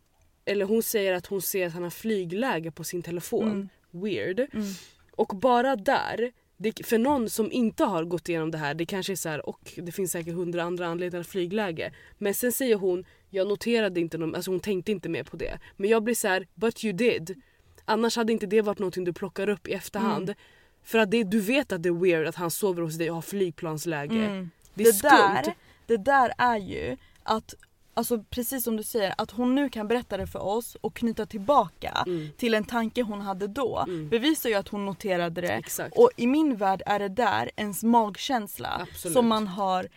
eller 0.46 0.66
hon 0.66 0.84
säger 0.84 1.14
att 1.14 1.26
hon 1.26 1.42
ser 1.42 1.68
att 1.68 1.74
han 1.74 1.84
har 1.84 1.90
flygläge 1.90 2.72
på 2.72 2.84
sin 2.84 3.02
telefon. 3.02 3.52
Mm. 3.52 3.70
Weird. 3.92 4.40
Mm. 4.40 4.66
Och 5.12 5.28
bara 5.28 5.76
där, 5.76 6.32
det, 6.62 6.86
för 6.86 6.98
någon 6.98 7.30
som 7.30 7.52
inte 7.52 7.84
har 7.84 8.04
gått 8.04 8.30
igenom 8.30 8.52
det 8.52 8.58
här, 8.58 8.74
det 8.74 8.86
kanske 8.86 9.14
är 9.14 9.16
så 9.16 9.30
här, 9.30 9.50
och 9.50 9.74
det 9.76 9.92
finns 9.92 10.12
säkert 10.12 10.34
hundra 10.34 10.64
andra 10.64 10.88
anledningar 10.88 11.24
till 11.24 11.32
flygläge. 11.32 11.92
Men 12.18 12.34
sen 12.34 12.52
säger 12.52 12.76
hon, 12.76 13.06
jag 13.30 13.48
noterade 13.48 14.00
inte, 14.00 14.18
någon, 14.18 14.36
alltså 14.36 14.52
hon 14.52 14.60
tänkte 14.60 14.92
inte 14.92 15.10
mer 15.10 15.24
på 15.24 15.38
det. 15.38 15.60
Men 15.78 15.90
jag 15.90 16.04
blir 16.04 16.16
så 16.16 16.28
här, 16.28 16.48
but 16.56 16.84
you 16.84 16.94
did. 16.94 17.42
Annars 17.86 18.16
hade 18.16 18.34
inte 18.34 18.46
det 18.46 18.62
varit 18.62 18.80
någonting 18.80 19.04
du 19.04 19.14
plockar 19.14 19.50
upp 19.50 19.68
i 19.68 19.74
efterhand. 19.74 20.24
Mm. 20.24 20.36
För 20.84 21.00
att 21.00 21.12
det, 21.12 21.24
du 21.24 21.40
vet 21.40 21.72
att 21.72 21.84
det 21.84 21.90
är 21.90 21.94
weird 21.94 22.28
att 22.28 22.36
han 22.36 22.52
sover 22.52 22.82
hos 22.82 22.98
dig 22.98 23.10
och 23.10 23.16
har 23.16 23.22
flygplansläge. 23.22 24.26
Mm. 24.26 24.50
Det 24.74 24.84
är 24.84 24.88
det, 24.88 24.94
skumt. 24.94 25.10
där, 25.10 25.54
det 25.86 25.98
där 25.98 26.34
är 26.38 26.58
ju 26.58 26.98
att, 27.24 27.54
alltså 28.00 28.24
precis 28.30 28.64
som 28.64 28.78
du 28.78 28.84
säger, 28.84 29.14
att 29.18 29.32
hon 29.32 29.56
nu 29.56 29.70
kan 29.70 29.88
berätta 29.88 30.18
det 30.18 30.28
för 30.28 30.40
oss 30.40 30.76
och 30.82 30.96
knyta 30.96 31.26
tillbaka 31.26 32.04
Mm. 32.08 32.30
till 32.38 32.54
en 32.54 32.64
tanke 32.64 33.02
hon 33.04 33.22
hade 33.22 33.48
då 33.48 33.84
Mm. 33.88 34.10
bevisar 34.10 34.50
ju 34.50 34.56
att 34.56 34.68
hon 34.68 34.86
noterade 34.86 35.42
det. 35.42 35.54
Exakt. 35.54 35.98
Och 35.98 36.10
i 36.18 36.28
min 36.28 36.56
värld 36.56 36.82
är 36.86 37.00
det 37.00 37.10
där 37.10 37.52
ens 37.56 37.84
magkänsla 37.84 38.88
Absolut. 38.92 39.14
som 39.14 39.28
man 39.28 39.48
har 39.48 39.88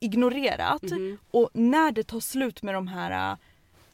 ignorerat. 0.00 0.82
Mhm. 0.82 1.18
Och 1.30 1.50
när 1.52 1.92
det 1.92 2.02
tar 2.02 2.20
slut 2.20 2.62
med 2.62 2.74
de 2.74 2.88
här 2.88 3.32
äh, 3.32 3.38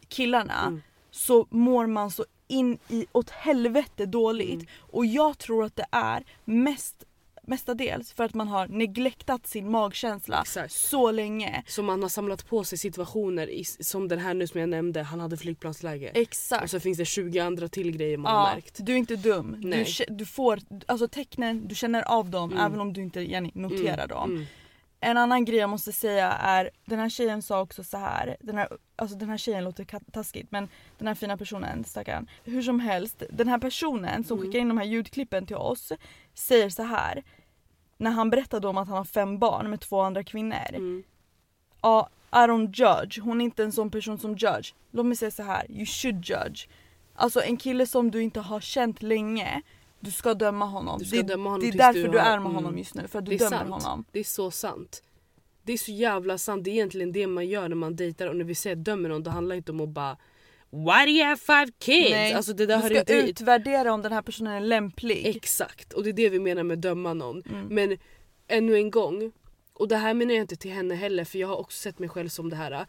killarna 0.08 0.62
Mm. 0.66 0.82
så 1.10 1.46
mår 1.50 1.86
man 1.86 2.10
så 2.10 2.24
in 2.48 2.78
i 2.88 3.06
åt 3.12 3.30
helvete 3.30 4.06
dåligt. 4.06 4.54
Mm. 4.54 4.66
Och 4.78 5.06
jag 5.06 5.38
tror 5.38 5.64
att 5.64 5.76
det 5.76 5.86
är 5.90 6.24
mest 6.44 7.04
mestadels 7.48 8.12
för 8.12 8.24
att 8.24 8.34
man 8.34 8.48
har 8.48 8.68
neglektat 8.68 9.46
sin 9.46 9.70
magkänsla 9.70 10.40
Exakt. 10.40 10.72
så 10.72 11.10
länge. 11.10 11.62
Så 11.66 11.82
man 11.82 12.02
har 12.02 12.08
samlat 12.08 12.48
på 12.48 12.64
sig 12.64 12.78
situationer 12.78 13.50
i, 13.50 13.64
som 13.64 14.08
den 14.08 14.18
här 14.18 14.34
nu 14.34 14.46
som 14.46 14.60
jag 14.60 14.68
nämnde, 14.68 15.02
han 15.02 15.20
hade 15.20 15.36
flygplansläge. 15.36 16.10
Och 16.10 16.16
Exakt. 16.16 16.70
så 16.70 16.80
finns 16.80 16.98
det 16.98 17.04
20 17.04 17.38
andra 17.38 17.68
till 17.68 17.90
grejer 17.96 18.16
man 18.16 18.34
har 18.36 18.48
Ja, 18.48 18.54
märkt. 18.54 18.78
du 18.82 18.92
är 18.92 18.96
inte 18.96 19.16
dum. 19.16 19.56
Du, 19.58 19.68
Nej. 19.68 19.84
kä- 19.84 20.10
du 20.10 20.26
får, 20.26 20.60
alltså 20.86 21.08
tecknen, 21.08 21.68
du 21.68 21.74
känner 21.74 22.02
av 22.02 22.30
dem 22.30 22.52
Mm. 22.52 22.64
även 22.66 22.80
om 22.80 22.92
du 22.92 23.02
inte 23.02 23.20
Jenny, 23.20 23.50
noterar 23.54 24.06
dem. 24.06 24.30
Mm. 24.30 24.46
En 25.00 25.16
annan 25.16 25.44
grej 25.44 25.58
jag 25.58 25.70
måste 25.70 25.92
säga 25.92 26.32
är, 26.32 26.70
den 26.84 26.98
här 26.98 27.08
tjejen 27.08 27.42
sa 27.42 27.60
också 27.60 27.84
så 27.84 27.96
här. 27.98 28.36
Den 28.40 28.58
här, 28.58 28.68
alltså 28.96 29.16
den 29.16 29.28
här 29.28 29.36
tjejen 29.36 29.64
låter 29.64 29.84
taskigt 30.12 30.50
men 30.50 30.68
den 30.98 31.08
här 31.08 31.14
fina 31.14 31.36
personen, 31.36 31.84
stackarn. 31.84 32.26
Hur 32.44 32.62
som 32.62 32.80
helst, 32.80 33.22
den 33.30 33.48
här 33.48 33.58
personen 33.58 34.24
som 34.24 34.38
Mm. 34.38 34.46
skickar 34.48 34.58
in 34.60 34.68
de 34.68 34.78
här 34.78 34.84
ljudklippen 34.84 35.46
till 35.46 35.56
oss 35.56 35.92
säger 36.34 36.70
så 36.70 36.82
här. 36.82 37.22
När 37.96 38.10
han 38.10 38.30
berättade 38.30 38.68
om 38.68 38.78
att 38.78 38.88
han 38.88 38.96
har 38.96 39.04
fem 39.04 39.38
barn 39.38 39.70
med 39.70 39.80
två 39.80 40.00
andra 40.00 40.24
kvinnor. 40.24 40.74
Mm. 40.74 41.02
Ja, 41.82 42.08
I 42.32 42.36
don't 42.36 42.74
judge. 42.74 43.20
Hon 43.20 43.40
är 43.40 43.44
inte 43.44 43.64
en 43.64 43.72
sån 43.72 43.90
person 43.90 44.18
som 44.18 44.30
judge. 44.30 44.74
Låt 44.90 45.06
mig 45.06 45.16
säga 45.16 45.30
så 45.30 45.42
här, 45.42 45.70
you 45.70 45.86
should 45.86 46.24
judge. 46.24 46.68
Alltså 47.14 47.40
en 47.40 47.56
kille 47.56 47.86
som 47.86 48.10
du 48.10 48.22
inte 48.22 48.40
har 48.40 48.60
känt 48.60 49.02
länge, 49.02 49.62
du 50.00 50.10
ska 50.10 50.34
döma 50.34 50.64
honom. 50.64 50.98
Du 50.98 51.04
ska 51.04 51.16
det, 51.16 51.22
döma 51.22 51.50
honom 51.50 51.60
det 51.60 51.68
är 51.68 51.78
därför 51.78 52.02
du 52.02 52.08
du, 52.08 52.18
har- 52.18 52.26
är 52.26 52.38
med 52.38 52.52
honom 52.52 52.64
mm. 52.64 52.78
just 52.78 52.94
nu, 52.94 53.08
för 53.08 53.18
att 53.18 53.24
du 53.24 53.36
dömer 53.36 53.50
sant. 53.50 53.70
honom. 53.70 54.04
Det 54.12 54.18
är 54.18 54.24
så 54.24 54.50
sant. 54.50 55.02
Det 55.62 55.72
är 55.72 55.78
så 55.78 55.92
jävla 55.92 56.38
sant. 56.38 56.64
Det 56.64 56.70
är 56.70 56.72
egentligen 56.72 57.12
det 57.12 57.26
man 57.26 57.46
gör 57.46 57.68
när 57.68 57.76
man 57.76 57.96
dejtar 57.96 58.26
och 58.26 58.36
när 58.36 58.44
vi 58.44 58.54
säger 58.54 58.76
dömer 58.76 59.08
någon, 59.08 59.22
det 59.22 59.30
handlar 59.30 59.56
inte 59.56 59.72
om 59.72 59.80
att 59.80 59.88
bara 59.88 60.16
Why 60.70 61.06
do 61.06 61.10
you 61.10 61.24
have 61.24 61.36
five 61.36 61.72
kids? 61.78 62.10
Nej, 62.10 62.32
alltså 62.32 62.52
det 62.52 62.66
där 62.66 62.82
du 62.82 62.88
ska 62.88 62.98
inte 62.98 63.14
utvärdera 63.14 63.92
om 63.92 64.02
den 64.02 64.12
här 64.12 64.22
personen 64.22 64.52
är 64.52 64.60
lämplig. 64.60 65.26
Exakt, 65.26 65.92
och 65.92 66.02
det 66.02 66.10
är 66.10 66.12
det 66.12 66.28
vi 66.28 66.38
menar 66.38 66.62
med 66.62 66.78
döma 66.78 67.14
någon. 67.14 67.42
Mm. 67.42 67.66
Men 67.66 67.98
ännu 68.48 68.76
en 68.76 68.90
gång, 68.90 69.32
och 69.72 69.88
det 69.88 69.96
här 69.96 70.14
menar 70.14 70.34
jag 70.34 70.42
inte 70.42 70.56
till 70.56 70.70
henne 70.70 70.94
heller 70.94 71.24
för 71.24 71.38
jag 71.38 71.48
har 71.48 71.56
också 71.56 71.78
sett 71.78 71.98
mig 71.98 72.08
själv 72.08 72.28
som 72.28 72.50
det 72.50 72.56
här. 72.56 72.86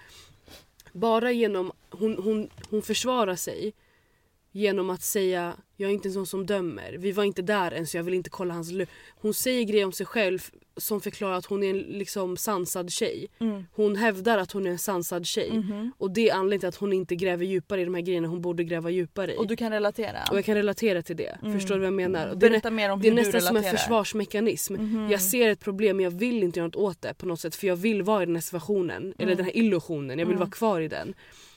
Bara 0.92 1.32
genom, 1.32 1.72
hon, 1.90 2.18
hon, 2.18 2.50
hon 2.70 2.82
försvarar 2.82 3.36
sig 3.36 3.74
genom 4.52 4.90
att 4.90 5.02
säga 5.02 5.56
jag 5.76 5.90
är 5.90 5.94
inte 5.94 6.08
en 6.08 6.13
sån 6.13 6.28
som 6.28 6.46
dömer. 6.46 6.96
Vi 7.00 7.12
var 7.12 7.24
inte 7.24 7.42
där 7.42 7.72
än 7.72 7.88
så 7.88 7.98
jag 7.98 8.04
vill 8.04 8.13
inte 8.13 8.30
kolla 8.30 8.54
hans 8.54 8.72
lu-" 8.72 8.88
Hon 9.22 9.34
säger 9.34 9.63
grejer 9.63 9.86
om 9.86 9.92
sig 9.92 10.06
själv 10.06 10.52
som 10.78 11.02
förklarar 11.02 11.36
att 11.36 11.46
hon 11.46 11.63
är 11.63 11.70
en 11.70 11.78
liksom 11.78 12.38
sansad 12.38 12.92
tjej. 12.92 13.28
Mm. 13.40 13.66
Hon 13.74 13.96
hävdar 13.96 14.38
att 14.38 14.52
hon 14.52 14.68
är 14.68 14.72
en 14.72 14.78
sansad 14.80 15.26
tjej. 15.26 15.52
Mhm. 15.52 15.92
Och 15.98 16.12
det 16.12 16.30
är 16.30 16.34
anledningen 16.34 16.60
till 16.60 16.68
att 16.68 16.76
hon 16.76 16.94
inte 16.94 17.16
gräver 17.16 17.46
djupare 17.46 17.82
i 17.82 17.86
de 17.86 17.94
här 17.94 18.02
grejerna 18.02 18.28
hon 18.28 18.42
borde 18.42 18.63
gräva 18.63 18.90
djupare 18.90 19.34
i. 19.34 19.38
Och 19.38 19.48
du 19.48 19.56
kan 19.56 19.72
relatera. 19.72 20.18
Och 20.32 20.38
jag 20.38 20.46
kan 20.46 20.56
relatera 20.56 21.02
till 21.02 21.16
det. 21.16 21.38
Mm. 21.42 21.54
Förstår 21.60 21.76
du 21.76 21.80
vad 21.80 21.88
jag 21.88 21.94
menar? 21.94 22.28
Och 22.28 22.38
det 22.38 22.46
är 22.46 22.50
Berätta 22.50 22.72
mer 22.72 22.90
om 22.92 23.02
det 23.02 23.08
är 23.08 23.12
hur 23.12 23.18
du 23.18 23.24
nästan 23.24 23.42
som 23.42 23.58
en 23.58 23.63
försvarsmekanism. 23.63 24.74
Mhm. 24.74 25.08
Jag 25.12 25.22
ser 25.22 25.50
ett 25.50 25.60
problem 25.60 25.98
men 25.98 26.04
jag 26.04 26.12
vill 26.12 26.44
inte 26.44 26.60
göra 26.60 26.68
något 26.68 26.76
åt 26.76 27.02
det 27.02 27.13
på 27.13 27.26
något 27.26 27.40
sätt 27.40 27.56
för 27.56 27.68
jag 27.68 27.76
vill 27.76 28.04
vara 28.04 28.24
i 28.24 28.26
den 28.26 28.36
här 28.36 28.42
situationen. 28.42 29.13
Eller 29.18 29.24
Mm. 29.32 29.38
den 29.38 29.46
här 29.46 29.58
illusionen. 29.58 30.20
Jag 30.20 30.26
vill 30.26 30.36
Mm. 30.36 30.40
vara 30.40 30.50
kvar 30.50 30.82
i 30.82 30.88
den. 30.88 31.13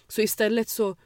Så 0.08 0.20
istället 0.22 0.68
så 0.68 0.96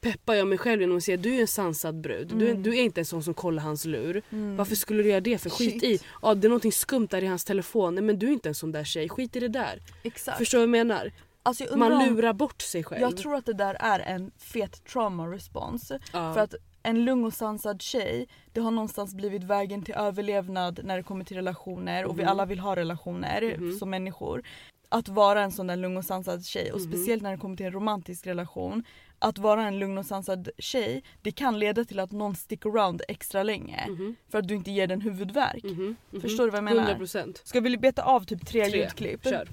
peppar 0.00 0.34
jag 0.34 0.48
mig 0.48 0.58
själv 0.58 0.80
genom 0.80 0.96
att 0.96 1.02
säga 1.04 1.16
du 1.16 1.34
är 1.36 1.40
en 1.40 1.46
sansad 1.46 2.00
brud. 2.00 2.28
Du, 2.36 2.46
är, 2.46 2.50
Mm. 2.50 2.62
du 2.62 2.70
är 2.78 2.82
inte 2.82 3.00
en 3.00 3.04
sån 3.04 3.22
som 3.22 3.34
kollar 3.34 3.62
hans 3.62 3.84
lur. 3.84 4.22
Mm. 4.30 4.56
Varför 4.56 4.74
skulle 4.76 5.02
du 5.02 5.08
göra 5.08 5.20
det 5.20 5.38
för? 5.38 5.50
Skit 5.50 5.70
Shit. 5.72 5.82
i. 5.82 6.00
Ja, 6.22 6.34
det 6.34 6.46
är 6.46 6.48
någonting 6.48 6.72
skumt 6.72 7.06
där 7.10 7.24
i 7.24 7.26
hans 7.26 7.44
telefon. 7.44 7.94
Nej 7.94 8.04
men 8.04 8.18
du 8.18 8.26
är 8.28 8.32
inte 8.32 8.48
en 8.48 8.54
sån 8.54 8.72
där 8.72 8.84
tjej. 8.84 9.08
Skit 9.08 9.36
i 9.36 9.40
det 9.40 9.48
där. 9.48 9.78
Exakt. 10.02 10.38
Förstår 10.38 10.58
du 10.58 10.66
vad 10.66 10.78
jag 10.78 10.86
menar? 10.86 11.12
Alltså, 11.42 11.64
jag 11.64 11.78
Man 11.78 12.08
lurar 12.08 12.32
bort 12.32 12.62
sig 12.62 12.84
själv. 12.84 13.00
Jag 13.00 13.16
tror 13.16 13.34
att 13.34 13.46
det 13.46 13.52
där 13.54 13.74
är 13.80 14.00
en 14.00 14.30
fet 14.38 14.84
trauma 14.84 15.26
response. 15.26 16.00
ja. 16.12 16.34
För 16.34 16.40
att 16.40 16.54
en 16.82 17.04
lugn 17.04 17.24
och 17.24 17.32
sansad 17.34 17.82
tjej, 17.82 18.28
det 18.52 18.60
har 18.60 18.70
någonstans 18.70 19.14
blivit 19.14 19.44
vägen 19.44 19.82
till 19.82 19.94
överlevnad 19.94 20.80
när 20.84 20.96
det 20.96 21.02
kommer 21.02 21.24
till 21.24 21.36
relationer 21.36 22.04
och 22.06 22.18
vi 22.18 22.22
Mhm. 22.22 22.30
alla 22.30 22.44
vill 22.46 22.58
ha 22.58 22.76
relationer 22.76 23.56
Mhm. 23.58 23.78
som 23.78 23.90
människor. 23.90 24.42
Att 24.88 25.08
vara 25.08 25.42
en 25.42 25.52
sån 25.52 25.66
där 25.66 25.76
lugn 25.76 25.96
och 25.96 26.04
sansad 26.04 26.44
tjej 26.46 26.72
och 26.72 26.80
Mhm. 26.80 26.92
speciellt 26.92 27.22
när 27.22 27.30
det 27.30 27.36
kommer 27.38 27.56
till 27.56 27.66
en 27.66 27.72
romantisk 27.72 28.26
relation. 28.26 28.84
Att 29.22 29.38
vara 29.38 29.62
en 29.62 29.78
lugn 29.78 29.98
och 29.98 30.06
sansad 30.06 30.48
tjej, 30.58 31.02
det 31.22 31.32
kan 31.32 31.58
leda 31.58 31.84
till 31.84 31.98
att 32.00 32.12
någon 32.12 32.34
stick 32.36 32.66
around 32.66 33.02
extra 33.08 33.42
länge. 33.42 33.86
Mhm, 33.88 34.16
För 34.28 34.38
att 34.38 34.48
du 34.48 34.54
inte 34.54 34.70
ger 34.70 34.86
den 34.86 35.00
huvudvärk. 35.00 35.64
mhm, 35.64 35.96
mhm. 36.10 36.20
Förstår 36.20 36.44
du 36.44 36.50
vad 36.50 36.56
jag 36.58 36.64
menar? 36.64 36.82
100 36.82 36.94
procent. 36.98 37.40
Ska 37.44 37.60
vi 37.60 37.76
beta 37.76 38.02
av 38.02 38.24
typ 38.24 38.46
tre, 38.46 38.64
Tre. 38.64 38.78
ljudklipp? 38.78 39.24
Kör. 39.24 39.48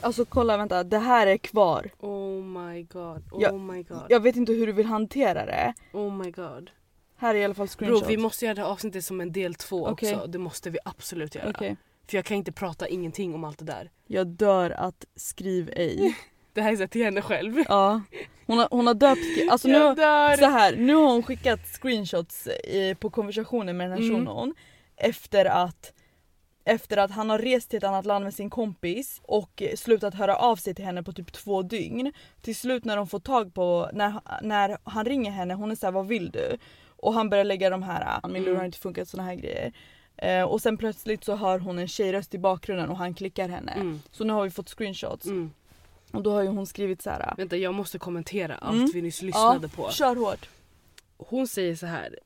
Alltså 0.00 0.24
kolla 0.24 0.56
vänta, 0.56 0.84
det 0.84 0.98
här 0.98 1.26
är 1.26 1.36
kvar. 1.38 1.90
Oh 2.00 2.42
my 2.44 2.82
god. 2.82 3.22
Oh 3.32 3.42
Ja, 3.42 3.52
my 3.52 3.82
god. 3.82 4.02
Jag 4.08 4.20
vet 4.20 4.36
inte 4.36 4.52
hur 4.52 4.66
du 4.66 4.72
vill 4.72 4.86
hantera 4.86 5.46
det. 5.46 5.74
Oh 5.92 6.12
my 6.12 6.30
god. 6.30 6.70
Här 7.16 7.34
är 7.34 7.38
i 7.38 7.44
alla 7.44 7.54
fall 7.54 7.68
screenshots. 7.68 8.00
Bro 8.02 8.08
vi 8.08 8.16
måste 8.16 8.44
göra 8.44 8.54
det 8.54 8.60
här 8.60 8.68
avsnittet 8.68 9.04
som 9.04 9.20
en 9.20 9.32
del 9.32 9.54
två 9.54 9.86
Okej. 9.86 10.14
också. 10.16 10.26
Det 10.26 10.38
måste 10.38 10.70
vi 10.70 10.78
absolut 10.84 11.34
göra. 11.34 11.50
Okej. 11.50 11.76
För 12.08 12.16
jag 12.16 12.24
kan 12.24 12.36
inte 12.36 12.52
prata 12.52 12.88
ingenting 12.88 13.34
om 13.34 13.44
allt 13.44 13.58
det 13.58 13.64
där. 13.64 13.90
Jag 14.06 14.26
dör 14.26 14.70
att 14.70 15.04
skriv 15.16 15.70
ej. 15.76 16.16
Det 16.52 16.62
här 16.62 16.72
är 16.72 16.76
så 16.76 16.88
till 16.88 17.04
henne 17.04 17.22
själv. 17.22 17.64
Ja. 17.68 18.02
Hon 18.46 18.58
har, 18.58 18.68
hon 18.70 18.86
har 18.86 18.94
döpt, 18.94 19.50
alltså 19.50 19.68
nu, 19.68 19.78
så 20.38 20.46
här, 20.50 20.76
nu 20.76 20.94
har 20.94 21.12
hon 21.12 21.22
skickat 21.22 21.60
screenshots 21.66 22.46
i, 22.46 22.96
på 23.00 23.10
konversationen 23.10 23.76
med 23.76 23.90
den 23.90 23.98
här 23.98 24.08
Mm. 24.08 24.16
shunon 24.16 24.54
efter 24.96 25.44
att 25.44 25.92
efter 26.64 26.96
att 26.96 27.10
han 27.10 27.30
har 27.30 27.38
rest 27.38 27.70
till 27.70 27.76
ett 27.76 27.84
annat 27.84 28.06
land 28.06 28.24
med 28.24 28.34
sin 28.34 28.50
kompis 28.50 29.20
och 29.24 29.62
slutat 29.76 30.14
höra 30.14 30.36
av 30.36 30.56
sig 30.56 30.74
till 30.74 30.84
henne 30.84 31.02
på 31.02 31.12
typ 31.12 31.32
två 31.32 31.62
dygn. 31.62 32.12
Till 32.40 32.56
slut 32.56 32.84
när 32.84 32.96
de 32.96 33.06
får 33.06 33.18
tag 33.20 33.54
på, 33.54 33.90
när, 33.92 34.20
när 34.42 34.78
han 34.84 35.04
ringer 35.04 35.30
henne, 35.30 35.54
hon 35.54 35.70
är 35.70 35.74
såhär 35.74 35.92
vad 35.92 36.06
vill 36.06 36.30
du? 36.30 36.58
Och 36.88 37.12
han 37.14 37.30
börjar 37.30 37.44
lägga 37.44 37.70
de 37.70 37.82
här, 37.82 38.28
min 38.28 38.42
lur 38.42 38.48
Mm. 38.48 38.58
har 38.58 38.64
inte 38.64 38.78
funkat, 38.78 39.08
såna 39.08 39.22
här 39.22 39.34
grejer. 39.34 39.72
Eh, 40.16 40.42
och 40.42 40.62
sen 40.62 40.76
plötsligt 40.76 41.24
så 41.24 41.36
hör 41.36 41.58
hon 41.58 41.78
en 41.78 41.88
tjejröst 41.88 42.34
i 42.34 42.38
bakgrunden 42.38 42.88
och 42.90 42.96
han 42.96 43.14
klickar 43.14 43.48
henne. 43.48 43.72
Mm. 43.72 44.00
Så 44.10 44.24
nu 44.24 44.32
har 44.32 44.44
vi 44.44 44.50
fått 44.50 44.68
screenshots. 44.68 45.26
Mm. 45.26 45.50
Och 46.12 46.22
då 46.22 46.32
har 46.32 46.42
ju 46.42 46.48
hon 46.48 46.66
skrivit 46.66 47.02
så 47.02 47.10
här. 47.10 47.34
Vänta 47.36 47.56
jag 47.56 47.74
måste 47.74 47.98
kommentera 47.98 48.54
allt 48.54 48.76
Mm. 48.76 48.90
vi 48.94 49.02
nyss 49.02 49.22
lyssnade 49.22 49.68
på. 49.68 49.90
Kör 49.90 50.16
hårt. 50.16 50.48
Hon 51.16 51.48
säger 51.48 51.76
så 51.76 51.86
här. 51.86 52.18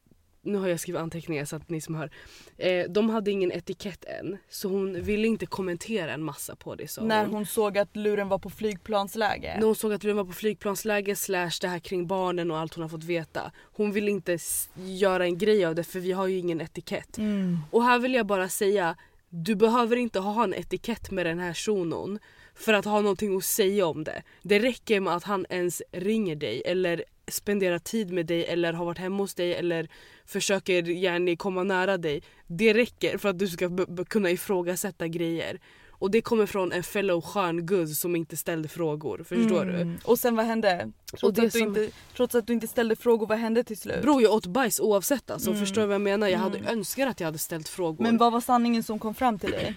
Nu 0.43 0.59
har 0.59 0.69
jag 0.69 0.81
skrivit 0.81 1.01
anteckningar 1.01 1.45
så 1.45 1.57
att 1.57 1.69
ni 1.69 1.81
som 1.81 1.95
hör. 1.95 2.11
Eh, 2.59 2.85
de 2.91 3.11
hade 3.11 3.31
ingen 3.31 3.53
etikett 3.53 4.05
än 4.05 4.39
så 4.49 4.69
hon 4.69 5.03
ville 5.03 5.29
inte 5.29 5.47
kommentera 5.47 6.13
en 6.13 6.23
massa 6.23 6.57
på 6.57 6.75
det 6.75 6.89
sa 6.89 7.03
När 7.03 7.27
hon 7.27 7.47
såg 7.47 7.79
att 7.79 7.97
luren 7.97 8.29
var 8.29 8.39
på 8.39 8.51
flygplansläge. 8.51 9.57
När 9.59 9.67
hon 9.67 9.75
såg 9.75 9.93
att 9.93 10.05
vi 10.05 10.13
var 10.13 10.25
på 10.25 10.33
flygplansläge 10.33 11.17
slash 11.17 11.51
det 11.61 11.69
här 11.69 11.79
kring 11.79 12.07
barnen 12.07 12.51
och 12.51 12.59
allt 12.59 12.75
hon 12.75 12.83
har 12.83 12.89
fått 12.89 13.05
veta. 13.05 13.53
Hon 13.73 13.93
vill 13.93 14.09
inte 14.09 14.39
göra 14.75 15.25
en 15.25 15.39
grej 15.39 15.65
av 15.65 15.75
det 15.75 15.85
för 15.85 16.01
vi 16.01 16.13
har 16.13 16.27
ju 16.27 16.39
ingen 16.39 16.61
etikett. 16.61 17.19
Mm. 17.19 17.59
Och 17.71 17.85
här 17.85 17.99
vill 17.99 18.15
jag 18.15 18.27
bara 18.27 18.49
säga, 18.49 18.97
du 19.29 19.55
behöver 19.55 19.97
inte 19.97 20.19
ha 20.19 20.45
en 20.45 20.55
etikett 20.55 21.11
med 21.11 21.27
den 21.27 21.39
här 21.39 21.55
shunon 21.55 22.19
för 22.61 22.73
att 22.73 22.85
ha 22.85 23.01
någonting 23.01 23.37
att 23.37 23.45
säga 23.45 23.87
om 23.87 24.05
det. 24.05 24.23
Det 24.43 24.59
räcker 24.59 25.01
med 25.01 25.15
att 25.17 25.25
han 25.25 25.47
ens 25.51 25.83
ringer 25.93 26.37
dig 26.37 26.63
eller 26.67 27.05
spenderar 27.29 27.79
tid 27.79 28.13
med 28.13 28.27
dig 28.27 28.45
eller 28.47 28.73
har 28.73 28.85
varit 28.85 28.99
hemma 28.99 29.17
hos 29.23 29.35
dig 29.35 29.55
eller 29.55 29.89
försöker 30.27 30.83
gärna 30.83 31.37
komma 31.37 31.63
nära 31.63 31.99
dig. 31.99 32.23
Det 32.47 32.75
räcker 32.75 33.19
för 33.19 33.29
att 33.29 33.39
du 33.39 33.49
ska 33.49 33.71
kunna 34.09 34.31
ifrågasätta 34.31 35.09
grejer. 35.09 35.61
Och 35.91 36.11
det 36.11 36.21
kommer 36.21 36.47
från 36.47 36.73
en 36.73 36.83
fellow 36.83 37.21
skön 37.21 37.67
guzz 37.67 38.01
som 38.01 38.17
inte 38.17 38.37
ställde 38.37 38.69
frågor. 38.69 39.19
Förstår 39.29 39.65
du? 39.65 39.75
Mm. 39.75 39.99
Och 40.05 40.19
sen 40.19 40.37
vad 40.37 40.47
hände? 40.47 40.93
Trots, 41.21 41.37
det 41.37 41.47
att 41.47 41.53
du 41.53 41.59
som- 41.59 41.69
inte, 41.69 41.91
trots 42.17 42.35
att 42.35 42.47
du 42.47 42.53
inte 42.53 42.67
ställde 42.67 42.97
frågor, 42.97 43.27
vad 43.27 43.39
hände 43.39 43.65
till 43.65 43.77
slut? 43.77 44.03
Bro 44.03 44.21
jag 44.21 44.33
åt 44.35 44.47
bajs 44.47 44.81
oavsett 44.81 45.31
alltså. 45.31 45.51
Mm. 45.51 45.61
Förstår 45.61 45.81
du 45.81 45.87
vad 45.87 45.95
jag 45.95 46.01
menar? 46.01 46.29
Jag 46.29 46.39
hade 46.39 46.59
Mm. 46.59 46.79
önskat 46.79 47.09
att 47.09 47.21
jag 47.21 47.27
hade 47.27 47.39
ställt 47.39 47.69
frågor. 47.69 48.03
Men 48.03 48.17
vad 48.19 48.33
var 48.33 48.41
sanningen 48.41 48.83
som 48.83 48.99
kom 48.99 49.15
fram 49.15 49.39
till 49.39 49.51
dig? 49.51 49.75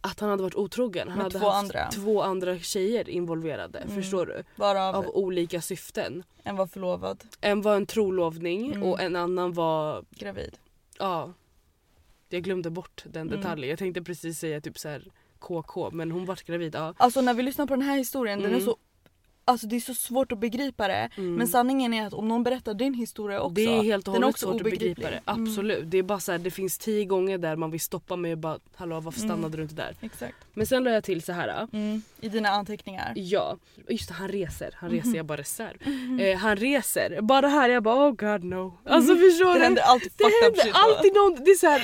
Att 0.00 0.20
han 0.20 0.30
hade 0.30 0.42
varit 0.42 0.54
otrogen. 0.54 1.08
Han 1.08 1.16
Med 1.16 1.24
hade 1.24 1.38
två 1.38 1.46
haft 1.48 1.58
andra. 1.64 1.90
två 1.90 2.22
andra 2.22 2.58
tjejer 2.58 3.08
involverade. 3.08 3.78
Mm. 3.78 3.94
Förstår 3.94 4.26
du? 4.26 4.42
Varav 4.56 4.94
Av 4.96 5.06
olika 5.08 5.60
syften. 5.60 6.22
en 6.42 6.56
var 6.56 6.66
förlovad, 6.66 7.24
En 7.40 7.62
var 7.62 7.76
en 7.76 7.86
trolovning 7.86 8.66
Mm. 8.72 8.82
och 8.82 9.00
en 9.00 9.16
annan 9.16 9.52
var... 9.52 10.04
gravid. 10.10 10.58
Ja. 10.98 11.32
Jag 12.28 12.42
glömde 12.42 12.70
bort 12.70 13.04
den 13.10 13.28
Mm. 13.28 13.36
detaljen. 13.40 13.70
Jag 13.70 13.78
tänkte 13.78 14.02
precis 14.02 14.38
säga 14.38 14.60
typ 14.60 14.78
så 14.78 14.88
här 14.88 15.04
KK 15.38 15.90
men 15.90 16.10
hon 16.10 16.24
vart 16.26 16.42
gravid. 16.42 16.74
Ja. 16.74 16.94
Alltså 16.96 17.20
när 17.20 17.34
vi 17.34 17.42
lyssnar 17.42 17.66
på 17.66 17.74
den 17.74 17.82
här 17.82 17.96
historien, 17.98 18.38
den 18.38 18.50
är 18.50 18.54
Mm. 18.54 18.64
så 18.66 18.76
Alltså 19.44 19.66
det 19.66 19.76
är 19.76 19.80
så 19.80 19.94
svårt 19.94 20.32
att 20.32 20.38
begripa 20.38 20.88
det. 20.88 21.08
Mm. 21.16 21.34
Men 21.34 21.48
sanningen 21.48 21.94
är 21.94 22.06
att 22.06 22.14
om 22.14 22.28
någon 22.28 22.42
berättar 22.42 22.74
din 22.74 22.94
historia 22.94 23.40
också. 23.40 23.54
det 23.54 23.64
är 23.64 23.82
helt 23.82 24.08
och 24.08 24.14
hållet 24.14 24.38
svårt 24.38 24.54
att 24.54 24.60
obegriplig. 24.60 24.94
begripa 24.96 25.10
det. 25.10 25.20
Mm. 25.32 25.42
Absolut. 25.50 25.90
Det 25.90 25.98
är 25.98 26.02
bara 26.02 26.20
så 26.20 26.32
här, 26.32 26.38
det 26.38 26.50
finns 26.50 26.78
tio 26.78 27.04
gånger 27.04 27.38
där 27.38 27.56
man 27.56 27.70
vill 27.70 27.80
stoppa 27.80 28.16
mig 28.16 28.32
och 28.32 28.38
bara 28.38 28.58
hallå 28.76 29.00
varför 29.00 29.20
Mm. 29.20 29.28
stannade 29.30 29.56
du 29.56 29.62
inte 29.62 29.74
där? 29.74 29.96
Exakt. 30.00 30.36
Men 30.54 30.66
sen 30.66 30.84
la 30.84 30.90
jag 30.90 31.04
till 31.04 31.22
så 31.22 31.32
här. 31.32 31.68
Mm. 31.72 32.02
I 32.20 32.28
dina 32.28 32.48
anteckningar. 32.48 33.12
Ja, 33.16 33.56
just 33.88 34.08
det, 34.08 34.14
han 34.14 34.28
reser. 34.28 34.74
Han 34.76 34.90
Mhm. 34.90 34.98
reser, 34.98 35.16
jag 35.16 35.26
bara 35.26 35.38
reserv. 35.38 36.20
Eh, 36.20 36.38
han 36.38 36.56
reser. 36.56 37.20
Bara 37.20 37.40
det 37.40 37.48
här, 37.48 37.68
jag 37.68 37.82
bara 37.82 38.08
oh 38.08 38.12
god 38.12 38.44
no. 38.44 38.74
Alltså 38.84 39.16
förstår 39.16 39.44
Mhm. 39.44 39.52
Det 39.54 39.58
du? 39.58 39.64
händer 39.64 39.82
alltid 39.82 40.12
Det 40.16 40.24
händer 40.42 40.70
alltid 40.74 41.14
någon, 41.14 41.44
det 41.44 41.50
är 41.50 41.54
såhär, 41.54 41.82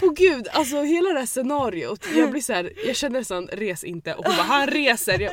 på 0.00 0.08
gud, 0.08 0.48
alltså 0.52 0.82
hela 0.82 1.08
det 1.12 1.18
här 1.18 1.26
scenariot. 1.26 2.06
Jag 2.16 2.30
blir 2.30 2.40
såhär, 2.40 2.72
jag 2.86 2.96
känner 2.96 3.20
nästan 3.20 3.46
res 3.52 3.84
inte 3.84 4.14
och 4.14 4.24
hon 4.26 4.36
bara 4.36 4.42
han 4.46 4.66
reser. 4.66 5.18
Jag... 5.20 5.32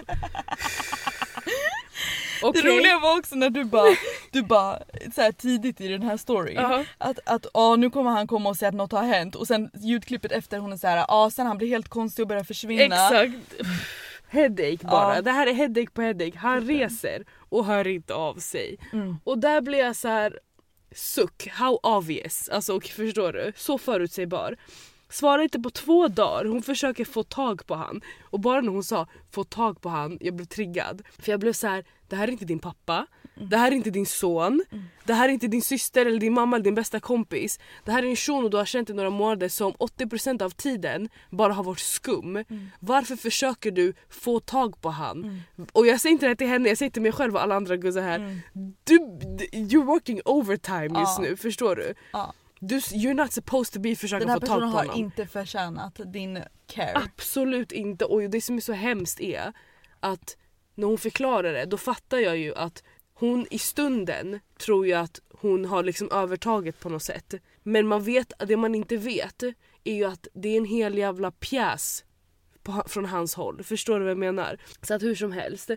Det 2.41 2.47
Okej. 2.47 2.61
roliga 2.77 2.99
var 2.99 3.17
också 3.17 3.35
när 3.35 3.49
du 3.49 3.63
bara, 3.63 3.95
du 4.31 4.41
bara 4.43 4.79
så 5.15 5.21
här 5.21 5.31
tidigt 5.31 5.81
i 5.81 5.87
den 5.87 6.01
här 6.01 6.17
storyn 6.17 6.55
Ja. 6.55 6.83
att, 6.97 7.19
att 7.25 7.45
ah, 7.53 7.75
nu 7.75 7.89
kommer 7.89 8.11
han 8.11 8.27
komma 8.27 8.49
och 8.49 8.57
säga 8.57 8.69
att 8.69 8.75
något 8.75 8.91
har 8.91 9.03
hänt 9.03 9.35
och 9.35 9.47
sen 9.47 9.69
ljudklippet 9.73 10.31
efter 10.31 10.57
hon 10.59 10.73
är 10.73 10.77
så 10.77 10.87
här, 10.87 11.05
ah, 11.07 11.29
sen 11.29 11.47
han 11.47 11.57
blir 11.57 11.67
helt 11.67 11.89
konstig 11.89 12.23
och 12.23 12.27
börjar 12.27 12.43
försvinna. 12.43 12.83
Exakt. 12.83 13.33
Headache 14.29 14.77
bara. 14.81 15.15
Ja. 15.15 15.21
Det 15.21 15.31
här 15.31 15.47
är 15.47 15.53
headache 15.53 15.89
på 15.93 16.01
headache. 16.01 16.37
Han 16.37 16.61
reser 16.67 17.23
och 17.49 17.65
hör 17.65 17.87
inte 17.87 18.13
av 18.13 18.35
sig. 18.35 18.77
Mm. 18.93 19.17
Och 19.23 19.37
där 19.37 19.61
blir 19.61 19.79
jag 19.79 19.95
så 19.95 20.07
här. 20.07 20.39
suck, 20.95 21.47
how 21.51 21.79
obvious. 21.83 22.49
Alltså 22.49 22.75
och, 22.75 22.83
förstår 22.85 23.33
du? 23.33 23.53
Så 23.55 23.77
förutsägbar. 23.77 24.55
Svarar 25.09 25.43
inte 25.43 25.59
på 25.59 25.69
två 25.69 26.07
dagar, 26.07 26.45
hon 26.45 26.63
försöker 26.63 27.05
få 27.05 27.23
tag 27.23 27.65
på 27.65 27.75
han. 27.75 28.01
Och 28.23 28.39
bara 28.39 28.61
när 28.61 28.71
hon 28.71 28.83
sa 28.83 29.07
få 29.31 29.43
tag 29.43 29.81
på 29.81 29.89
han, 29.89 30.17
jag 30.21 30.33
blev 30.35 30.45
triggad. 30.45 31.01
För 31.19 31.31
jag 31.31 31.39
blev 31.39 31.53
så 31.53 31.67
här: 31.67 31.85
det 32.07 32.15
här 32.15 32.27
är 32.27 32.31
inte 32.31 32.45
din 32.45 32.59
pappa. 32.59 33.07
Det 33.49 33.57
här 33.57 33.71
är 33.71 33.75
inte 33.75 33.89
din 33.89 34.05
son. 34.05 34.63
Det 35.05 35.13
här 35.13 35.29
är 35.29 35.33
inte 35.33 35.47
din 35.47 35.61
syster 35.61 36.05
eller 36.05 36.19
din 36.19 36.33
mamma 36.33 36.55
eller 36.55 36.63
din 36.63 36.75
bästa 36.75 36.99
kompis. 36.99 37.59
Det 37.85 37.91
här 37.91 38.03
är 38.03 38.07
en 38.07 38.15
shuno 38.15 38.49
du 38.49 38.57
har 38.57 38.65
känt 38.65 38.89
i 38.89 38.93
några 38.93 39.09
månader 39.09 39.49
som 39.49 39.71
80% 39.73 40.41
av 40.43 40.49
tiden 40.49 41.09
bara 41.29 41.53
har 41.53 41.63
varit 41.63 41.79
skum. 41.79 42.43
Varför 42.79 43.15
försöker 43.15 43.71
du 43.71 43.93
få 44.09 44.39
tag 44.39 44.81
på 44.81 44.89
han? 44.89 45.41
Och 45.71 45.87
jag 45.87 46.01
säger 46.01 46.13
inte 46.13 46.27
det 46.27 46.35
till 46.35 46.47
henne, 46.47 46.69
jag 46.69 46.77
säger 46.77 46.89
till 46.91 47.01
mig 47.01 47.11
själv 47.11 47.35
och 47.35 47.41
alla 47.43 47.55
andra 47.55 47.77
guzzar 47.77 48.01
här. 48.01 48.41
Du, 48.83 48.97
you're 49.51 49.83
working 49.85 50.21
overtime 50.25 50.99
just 50.99 51.17
Ja. 51.17 51.17
nu, 51.21 51.37
förstår 51.37 51.75
du? 51.75 51.93
Ja. 52.13 52.33
du? 52.59 52.77
You're 52.77 53.13
not 53.13 53.31
supposed 53.33 53.73
to 53.73 53.79
be 53.79 53.95
försöka 53.95 54.19
Den 54.19 54.29
här 54.29 54.39
få 54.39 54.45
tag 54.45 54.55
personen 54.55 54.71
på 54.71 54.77
har 54.77 54.85
honom. 54.85 54.99
inte 54.99 55.27
förtjänat 55.27 55.99
din 56.13 56.39
care. 56.67 56.91
Absolut 57.05 57.71
inte. 57.71 58.05
Och 58.05 58.21
det 58.29 58.41
som 58.41 58.57
är 58.57 58.61
så 58.61 58.73
hemskt 58.73 59.19
är 59.21 59.53
att 59.99 60.37
när 60.75 60.87
hon 60.87 60.97
förklarar 60.97 61.53
det 61.53 61.65
då 61.65 61.77
fattar 61.77 62.17
jag 62.17 62.37
ju 62.37 62.55
att 62.55 62.83
hon 63.13 63.47
i 63.51 63.59
stunden 63.59 64.39
tror 64.57 64.87
ju 64.87 64.93
att 64.93 65.19
hon 65.29 65.65
har 65.65 65.83
liksom 65.83 66.11
övertaget 66.11 66.79
på 66.79 66.89
något 66.89 67.03
sätt. 67.03 67.33
Men 67.63 67.87
man 67.87 68.03
vet, 68.03 68.33
det 68.47 68.57
man 68.57 68.75
inte 68.75 68.97
vet 68.97 69.43
är 69.83 69.93
ju 69.93 70.05
att 70.05 70.27
det 70.33 70.49
är 70.49 70.57
en 70.57 70.65
hel 70.65 70.97
jävla 70.97 71.31
pjäs 71.31 72.05
på, 72.63 72.83
från 72.87 73.05
hans 73.05 73.35
håll. 73.35 73.63
Förstår 73.63 73.99
du 73.99 74.05
vad 74.05 74.11
jag 74.11 74.17
menar? 74.17 74.57
Så 74.81 74.93
att 74.93 75.03
hur 75.03 75.15
som 75.15 75.31
helst. 75.31 75.69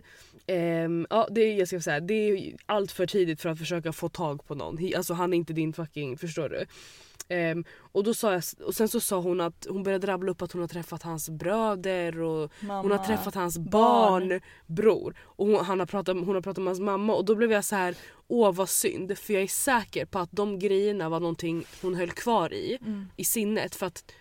ehm, 0.47 1.07
ja, 1.09 1.27
det, 1.31 1.41
är, 1.41 1.59
jag 1.59 1.67
ska 1.67 1.81
säga, 1.81 1.99
det 1.99 2.13
är 2.13 2.55
allt 2.65 2.91
för 2.91 3.05
tidigt 3.05 3.41
för 3.41 3.49
att 3.49 3.59
försöka 3.59 3.93
få 3.93 4.09
tag 4.09 4.47
på 4.47 4.55
någon. 4.55 4.77
He, 4.77 4.97
alltså 4.97 5.13
han 5.13 5.33
är 5.33 5.37
inte 5.37 5.53
din 5.53 5.73
fucking, 5.73 6.17
förstår 6.17 6.49
du? 6.49 6.65
Ehm, 7.31 7.63
och, 7.71 8.03
då 8.03 8.13
sa 8.13 8.33
jag, 8.33 8.43
och 8.65 8.75
sen 8.75 8.87
så 8.89 8.99
sa 8.99 9.19
hon 9.19 9.41
att 9.41 9.67
hon 9.69 9.83
började 9.83 10.07
rabbla 10.07 10.31
upp 10.31 10.41
att 10.41 10.51
hon 10.51 10.61
har 10.61 10.67
träffat 10.67 11.03
hans 11.03 11.29
bröder 11.29 12.21
och 12.21 12.51
Mamma. 12.59 12.81
hon 12.81 12.91
har 12.91 12.97
träffat 13.05 13.35
hans 13.35 13.57
barn. 13.57 14.29
barn, 14.29 14.41
bror. 14.65 15.15
Och 15.21 15.47
hon, 15.47 15.65
han 15.65 15.79
har 15.79 15.85
pratat, 15.87 16.15
hon 16.17 16.35
har 16.35 16.41
pratat 16.41 16.63
med 16.63 16.67
hans 16.71 16.79
mamma 16.79 17.15
och 17.15 17.25
då 17.25 17.35
blev 17.35 17.51
jag 17.51 17.65
så 17.65 17.75
här: 17.75 17.95
åh 18.27 18.53
vad 18.55 18.69
synd. 18.69 19.17
För 19.17 19.33
jag 19.33 19.43
är 19.43 19.47
säker 19.47 20.05
på 20.05 20.19
att 20.19 20.31
de 20.31 20.59
grejerna 20.59 21.09
var 21.09 21.19
någonting 21.19 21.63
hon 21.81 21.95
höll 21.95 22.11
kvar 22.11 22.53
i, 22.53 22.77
Mm. 22.81 23.05
i 23.15 23.23
sinnet. 23.23 23.75
För 23.75 23.85
att, 23.85 24.11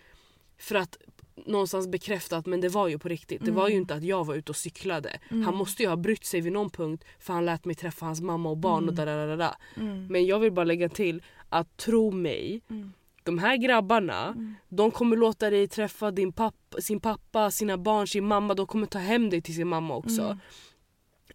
för 0.59 0.75
att 0.75 0.99
någonstans 1.47 1.87
bekräfta 1.89 2.37
att 2.37 2.47
men 2.47 2.61
det 2.61 2.69
var 2.69 2.89
ju 2.89 2.99
på 2.99 3.09
riktigt. 3.09 3.45
Det 3.45 3.51
var 3.51 3.69
ju 3.69 3.73
Mm. 3.73 3.83
inte 3.83 3.95
att 3.95 4.03
jag 4.05 4.25
var 4.27 4.35
ute 4.35 4.53
och 4.53 4.57
cyklade. 4.57 5.19
Mm. 5.31 5.43
Han 5.45 5.55
måste 5.55 5.83
ju 5.83 5.89
ha 5.89 5.97
brytt 5.97 6.25
sig 6.25 6.41
vid 6.41 6.53
någon 6.53 6.71
punkt 6.71 7.05
för 7.19 7.33
han 7.33 7.45
lät 7.45 7.65
mig 7.65 7.75
träffa 7.75 8.07
hans 8.07 8.21
mamma 8.21 8.51
och 8.51 8.57
barn 8.57 8.89
och 8.89 8.93
Mm. 8.93 8.95
da, 8.95 9.05
da, 9.05 9.27
da, 9.27 9.37
da. 9.37 9.57
Mm. 9.77 10.07
Men 10.07 10.27
jag 10.27 10.39
vill 10.39 10.53
bara 10.53 10.65
lägga 10.65 10.89
till 10.89 11.23
att 11.49 11.77
tro 11.77 12.11
mig, 12.11 12.61
Mm. 12.71 12.93
De 13.29 13.39
här 13.39 13.57
grabbarna 13.57 14.27
Mm. 14.29 14.55
de 14.69 14.91
kommer 14.91 15.17
låta 15.17 15.51
dig 15.51 15.69
träffa 15.69 16.11
din 16.11 16.33
pappa, 16.33 16.81
sin 16.81 17.01
pappa, 17.01 17.51
sina 17.51 17.79
barn, 17.79 18.07
sin 18.07 18.25
mamma. 18.25 18.55
De 18.55 18.67
kommer 18.67 18.87
ta 18.87 18.99
hem 18.99 19.31
dig 19.31 19.43
till 19.43 19.55
sin 19.55 19.69
mamma 19.69 19.97
också. 19.97 20.23
Mm. 20.23 20.39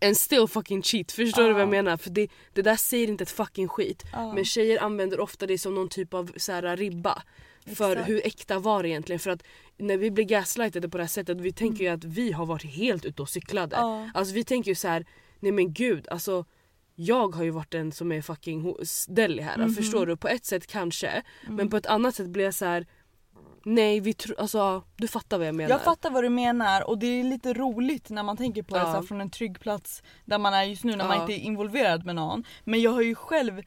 And 0.02 0.18
still 0.18 0.48
fucking 0.48 0.82
cheat. 0.84 1.12
Förstår 1.12 1.44
du 1.48 1.54
vad 1.54 1.62
jag 1.62 1.68
Ja. 1.68 1.72
menar? 1.72 1.98
För 1.98 2.10
det, 2.10 2.28
det 2.54 2.62
där 2.62 2.76
säger 2.76 3.08
inte 3.08 3.24
ett 3.24 3.32
fucking 3.32 3.68
skit. 3.68 4.04
Ja. 4.14 4.34
Men 4.34 4.46
tjejer 4.46 4.84
använder 4.84 5.20
ofta 5.20 5.48
det 5.48 5.58
som 5.58 5.76
någon 5.76 5.90
typ 5.90 6.14
av 6.14 6.32
så 6.38 6.52
här, 6.52 6.78
ribba. 6.78 7.24
För 7.76 7.92
Exakt. 7.92 8.10
hur 8.10 8.22
äkta 8.28 8.60
var 8.60 8.84
det 8.84 8.90
egentligen? 8.90 9.20
För 9.20 9.30
att 9.32 9.44
när 9.78 9.98
vi 9.98 10.12
blir 10.12 10.26
gaslightade 10.26 10.90
på 10.90 10.98
det 10.98 11.04
här 11.04 11.08
sättet, 11.10 11.42
vi 11.42 11.52
tänker 11.52 11.84
ju 11.84 11.90
att 11.90 12.04
vi 12.04 12.32
har 12.32 12.46
varit 12.46 12.66
helt 12.66 13.06
ute 13.06 13.22
och 13.22 13.30
cyklade. 13.30 13.76
Ja. 13.76 14.10
Alltså 14.14 14.34
vi 14.34 14.44
tänker 14.44 14.72
ju 14.72 14.76
så 14.76 14.88
här, 14.88 15.06
nej 15.40 15.52
men 15.52 15.74
gud 15.74 16.08
alltså 16.12 16.46
jag 16.96 17.36
har 17.36 17.44
ju 17.44 17.50
varit 17.50 17.72
den 17.72 17.92
som 17.92 18.12
är 18.12 18.22
fucking 18.22 18.76
deli 19.08 19.42
här. 19.42 19.58
Mhm. 19.58 19.74
Förstår 19.74 20.06
du? 20.06 20.18
På 20.18 20.28
ett 20.28 20.46
sätt 20.46 20.68
kanske. 20.68 21.08
Mm. 21.08 21.56
Men 21.56 21.70
på 21.70 21.78
ett 21.78 21.86
annat 21.86 22.16
sätt 22.16 22.28
blir 22.30 22.44
jag 22.46 22.54
så 22.54 22.66
här. 22.66 22.86
Nej 23.66 24.00
vi 24.00 24.14
tror, 24.14 24.40
alltså 24.40 24.84
du 24.98 25.08
fattar 25.08 25.38
vad 25.38 25.48
jag 25.48 25.56
menar. 25.56 25.70
Jag 25.70 25.82
fattar 25.82 26.10
vad 26.10 26.24
du 26.24 26.30
menar 26.30 26.90
och 26.90 26.98
det 26.98 27.08
är 27.08 27.24
lite 27.24 27.54
roligt 27.54 28.10
när 28.10 28.24
man 28.24 28.38
tänker 28.38 28.64
på 28.64 28.76
det 28.76 28.82
Ja. 28.82 28.86
så 28.86 28.92
här, 28.92 29.02
från 29.02 29.22
en 29.22 29.30
trygg 29.30 29.60
plats 29.60 30.04
där 30.26 30.38
man 30.38 30.54
är 30.54 30.64
just 30.64 30.84
nu 30.84 30.96
när 30.96 31.08
man 31.08 31.16
Ja. 31.18 31.22
inte 31.22 31.34
är 31.34 31.38
involverad 31.46 32.06
med 32.06 32.16
någon. 32.16 32.44
Men 32.64 32.82
jag 32.82 32.92
har 32.92 33.02
ju 33.02 33.16
själv 33.16 33.62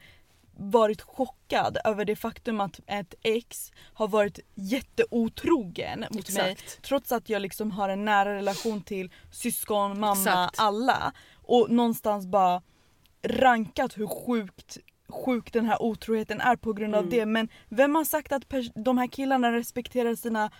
varit 0.59 1.01
chockad 1.01 1.77
över 1.85 2.05
det 2.05 2.15
faktum 2.15 2.61
att 2.61 2.79
ett 2.87 3.13
ex 3.23 3.71
har 3.93 4.07
varit 4.07 4.39
jätteotrogen 4.55 5.99
mot 5.99 6.29
mig. 6.33 6.51
Exakt. 6.51 6.81
Trots 6.83 7.11
att 7.11 7.29
jag 7.29 7.41
liksom 7.41 7.71
har 7.71 7.89
en 7.89 8.05
nära 8.05 8.35
relation 8.35 8.81
till 8.81 9.11
syskon, 9.31 9.99
mamma, 9.99 10.21
Exakt. 10.21 10.59
alla. 10.59 11.13
Och 11.35 11.71
någonstans 11.71 12.25
bara 12.27 12.61
rankat 13.23 13.97
hur 13.97 14.07
sjukt 14.07 14.77
sjuk 15.09 15.53
den 15.53 15.65
här 15.65 15.81
otroheten 15.81 16.41
är 16.41 16.55
på 16.55 16.73
grund 16.73 16.95
av 16.95 16.99
Mm. 17.03 17.09
det. 17.11 17.25
Men 17.25 17.49
vem 17.69 17.95
har 17.95 18.03
sagt 18.03 18.31
att 18.31 18.43
de 18.75 18.97
här 18.97 19.07
killarna 19.07 19.51
respekterar 19.51 20.15
sina 20.15 20.51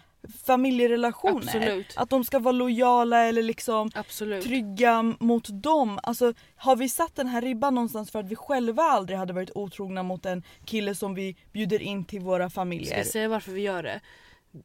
familjerelationer? 0.46 1.38
Absolut. 1.38 1.94
Att 1.98 2.10
de 2.10 2.24
ska 2.24 2.40
vara 2.40 2.52
lojala 2.52 3.24
eller 3.24 3.44
liksom 3.44 3.92
Absolut. 3.96 4.44
trygga 4.44 5.02
mot 5.20 5.48
dem. 5.64 6.00
Alltså 6.04 6.34
har 6.56 6.76
vi 6.76 6.90
satt 6.90 7.16
den 7.16 7.28
här 7.28 7.42
ribban 7.42 7.76
någonstans 7.76 8.12
för 8.12 8.20
att 8.20 8.30
vi 8.30 8.36
själva 8.36 8.84
aldrig 8.84 9.20
hade 9.20 9.34
varit 9.34 9.52
otrogna 9.56 10.04
mot 10.04 10.26
en 10.26 10.44
kille 10.66 10.96
som 10.96 11.14
vi 11.16 11.36
bjuder 11.52 11.82
in 11.82 12.06
till 12.06 12.20
våra 12.22 12.50
Ska 12.50 12.56
familjer? 12.56 12.98
jag 12.98 13.08
säga 13.08 13.28
varför 13.28 13.52
vi 13.52 13.62
gör 13.62 13.84
det? 13.84 14.00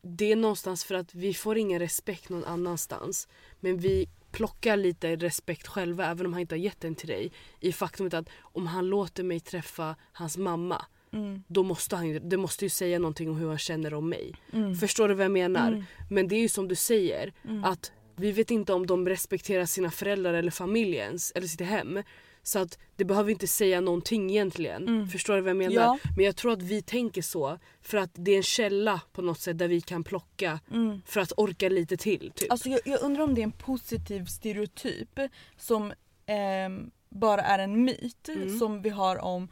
Det 0.03 0.32
är 0.32 0.36
någonstans 0.36 0.84
för 0.84 0.95
att 0.95 1.14
vi 1.14 1.34
får 1.34 1.59
ingen 1.59 1.78
respekt 1.78 2.28
någon 2.28 2.45
annanstans. 2.45 3.28
Men 3.61 3.78
vi 3.78 4.09
plockar 4.33 4.76
lite 4.76 5.16
respekt 5.16 5.66
själva 5.66 6.07
även 6.11 6.26
om 6.26 6.33
han 6.33 6.41
inte 6.41 6.55
har 6.55 6.61
gett 6.61 6.80
den 6.80 6.95
till 6.95 7.09
dig. 7.09 7.33
I 7.61 7.72
faktumet 7.72 8.14
att 8.14 8.28
om 8.41 8.66
han 8.66 8.87
låter 8.87 9.22
mig 9.22 9.41
träffa 9.41 9.97
hans 10.12 10.37
mamma 10.37 10.85
Mm, 11.14 11.43
då 11.47 11.62
måste 11.62 11.97
han 11.97 12.28
det 12.28 12.37
måste 12.37 12.64
ju 12.64 12.68
säga 12.68 12.99
någonting 12.99 13.30
om 13.30 13.37
hur 13.37 13.49
han 13.49 13.59
känner 13.59 13.95
om 13.95 14.09
mig. 14.09 14.35
mm, 14.53 14.74
Förstår 14.74 15.09
du 15.09 15.14
vad 15.14 15.24
jag 15.24 15.33
menar? 15.33 15.68
Mm. 15.68 15.85
Men 16.11 16.28
det 16.28 16.35
är 16.35 16.41
ju 16.41 16.49
som 16.49 16.68
du 16.68 16.74
säger 16.74 17.33
mm. 17.45 17.64
att 17.64 17.93
vi 18.16 18.33
vet 18.33 18.51
inte 18.51 18.72
om 18.72 18.87
de 18.87 19.09
respekterar 19.09 19.66
sina 19.66 19.91
föräldrar 19.91 20.35
eller 20.35 20.51
familjens 20.51 21.33
eller 21.35 21.47
sitt 21.47 21.61
hem. 21.61 22.03
Så 22.43 22.59
att 22.59 22.78
det 22.97 23.05
behöver 23.05 23.30
inte 23.30 23.47
säga 23.47 23.80
någonting 23.80 24.30
egentligen. 24.30 24.88
Mm. 24.88 25.09
Förstår 25.09 25.34
du 25.34 25.40
vad 25.40 25.51
jag 25.51 25.57
menar? 25.57 25.74
Ja. 25.74 25.99
Men 26.16 26.24
jag 26.24 26.36
tror 26.36 26.53
att 26.53 26.62
vi 26.62 26.82
tänker 26.82 27.22
så 27.22 27.59
för 27.82 27.99
att 27.99 28.11
det 28.14 28.30
är 28.30 28.36
en 28.36 28.43
källa 28.43 29.01
på 29.12 29.22
något 29.22 29.40
sätt 29.40 29.59
där 29.59 29.68
vi 29.68 29.80
kan 29.80 30.05
plocka 30.05 30.61
Mm. 30.70 31.03
för 31.07 31.20
att 31.20 31.32
orka 31.36 31.68
lite 31.68 31.97
till. 31.97 32.32
Typ. 32.34 32.53
Alltså 32.53 32.68
jag, 32.68 32.80
jag 32.84 33.03
undrar 33.03 33.24
om 33.24 33.34
det 33.34 33.40
är 33.40 33.45
en 33.45 33.53
positiv 33.53 34.24
stereotyp 34.24 35.20
som 35.57 35.93
ehm, 36.26 36.90
bara 37.09 37.43
är 37.43 37.59
en 37.59 37.84
myt 37.84 38.28
Mm. 38.28 38.59
som 38.59 38.82
vi 38.82 38.90
har 38.90 39.16
om 39.18 39.49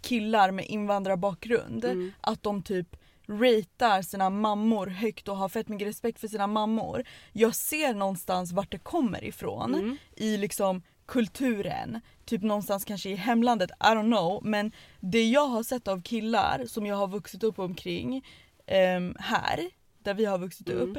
killar 0.00 0.50
med 0.50 0.66
invandrarbakgrund. 0.66 1.84
Mm. 1.84 2.12
Att 2.20 2.42
de 2.42 2.62
typ 2.62 2.96
ratear 3.28 4.02
sina 4.02 4.30
mammor 4.30 4.86
högt 4.86 5.28
och 5.28 5.36
har 5.36 5.48
fett 5.48 5.68
mycket 5.68 5.88
respekt 5.88 6.20
för 6.20 6.28
sina 6.28 6.46
mammor. 6.46 7.04
Jag 7.32 7.54
ser 7.54 7.94
någonstans 7.94 8.52
vart 8.52 8.70
det 8.72 8.78
kommer 8.78 9.24
ifrån 9.24 9.74
Mm. 9.74 9.96
i 10.16 10.36
liksom 10.36 10.82
kulturen. 11.10 12.00
Typ 12.24 12.42
någonstans 12.42 12.84
kanske 12.84 13.10
i 13.10 13.14
hemlandet, 13.14 13.70
I 13.70 13.84
don't 13.84 14.06
know. 14.16 14.40
Men 14.44 14.72
det 15.00 15.24
jag 15.28 15.46
har 15.46 15.62
sett 15.62 15.88
av 15.88 16.02
killar 16.02 16.64
som 16.66 16.86
jag 16.86 16.96
har 16.96 17.08
vuxit 17.08 17.42
upp 17.44 17.58
omkring 17.58 18.24
ehm, 18.66 19.14
här, 19.18 19.60
där 20.04 20.14
vi 20.14 20.24
har 20.24 20.38
vuxit 20.38 20.68
Mm. 20.68 20.82
upp. 20.90 20.98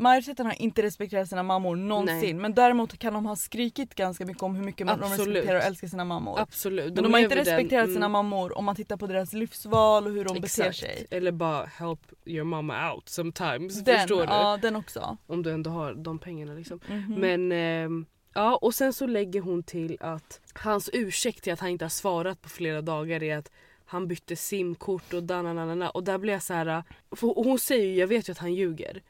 Majoriteten 0.00 0.46
har 0.46 0.62
inte 0.62 0.82
respekterat 0.82 1.28
sina 1.28 1.42
mammor 1.42 1.76
någonsin 1.76 2.18
Nej. 2.20 2.34
men 2.34 2.54
däremot 2.54 2.98
kan 2.98 3.14
de 3.14 3.26
ha 3.26 3.36
skrikit 3.36 3.94
ganska 3.94 4.26
mycket 4.26 4.42
om 4.42 4.54
hur 4.54 4.64
mycket 4.64 4.86
man- 4.86 5.00
de 5.00 5.04
Absolut. 5.12 5.36
respekterar 5.36 5.58
och 5.58 5.64
älskar 5.64 5.88
sina 5.88 6.04
mammor. 6.04 6.38
Absolut. 6.40 6.94
Men 6.94 7.04
de 7.04 7.12
har 7.12 7.20
inte 7.20 7.34
lever 7.34 7.44
den- 7.44 7.54
respekterat 7.56 7.84
mm, 7.84 7.94
sina 7.94 8.08
mammor 8.08 8.58
om 8.58 8.64
man 8.64 8.76
tittar 8.76 8.96
på 8.96 9.06
deras 9.06 9.32
livsval 9.32 10.06
och 10.06 10.12
hur 10.12 10.24
de 10.24 10.34
beter 10.40 10.44
Exakt. 10.44 10.76
sig. 10.78 11.06
Eller 11.10 11.32
bara 11.32 11.64
help 11.66 12.00
your 12.26 12.44
mama 12.44 12.92
out 12.94 13.08
sometimes. 13.08 13.84
Den, 13.84 13.98
förstår 14.00 14.26
du? 14.26 14.32
ja 14.32 14.56
den 14.62 14.76
också. 14.76 15.16
Om 15.26 15.42
du 15.42 15.52
ändå 15.52 15.70
har 15.70 15.94
de 15.94 16.18
pengarna 16.18 16.54
liksom. 16.54 16.80
Mhm. 16.88 17.14
Men 17.20 17.52
ehm, 17.52 18.06
ja 18.34 18.56
och 18.56 18.74
sen 18.74 18.92
så 18.92 19.06
lägger 19.06 19.40
hon 19.40 19.62
till 19.62 19.96
att 20.00 20.40
hans 20.54 20.90
ursäkt 20.92 21.44
till 21.44 21.52
att 21.52 21.60
han 21.60 21.70
inte 21.70 21.84
har 21.84 21.90
svarat 21.90 22.42
på 22.42 22.48
flera 22.48 22.82
dagar 22.82 23.22
är 23.22 23.36
att 23.36 23.50
han 23.84 24.08
bytte 24.08 24.36
simkort 24.36 25.12
och 25.12 25.22
dananana 25.22 25.90
och 25.90 26.04
där 26.04 26.18
blir 26.18 26.32
jag 26.32 26.42
så 26.42 26.54
här. 26.54 26.82
För 27.16 27.26
hon 27.44 27.58
säger 27.58 27.84
ju 27.86 27.94
jag 27.94 28.06
vet 28.06 28.28
ju 28.28 28.32
att 28.32 28.38
han 28.38 28.54
ljuger. 28.54 29.02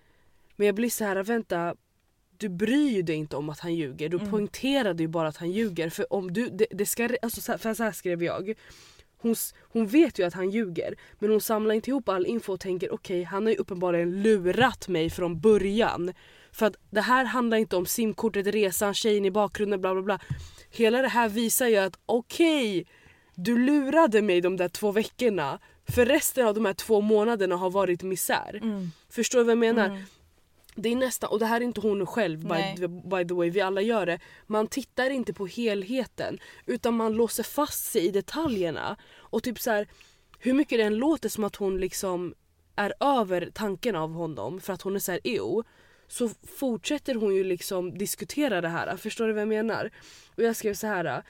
Men 0.57 0.67
jag 0.67 0.75
blir 0.75 0.91
så 0.91 1.05
här 1.05 1.23
vänta 1.23 1.75
du 2.39 2.49
bryr 2.49 2.91
ju 2.91 3.03
dig 3.03 3.17
inte 3.17 3.37
om 3.37 3.49
att 3.51 3.61
han 3.61 3.75
ljuger. 3.75 4.09
Du 4.09 4.17
Mm. 4.17 4.31
poängterade 4.31 5.03
ju 5.03 5.09
bara 5.09 5.29
att 5.29 5.37
han 5.37 5.51
ljuger. 5.51 5.91
För 5.91 6.13
om 6.13 6.33
du, 6.33 6.49
det, 6.49 6.67
det 6.71 6.87
ska, 6.87 7.09
alltså 7.23 7.41
så 7.41 7.53
här, 7.53 7.59
för 7.59 7.75
så 7.75 7.83
här 7.83 7.93
skrev 7.93 8.23
jag. 8.23 8.55
Hon, 9.21 9.35
hon 9.61 9.87
vet 9.87 10.19
ju 10.19 10.27
att 10.27 10.35
han 10.35 10.51
ljuger 10.51 10.95
men 11.19 11.31
hon 11.31 11.41
samlar 11.41 11.75
inte 11.75 11.91
ihop 11.91 12.09
all 12.09 12.27
info 12.27 12.53
och 12.53 12.61
tänker 12.61 12.93
okej 12.95 13.23
han 13.23 13.47
har 13.47 13.51
ju 13.51 13.57
uppenbarligen 13.59 14.23
lurat 14.23 14.89
mig 14.89 15.11
från 15.11 15.41
början. 15.41 16.13
För 16.59 16.67
att 16.67 16.77
det 16.91 17.01
här 17.01 17.25
handlar 17.25 17.57
inte 17.57 17.77
om 17.77 17.87
simkortet, 17.87 18.47
resan, 18.47 18.95
tjejen 18.95 19.25
i 19.25 19.31
bakgrunden 19.31 19.81
bla 19.81 19.95
bla 19.95 20.03
bla. 20.03 20.19
Hela 20.71 21.03
det 21.03 21.09
här 21.09 21.29
visar 21.29 21.67
ju 21.67 21.77
att 21.77 21.99
okej 22.07 22.87
du 23.35 23.59
lurade 23.59 24.23
mig 24.23 24.41
de 24.41 24.57
där 24.57 24.69
två 24.69 24.93
veckorna 24.93 25.59
för 25.89 26.07
resten 26.07 26.47
av 26.47 26.55
de 26.55 26.65
här 26.65 26.75
två 26.75 27.01
månaderna 27.01 27.57
har 27.57 27.71
varit 27.71 28.03
misär. 28.03 28.59
Mm. 28.63 28.91
Förstår 29.11 29.39
du 29.39 29.45
vad 29.45 29.51
jag 29.51 29.59
menar? 29.59 29.87
Mm. 29.87 30.03
Det 30.75 30.89
är 30.89 30.97
nästan, 30.97 31.31
och 31.31 31.39
det 31.39 31.47
här 31.47 31.61
är 31.61 31.65
inte 31.65 31.81
hon 31.81 32.07
själv 32.07 32.39
by, 32.39 32.87
by 32.87 33.29
the 33.29 33.35
way, 33.35 33.51
vi 33.51 33.61
alla 33.61 33.81
gör 33.81 34.07
det. 34.07 34.21
Man 34.47 34.67
tittar 34.67 35.11
inte 35.11 35.33
på 35.33 35.47
helheten 35.47 36.39
utan 36.67 36.97
man 36.97 37.13
låser 37.13 37.43
fast 37.43 37.93
sig 37.93 38.07
i 38.07 38.11
detaljerna. 38.11 38.97
Och 39.17 39.43
typ 39.43 39.61
så 39.61 39.71
här, 39.71 39.89
hur 40.39 40.53
mycket 40.53 40.79
det 40.79 40.85
än 40.85 40.95
låter 40.95 41.29
som 41.29 41.45
att 41.45 41.57
hon 41.57 41.81
liksom 41.81 42.35
är 42.77 42.95
över 43.01 43.51
tanken 43.55 43.97
av 43.97 44.13
honom 44.13 44.61
för 44.61 44.73
att 44.73 44.83
hon 44.83 44.97
är 44.97 45.01
så 45.01 45.13
här 45.13 45.21
ew. 45.25 45.63
Så 46.09 46.31
fortsätter 46.59 47.15
hon 47.15 47.35
ju 47.35 47.45
liksom 47.45 47.99
diskutera 47.99 48.61
det 48.61 48.69
här. 48.69 48.97
Förstår 48.97 49.27
du 49.27 49.33
vad 49.33 49.41
jag 49.41 49.49
menar? 49.49 49.91
Och 50.37 50.43
jag 50.43 50.57
skrev 50.57 50.75
så 50.75 50.87
här. 50.87 51.23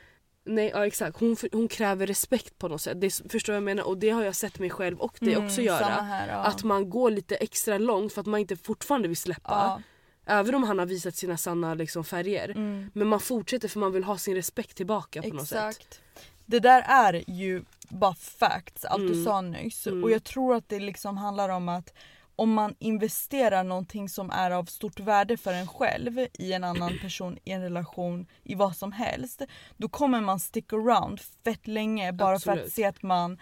Nej 0.45 0.71
ja 0.75 0.87
exakt, 0.87 1.21
hon, 1.21 1.37
hon 1.53 1.69
kräver 1.69 2.07
respekt 2.07 2.59
på 2.59 2.69
något 2.69 2.81
sätt. 2.83 3.01
Det, 3.01 3.11
förstår 3.11 3.53
du 3.53 3.53
vad 3.53 3.57
jag 3.57 3.77
menar? 3.77 3.89
Och 3.89 3.99
det 3.99 4.11
har 4.11 4.25
jag 4.25 4.37
sett 4.37 4.59
mig 4.59 4.71
själv 4.71 4.99
och 4.99 5.17
det 5.21 5.37
också 5.37 5.63
göra. 5.63 5.93
Mm, 5.99 6.05
här, 6.05 6.29
ja. 6.29 6.35
Att 6.35 6.65
man 6.65 6.91
går 6.91 7.11
lite 7.11 7.37
extra 7.37 7.79
långt 7.79 8.13
för 8.13 8.21
att 8.21 8.27
man 8.27 8.41
inte 8.41 8.57
fortfarande 8.57 9.09
vill 9.09 9.17
släppa. 9.17 9.53
ja. 9.53 9.83
Även 10.31 10.55
om 10.55 10.63
han 10.63 10.79
har 10.79 10.87
visat 10.87 11.15
sina 11.15 11.37
sanna 11.37 11.75
liksom, 11.75 12.05
färger. 12.05 12.49
Mm. 12.49 12.91
Men 12.95 13.09
man 13.09 13.21
fortsätter 13.21 13.69
för 13.69 13.81
man 13.81 13.93
vill 13.93 14.05
ha 14.05 14.19
sin 14.19 14.35
respekt 14.35 14.77
tillbaka 14.77 15.23
på 15.23 15.29
något 15.29 15.49
sätt. 15.49 15.69
Exakt. 15.69 16.01
Det 16.47 16.59
där 16.61 16.83
är 16.89 17.25
ju 17.31 17.63
bara 17.89 18.15
facts, 18.15 18.85
allt 18.85 19.01
du 19.07 19.13
Mm. 19.13 19.25
sa 19.25 19.41
nyss. 19.41 19.87
Mm. 19.87 20.05
Och 20.05 20.11
jag 20.11 20.25
tror 20.25 20.55
att 20.55 20.69
det 20.69 20.79
liksom 20.79 21.17
handlar 21.17 21.49
om 21.49 21.69
att 21.69 21.95
om 22.39 22.53
man 22.53 22.75
investerar 22.79 23.65
någonting 23.65 24.09
som 24.09 24.31
är 24.31 24.51
av 24.51 24.65
stort 24.65 25.01
värde 25.01 25.37
för 25.37 25.53
en 25.53 25.67
själv 25.67 26.19
i 26.39 26.53
en 26.53 26.65
annan 26.65 26.99
person, 27.03 27.39
i 27.45 27.51
en 27.53 27.63
relation, 27.63 28.27
i 28.43 28.55
vad 28.55 28.77
som 28.77 28.93
helst. 28.93 29.43
Då 29.77 29.89
kommer 29.89 30.21
man 30.21 30.41
stick 30.41 30.73
around 30.73 31.21
fett 31.45 31.67
länge 31.67 32.13
bara 32.13 32.39
för 32.39 32.51
Absolut. 32.51 32.67
att 32.67 32.73
se 32.73 32.85
att 32.85 33.03
man 33.03 33.39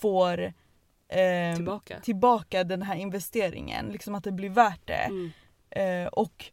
får 0.00 0.52
ehm, 1.08 1.56
Tillbaka. 1.56 2.00
tillbaka 2.00 2.64
den 2.64 2.82
här 2.82 2.96
investeringen. 2.96 3.86
Liksom 3.86 4.14
att 4.14 4.24
det 4.24 4.32
blir 4.32 4.50
värt 4.50 4.86
det. 4.86 5.10
Mm. 5.10 5.30
Eh, 5.70 6.06
och 6.06 6.44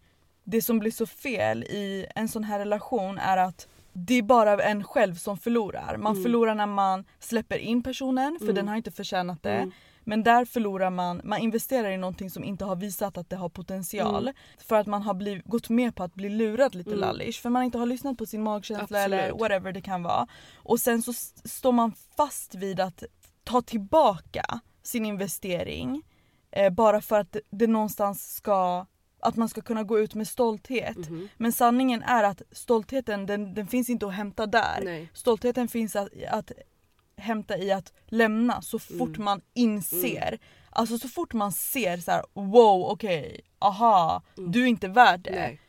det 0.43 0.61
som 0.61 0.79
blir 0.79 0.91
så 0.91 1.05
fel 1.05 1.63
i 1.63 2.05
en 2.15 2.27
sån 2.27 2.43
här 2.43 2.59
relation 2.59 3.17
är 3.17 3.37
att 3.37 3.67
det 3.93 4.13
är 4.13 4.21
bara 4.21 4.63
en 4.63 4.83
själv 4.83 5.15
som 5.15 5.37
förlorar. 5.37 5.97
Man 5.97 6.11
Mm. 6.11 6.23
förlorar 6.23 6.55
när 6.55 6.65
man 6.65 7.05
släpper 7.19 7.57
in 7.57 7.83
personen 7.83 8.35
för 8.39 8.45
Mm. 8.45 8.55
den 8.55 8.67
har 8.67 8.75
inte 8.75 8.91
förtjänat 8.91 9.43
det. 9.43 9.51
Mm. 9.57 9.71
Men 10.05 10.23
där 10.23 10.45
förlorar 10.45 10.89
man, 10.89 11.21
man 11.23 11.39
investerar 11.39 11.91
i 11.91 11.97
någonting 11.97 12.29
som 12.29 12.43
inte 12.43 12.65
har 12.65 12.75
visat 12.75 13.17
att 13.17 13.29
det 13.29 13.35
har 13.35 13.49
potential. 13.49 14.23
Mm. 14.23 14.33
För 14.57 14.75
att 14.75 14.87
man 14.87 15.01
har 15.01 15.13
bliv, 15.13 15.41
gått 15.45 15.69
med 15.69 15.95
på 15.95 16.03
att 16.03 16.13
bli 16.13 16.29
lurad 16.29 16.75
lite 16.75 16.89
Mm. 16.89 16.99
lallish. 16.99 17.41
För 17.41 17.49
man 17.49 17.63
inte 17.63 17.77
har 17.77 17.85
lyssnat 17.85 18.17
på 18.17 18.25
sin 18.25 18.43
magkänsla 18.43 18.99
eller 18.99 19.17
Absolut. 19.19 19.41
whatever 19.41 19.71
det 19.71 19.81
kan 19.81 20.03
vara. 20.03 20.27
Och 20.55 20.79
sen 20.79 21.01
så 21.01 21.13
står 21.45 21.71
man 21.71 21.93
fast 22.17 22.55
vid 22.55 22.79
att 22.79 23.03
ta 23.43 23.61
tillbaka 23.61 24.45
sin 24.83 25.05
investering. 25.05 26.01
Eh, 26.51 26.69
bara 26.69 27.01
för 27.01 27.19
att 27.19 27.37
det 27.49 27.67
någonstans 27.67 28.35
ska, 28.35 28.85
att 29.23 29.35
man 29.35 29.49
ska 29.49 29.61
kunna 29.61 29.83
gå 29.83 29.99
ut 29.99 30.15
med 30.15 30.27
stolthet. 30.27 30.97
Mhm. 30.97 31.29
Men 31.37 31.51
sanningen 31.51 32.03
är 32.03 32.23
att 32.23 32.41
stoltheten 32.51 33.25
den, 33.25 33.53
den 33.53 33.67
finns 33.67 33.89
inte 33.89 34.07
att 34.07 34.13
hämta 34.13 34.45
där. 34.45 34.81
Nej. 34.83 35.09
Stoltheten 35.13 35.67
finns 35.67 35.95
att, 35.95 36.09
att 36.29 36.51
hämta 37.17 37.57
i 37.57 37.71
att 37.71 37.93
lämna 38.05 38.61
så 38.61 38.79
fort 38.79 39.07
Mm. 39.15 39.23
man 39.23 39.41
inser. 39.53 40.39
Alltså 40.69 40.97
så 40.97 41.07
fort 41.07 41.33
man 41.33 41.51
ser 41.51 41.97
så 41.97 42.11
här: 42.11 42.23
wow 42.33 42.85
okej, 42.85 43.41
aha, 43.59 44.21
Mm. 44.37 44.51
du 44.51 44.61
är 44.63 44.67
inte 44.67 44.87
värd 44.87 45.19
det. 45.23 45.31
Nej. 45.31 45.59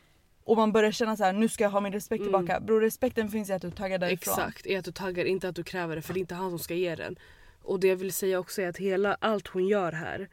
Och 0.45 0.57
man 0.57 0.73
börjar 0.73 0.91
känna 0.93 1.17
så 1.17 1.25
här: 1.25 1.33
nu 1.33 1.49
ska 1.49 1.65
jag 1.65 1.71
ha 1.71 1.81
min 1.81 1.93
respekt 1.93 2.21
Mm. 2.21 2.33
tillbaka. 2.33 2.61
Bror 2.61 2.81
respekten 2.81 3.29
finns 3.29 3.51
i 3.51 3.53
att 3.53 3.63
du 3.63 3.71
taggar 3.71 3.99
därifrån. 3.99 4.35
Exakt, 4.35 4.67
är 4.67 4.79
att 4.79 4.85
du 4.85 4.93
taggar, 4.93 5.25
inte 5.25 5.49
att 5.49 5.57
du 5.57 5.63
kräver 5.63 5.97
det 5.97 6.03
för 6.03 6.15
det 6.15 6.19
är 6.19 6.21
inte 6.21 6.35
han 6.35 6.51
som 6.51 6.59
ska 6.59 6.75
ge 6.75 6.95
den. 6.95 7.17
Och 7.63 7.81
det 7.81 7.87
jag 7.89 7.97
vill 7.97 8.13
säga 8.13 8.39
också 8.39 8.63
är 8.63 8.69
att 8.69 8.77
hela 8.77 9.17
allt 9.21 9.47
hon 9.49 9.67
gör 9.69 9.93
här 9.93 10.29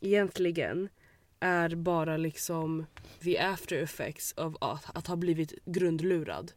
egentligen 0.00 0.88
är 1.40 1.74
bara 1.74 2.16
liksom 2.16 2.86
the 3.22 3.38
after 3.38 3.76
effects 3.76 4.32
av 4.36 4.56
att, 4.60 4.96
att 4.96 5.06
ha 5.06 5.16
blivit 5.16 5.54
grundlurad. 5.64 6.52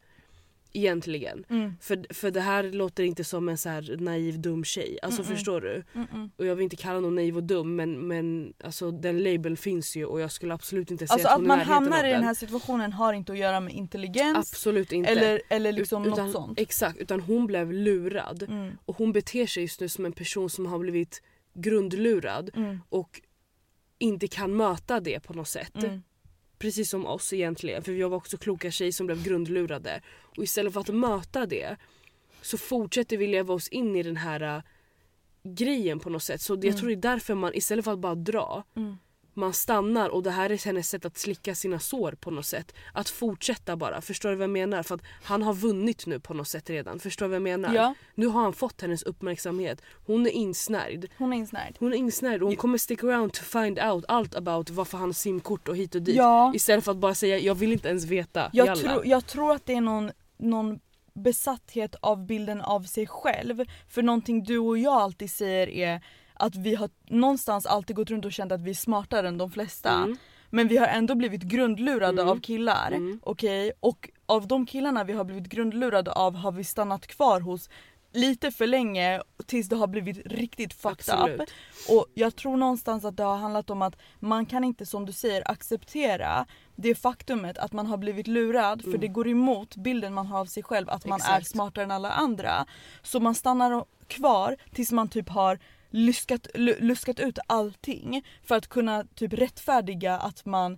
Egentligen. 0.74 1.46
Mm. 1.50 1.74
För, 1.82 2.14
för 2.14 2.32
det 2.32 2.42
här 2.42 2.64
låter 2.64 3.04
inte 3.04 3.24
som 3.24 3.50
en 3.50 3.58
så 3.58 3.70
här 3.70 3.98
naiv 4.00 4.40
dum 4.42 4.64
tjej. 4.64 5.00
Alltså 5.02 5.22
Mm-mm. 5.22 5.26
förstår 5.36 5.62
du? 5.62 5.84
Mm-mm. 5.94 6.30
Och 6.38 6.46
jag 6.46 6.56
vill 6.56 6.64
inte 6.64 6.76
kalla 6.76 7.00
någon 7.00 7.16
naiv 7.16 7.38
och 7.38 7.44
dum 7.44 7.76
men, 7.76 8.08
men 8.08 8.54
alltså, 8.64 8.92
den 8.92 9.24
label 9.24 9.58
finns 9.58 9.96
ju 9.96 10.06
och 10.06 10.22
jag 10.22 10.32
skulle 10.32 10.54
absolut 10.54 10.92
inte 10.92 11.08
säga 11.08 11.14
Alltså 11.14 11.28
att 11.28 11.34
att 11.34 11.40
hon 11.40 11.48
man 11.48 11.60
hamnar 11.60 12.00
i 12.04 12.08
den 12.08 12.12
den. 12.12 12.24
här 12.24 12.34
situationen 12.34 12.94
har 12.94 13.14
inte 13.14 13.32
att 13.32 13.38
göra 13.38 13.60
med 13.60 13.74
intelligens 13.74 14.38
Absolut 14.54 14.92
inte. 14.92 15.10
eller, 15.12 15.42
eller 15.50 15.72
liksom 15.72 16.06
utan, 16.06 16.26
något 16.26 16.32
sånt. 16.34 16.60
Exakt, 16.60 16.98
utan 16.98 17.20
hon 17.22 17.46
blev 17.48 17.74
lurad. 17.74 18.44
Mm. 18.44 18.72
Och 18.86 18.98
hon 18.98 19.14
beter 19.14 19.46
sig 19.48 19.64
just 19.64 19.80
nu 19.82 19.90
som 19.90 20.06
en 20.06 20.14
person 20.14 20.50
som 20.50 20.66
har 20.66 20.80
blivit 20.80 21.22
grundlurad 21.54 22.50
Mm. 22.56 22.80
och 22.90 23.22
inte 24.00 24.28
kan 24.28 24.56
möta 24.58 25.00
det 25.00 25.20
på 25.20 25.34
något 25.34 25.48
sätt. 25.48 25.84
Mm. 25.84 26.04
Precis 26.58 26.90
som 26.90 27.06
oss 27.06 27.34
egentligen, 27.34 27.84
för 27.84 27.92
vi 27.92 28.02
var 28.04 28.18
också 28.18 28.38
kloka 28.38 28.72
tjejer 28.72 28.92
som 28.92 29.06
blev 29.06 29.24
grundlurade. 29.24 30.02
Och 30.38 30.44
istället 30.44 30.74
för 30.74 30.80
att 30.80 30.88
möta 30.96 31.46
det 31.46 31.78
så 32.42 32.58
fortsätter 32.58 33.18
vi 33.18 33.28
leva 33.28 33.54
oss 33.54 33.68
in 33.68 33.96
i 33.96 34.04
den 34.04 34.18
här 34.18 34.42
äh, 34.42 34.62
grejen 35.44 36.00
på 36.00 36.10
något 36.10 36.24
sätt. 36.24 36.42
Så 36.42 36.56
det, 36.56 36.68
jag 36.68 36.72
Mm. 36.74 36.80
tror 36.80 36.88
det 36.90 36.96
är 36.96 37.12
därför 37.14 37.36
man 37.36 37.54
istället 37.56 37.86
för 37.86 37.94
att 37.94 38.00
bara 38.00 38.16
dra, 38.16 38.64
Mm. 38.76 38.98
Man 39.40 39.54
stannar 39.54 40.10
och 40.10 40.24
det 40.24 40.32
här 40.32 40.50
är 40.50 40.66
hennes 40.66 40.90
sätt 40.90 41.06
att 41.06 41.18
slicka 41.18 41.56
sina 41.56 41.80
sår 41.80 42.12
på 42.12 42.32
något 42.32 42.46
sätt. 42.46 42.74
Att 42.94 43.10
fortsätta 43.10 43.76
bara, 43.76 44.02
förstår 44.02 44.30
du 44.30 44.36
vad 44.36 44.44
jag 44.44 44.50
menar? 44.50 44.84
För 44.84 44.96
att 44.96 45.02
han 45.24 45.44
har 45.44 45.54
vunnit 45.54 46.06
nu 46.06 46.20
på 46.20 46.34
något 46.34 46.48
sätt 46.48 46.70
redan, 46.70 47.00
förstår 47.00 47.26
du 47.26 47.30
vad 47.30 47.36
jag 47.36 47.42
menar? 47.42 47.74
Ja, 47.76 47.94
Nu 48.16 48.28
har 48.28 48.42
han 48.42 48.54
fått 48.54 48.82
hennes 48.82 49.04
uppmärksamhet. 49.04 49.82
Hon 50.06 50.26
är 50.26 50.32
insnärjd. 50.32 51.10
hon 51.18 51.34
är 51.34 51.38
insnärjd. 51.38 51.76
Hon 51.80 51.94
är 51.94 51.98
insnärjd 51.98 52.42
och 52.42 52.48
hon 52.48 52.56
kommer 52.56 52.78
stick 52.78 53.04
around 53.04 53.34
to 53.34 53.44
find 53.44 53.80
out 53.80 54.06
allt 54.08 54.36
about 54.36 54.70
varför 54.70 54.98
han 54.98 55.08
har 55.08 55.14
simkort 55.14 55.68
och 55.68 55.78
hit 55.78 55.96
och 55.96 56.02
dit. 56.02 56.16
Ja. 56.16 56.52
Istället 56.56 56.86
för 56.86 56.92
att 56.92 56.98
bara 56.98 57.16
säga 57.16 57.38
jag 57.38 57.56
vill 57.56 57.72
inte 57.72 57.90
ens 57.90 58.06
veta. 58.06 58.50
Jag, 58.54 58.78
tro, 58.78 59.02
jag 59.06 59.28
tror 59.28 59.52
att 59.54 59.66
det 59.66 59.74
är 59.74 59.82
någon, 59.82 60.12
någon 60.38 60.80
besatthet 61.14 61.96
av 62.02 62.26
bilden 62.26 62.62
av 62.62 62.82
sig 62.84 63.08
själv. 63.08 63.66
För 63.88 64.02
någonting 64.04 64.44
du 64.44 64.58
och 64.58 64.78
jag 64.78 64.94
alltid 64.94 65.32
säger 65.32 65.70
är 65.70 66.02
att 66.40 66.56
vi 66.56 66.76
har 66.76 66.90
någonstans 67.10 67.66
alltid 67.66 67.96
gått 67.96 68.10
runt 68.10 68.26
och 68.26 68.32
känt 68.32 68.52
att 68.52 68.62
vi 68.62 68.70
är 68.70 68.76
smartare 68.76 69.28
än 69.28 69.38
de 69.38 69.52
flesta. 69.52 69.92
Mm. 69.92 70.18
Men 70.50 70.68
vi 70.68 70.78
har 70.78 70.88
ändå 70.88 71.16
blivit 71.16 71.42
grundlurade 71.42 72.22
Mm. 72.22 72.32
av 72.32 72.40
killar. 72.40 72.92
Mm. 72.92 73.20
Okej? 73.24 73.72
Och 73.80 74.10
av 74.26 74.48
de 74.48 74.66
killarna 74.66 75.04
vi 75.04 75.14
har 75.14 75.24
blivit 75.24 75.48
grundlurade 75.50 76.12
av 76.12 76.36
har 76.36 76.52
vi 76.52 76.64
stannat 76.64 77.08
kvar 77.08 77.40
hos 77.42 77.70
lite 78.14 78.52
för 78.52 78.68
länge 78.68 79.22
tills 79.46 79.70
det 79.70 79.76
har 79.76 79.88
blivit 79.88 80.18
riktigt 80.28 80.74
fucked 80.74 81.14
up. 81.14 81.20
Absolut. 81.20 81.50
Och 81.90 82.06
jag 82.14 82.36
tror 82.36 82.58
någonstans 82.58 83.06
att 83.06 83.18
det 83.18 83.24
har 83.24 83.38
handlat 83.38 83.70
om 83.70 83.82
att 83.82 83.96
man 84.20 84.46
kan 84.46 84.64
inte 84.64 84.86
som 84.86 85.06
du 85.06 85.12
säger 85.12 85.52
acceptera 85.52 86.46
det 86.76 86.96
faktumet 86.96 87.58
att 87.58 87.74
man 87.74 87.88
har 87.88 87.98
blivit 87.98 88.28
lurad 88.28 88.82
för 88.82 88.88
Mm. 88.90 89.02
det 89.02 89.08
går 89.08 89.28
emot 89.28 89.76
bilden 89.76 90.14
man 90.14 90.28
har 90.28 90.40
av 90.40 90.46
sig 90.46 90.64
själv 90.64 90.90
att 90.90 91.06
man 91.06 91.22
är 91.22 91.26
Exakt. 91.38 91.48
smartare 91.48 91.84
än 91.84 91.92
alla 91.92 92.12
andra. 92.12 92.66
Så 93.04 93.20
man 93.20 93.36
stannar 93.36 93.86
kvar 94.08 94.56
tills 94.74 94.92
man 94.92 95.08
typ 95.10 95.30
har 95.30 95.60
luskat, 95.90 96.48
lu- 96.54 96.80
luskat 96.82 97.20
ut 97.20 97.40
allting 97.48 98.26
för 98.44 98.56
att 98.56 98.68
kunna 98.68 99.04
typ 99.16 99.34
rättfärdiga 99.34 100.18
att 100.18 100.46
man 100.46 100.78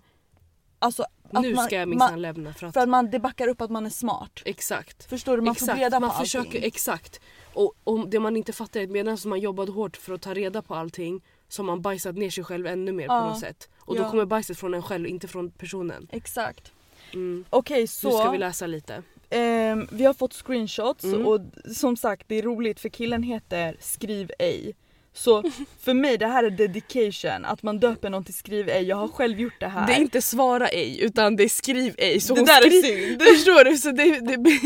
Alltså 0.79 1.03
att 1.31 1.41
nu 1.43 1.53
man, 1.55 1.65
ska 1.65 1.75
jag 1.75 1.87
minsann 1.87 2.21
lämna 2.21 2.53
för 2.53 2.67
att... 2.67 2.73
för 2.73 2.81
att 2.81 2.89
man 2.89 3.11
det 3.11 3.19
backar 3.19 3.47
upp 3.47 3.61
att 3.61 3.71
man 3.71 3.85
är 3.85 3.89
smart. 3.89 4.41
Exakt. 4.45 5.03
Förstår 5.09 5.37
du? 5.37 5.43
Man 5.43 5.51
exakt. 5.51 5.71
får 5.71 5.77
reda 5.79 5.97
på 5.97 6.01
man 6.01 6.09
allting. 6.09 6.25
försöker, 6.25 6.63
Exakt. 6.63 7.19
Och, 7.53 7.73
och 7.83 8.09
det 8.09 8.19
man 8.19 8.37
inte 8.37 8.53
fattar 8.53 8.79
är 8.79 8.83
att 8.83 8.89
medan 8.89 9.17
man 9.25 9.39
jobbade 9.39 9.71
hårt 9.71 9.97
för 9.97 10.13
att 10.13 10.21
ta 10.21 10.33
reda 10.33 10.61
på 10.61 10.75
allting 10.75 11.21
så 11.47 11.61
har 11.61 11.65
man 11.65 11.81
bajsat 11.81 12.15
ner 12.15 12.29
sig 12.29 12.43
själv 12.43 12.67
ännu 12.67 12.91
mer 12.91 13.05
Ja. 13.05 13.21
på 13.21 13.27
något 13.29 13.39
sätt. 13.39 13.69
Och 13.77 13.95
då 13.95 14.01
Ja. 14.01 14.09
kommer 14.09 14.25
bajset 14.25 14.57
från 14.57 14.73
en 14.73 14.83
själv, 14.83 15.07
inte 15.07 15.27
från 15.27 15.51
personen. 15.51 16.07
Exakt. 16.11 16.71
Mm. 17.13 17.45
Okej 17.49 17.81
Nu 17.81 17.87
så 17.87 18.11
ska 18.19 18.31
vi 18.31 18.37
läsa 18.37 18.67
lite. 18.67 19.03
Ehm, 19.29 19.87
vi 19.91 20.05
har 20.05 20.13
fått 20.13 20.33
screenshots 20.33 21.03
Mm. 21.03 21.25
och 21.27 21.39
som 21.75 21.97
sagt 21.97 22.27
det 22.27 22.35
är 22.35 22.41
roligt 22.41 22.79
för 22.79 22.89
killen 22.89 23.23
heter 23.23 23.77
skriv 23.79 24.31
ej. 24.39 24.75
Så 25.13 25.43
för 25.81 25.93
mig 25.93 26.17
det 26.17 26.27
här 26.27 26.43
är 26.43 26.49
dedication, 26.49 27.45
att 27.45 27.63
man 27.63 27.79
döper 27.79 28.09
någon 28.09 28.23
till 28.23 28.33
skriv 28.33 28.69
ej. 28.69 28.83
Jag 28.83 28.95
har 28.95 29.07
själv 29.07 29.39
gjort 29.39 29.59
det 29.59 29.67
här. 29.67 29.87
Det 29.87 29.93
är 29.93 29.97
inte 30.01 30.21
svara 30.21 30.67
ej 30.67 31.01
utan 31.01 31.35
det 31.35 31.43
är 31.43 31.49
skriv 31.49 31.95
ej. 31.97 32.19
Så 32.19 32.33
Det 32.33 32.39
hon 32.39 32.45
där 32.45 32.65
är 32.65 32.69
skri- 32.69 32.81
synd. 32.81 33.21
Förstår 33.35 33.63
du? 33.65 33.77
Så 33.77 33.91
det, 33.91 34.19
det, 34.19 34.59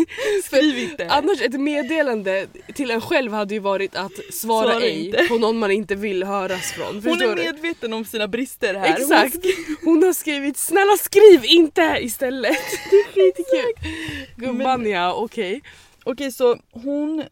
Skriv 0.44 0.78
inte. 0.80 1.08
Annars 1.10 1.42
ett 1.42 1.60
meddelande 1.60 2.48
till 2.76 2.92
en 2.92 3.02
själv 3.02 3.32
hade 3.34 3.54
ju 3.54 3.60
varit 3.60 3.96
att 3.96 4.12
svara, 4.34 4.70
Svara 4.72 4.84
ej 4.84 5.06
inte. 5.06 5.26
på 5.30 5.38
någon 5.38 5.58
man 5.58 5.72
inte 5.72 5.96
vill 5.96 6.24
höras 6.24 6.72
från. 6.72 7.02
Hon 7.04 7.22
är 7.22 7.36
du? 7.36 7.44
medveten 7.44 7.94
om 7.94 8.06
sina 8.06 8.28
brister 8.28 8.74
här. 8.74 8.96
Exakt. 9.00 9.46
Hon 9.84 10.04
har 10.04 10.14
skrivit 10.14 10.58
snälla 10.58 10.98
skriv 10.98 11.46
inte 11.46 11.98
istället. 12.02 12.58
Det 12.90 12.96
är 12.96 13.06
skitkul. 13.14 13.92
Gumman 14.36 14.90
ja, 14.90 15.14
okej. 15.14 15.62
Okej 16.04 16.32
så 16.32 16.58
hon, 16.72 17.24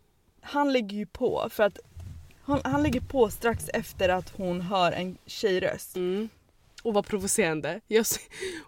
han 0.42 0.74
lägger 0.74 0.98
ju 0.98 1.06
på 1.06 1.48
för 1.52 1.64
att 1.64 1.78
han, 2.46 2.62
han 2.64 2.84
lägger 2.84 3.02
på 3.02 3.30
strax 3.30 3.70
efter 3.74 4.10
att 4.10 4.30
hon 4.30 4.62
hör 4.62 4.92
en 4.92 5.18
tjejröst. 5.26 5.96
Mm. 5.96 6.30
Och 6.84 6.94
vad 6.94 7.06
provocerande. 7.06 7.82
Jag, 7.88 8.06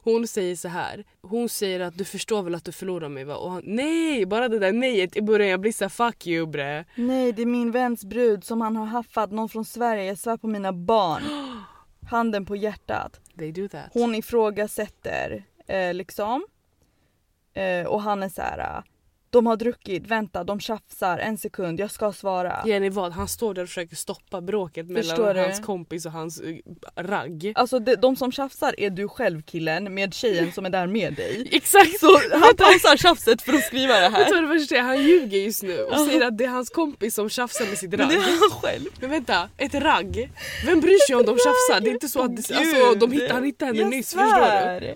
hon 0.03 0.27
säger 0.27 0.55
så 0.55 0.67
här. 0.67 1.03
Hon 1.21 1.49
säger 1.49 1.79
att 1.79 1.97
du 1.97 2.05
förstår 2.05 2.43
väl 2.43 2.55
att 2.55 2.65
du 2.65 2.71
förlorar 2.71 3.09
mig 3.09 3.23
va? 3.23 3.35
Och 3.35 3.51
han, 3.51 3.61
nej, 3.65 4.25
bara 4.25 4.49
det 4.49 4.59
där 4.59 4.73
nejet 4.73 5.15
i 5.15 5.21
början. 5.21 5.49
Jag 5.49 5.59
blir 5.59 5.71
så 5.71 5.83
här, 5.83 5.89
fuck 5.89 6.27
you 6.27 6.47
bre. 6.47 6.85
Nej 6.95 7.31
det 7.31 7.41
är 7.41 7.45
min 7.45 7.71
väns 7.71 8.05
brud 8.05 8.43
som 8.43 8.61
han 8.61 8.75
har 8.75 8.85
haffat, 8.85 9.31
någon 9.31 9.49
från 9.49 9.65
Sverige, 9.65 10.03
jag 10.03 10.17
svär 10.17 10.37
på 10.37 10.47
mina 10.47 10.73
barn. 10.73 11.23
Handen 12.09 12.45
på 12.45 12.55
hjärtat. 12.55 13.19
They 13.37 13.51
do 13.51 13.67
that. 13.67 13.89
Hon 13.93 14.15
ifrågasätter 14.15 15.43
eh, 15.67 15.93
liksom. 15.93 16.45
Eh, 17.53 17.85
och 17.85 18.01
han 18.01 18.23
är 18.23 18.29
så 18.29 18.41
här. 18.41 18.83
De 19.35 19.45
har 19.45 19.55
druckit, 19.57 20.07
vänta 20.07 20.43
de 20.43 20.59
tjafsar, 20.59 21.17
en 21.17 21.37
sekund, 21.37 21.79
jag 21.79 21.91
ska 21.91 22.11
svara. 22.11 22.63
Jenny 22.65 22.89
vad? 22.89 23.11
Han 23.11 23.27
står 23.27 23.53
där 23.53 23.61
och 23.63 23.67
försöker 23.69 23.95
stoppa 23.95 24.41
bråket 24.41 24.87
Förstår 24.95 25.17
mellan 25.17 25.35
du? 25.35 25.41
hans 25.41 25.59
kompis 25.59 26.05
och 26.05 26.11
hans 26.11 26.41
eh, 26.41 26.55
ragg. 26.95 27.53
Alltså 27.55 27.79
de, 27.79 27.95
de 27.95 28.15
som 28.15 28.31
tjafsar 28.31 28.75
är 28.77 28.89
du 28.89 29.07
själv 29.07 29.41
killen 29.41 29.93
med 29.93 30.13
tjejen 30.13 30.51
som 30.51 30.65
är 30.65 30.69
där 30.69 30.87
med 30.87 31.13
dig. 31.13 31.47
Exakt! 31.51 31.99
Så 31.99 32.19
han 32.31 32.55
pausar 32.57 32.97
tjafset 32.97 33.41
för 33.41 33.53
att 33.53 33.63
skriva 33.63 33.93
det 33.93 34.09
Vet 34.09 34.11
du 34.11 34.23
här. 34.23 34.31
vad 34.31 34.43
det 34.43 34.59
värsta 34.59 34.75
är? 34.75 34.81
Han 34.81 35.03
ljuger 35.03 35.37
just 35.37 35.63
nu 35.63 35.79
och 35.79 35.99
säger 35.99 36.27
att 36.27 36.37
det 36.37 36.43
är 36.45 36.49
hans 36.49 36.69
kompis 36.69 37.15
som 37.15 37.29
tjafsar 37.29 37.65
med 37.65 37.77
sitt 37.77 37.89
Men 37.89 37.99
ragg. 37.99 38.09
det 38.09 38.15
är 38.15 38.19
han 38.21 38.61
själv. 38.61 38.85
Men 38.99 39.09
vänta, 39.09 39.49
ett 39.57 39.75
ragg? 39.75 40.31
Vem 40.65 40.81
bryr 40.81 41.07
sig 41.07 41.15
om 41.15 41.25
de 41.25 41.37
tjafsar? 41.37 41.81
Det 41.81 41.89
är 41.89 41.93
inte 41.93 42.07
så 42.07 42.19
att 42.19 42.29
alltså, 42.29 42.95
de 42.99 43.11
hittar, 43.11 43.33
han 43.33 43.43
hittade 43.43 43.77
henne 43.77 43.89
nyss, 43.89 44.13
förstår 44.13 44.79
du? 44.79 44.95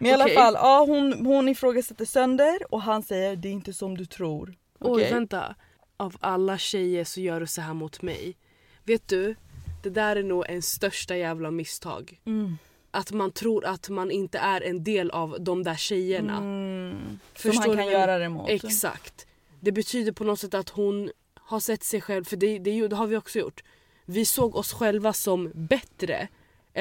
Men 0.00 0.10
i 0.10 0.12
alla 0.14 0.24
Okej. 0.24 0.34
fall, 0.36 0.54
ja, 0.54 0.84
hon, 0.88 1.26
hon 1.26 1.48
ifrågasätter 1.48 2.04
sönder 2.04 2.58
och 2.74 2.82
han 2.82 3.02
säger 3.02 3.36
det 3.36 3.48
är 3.48 3.52
inte 3.52 3.72
som 3.72 3.96
du 3.96 4.06
tror. 4.06 4.54
Oj 4.80 4.90
Okej? 4.92 5.12
vänta, 5.12 5.54
av 5.96 6.16
alla 6.20 6.58
tjejer 6.58 7.04
så 7.04 7.20
gör 7.20 7.40
du 7.40 7.46
så 7.46 7.60
här 7.60 7.74
mot 7.74 8.02
mig. 8.02 8.36
Vet 8.84 9.08
du, 9.08 9.34
det 9.82 9.90
där 9.90 10.16
är 10.16 10.22
nog 10.22 10.44
en 10.48 10.62
största 10.62 11.16
jävla 11.16 11.50
misstag. 11.50 12.20
Mm. 12.26 12.58
Att 12.90 13.12
man 13.12 13.32
tror 13.32 13.64
att 13.64 13.88
man 13.88 14.10
inte 14.10 14.38
är 14.38 14.60
en 14.60 14.84
del 14.84 15.10
av 15.10 15.36
de 15.40 15.62
där 15.62 15.76
tjejerna. 15.76 16.36
Mm. 16.36 16.96
Som 17.36 17.50
Förstår 17.50 17.60
han 17.60 17.70
du 17.70 17.76
kan 17.76 17.84
jag- 17.86 18.00
göra 18.00 18.18
det 18.18 18.28
mot. 18.28 18.48
Exakt. 18.50 19.26
Det 19.60 19.72
betyder 19.72 20.12
på 20.12 20.24
något 20.24 20.40
sätt 20.40 20.54
att 20.54 20.68
hon 20.68 21.10
har 21.34 21.60
sett 21.60 21.82
sig 21.84 22.00
själv, 22.00 22.24
för 22.24 22.36
det, 22.36 22.58
det, 22.58 22.88
det 22.88 22.96
har 22.96 23.06
vi 23.06 23.16
också 23.16 23.38
gjort. 23.38 23.62
Vi 24.04 24.24
såg 24.24 24.56
oss 24.56 24.72
själva 24.72 25.12
som 25.12 25.50
bättre 25.54 26.28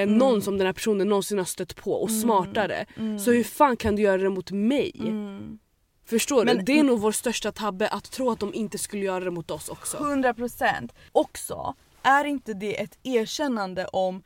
än 0.02 0.08
Mm. 0.10 0.18
någon 0.20 0.42
som 0.42 0.58
den 0.58 0.66
här 0.68 0.74
personen 0.74 1.10
någonsin 1.10 1.38
har 1.38 1.46
stött 1.46 1.76
på 1.76 1.94
och 1.94 2.12
smartare. 2.12 2.86
Mm. 2.98 3.20
Så 3.20 3.32
hur 3.32 3.44
fan 3.44 3.78
kan 3.78 3.96
du 3.96 4.02
göra 4.02 4.18
det 4.22 4.30
mot 4.30 4.52
mig? 4.52 4.92
Mm. 5.00 5.60
Förstår 6.06 6.46
du? 6.46 6.54
Men- 6.56 6.66
Det 6.66 6.80
är 6.80 6.84
nog 6.84 7.00
vår 7.00 7.12
största 7.12 7.52
tabbe 7.52 7.88
att 7.88 8.12
tro 8.12 8.32
att 8.32 8.40
de 8.40 8.54
inte 8.54 8.78
skulle 8.78 9.06
göra 9.06 9.24
det 9.24 9.32
mot 9.32 9.52
oss 9.52 9.70
också. 9.70 9.98
100% 9.98 10.92
också, 11.12 11.76
är 12.04 12.26
inte 12.26 12.54
det 12.54 12.82
ett 12.82 12.98
erkännande 13.04 13.86
om 13.86 14.24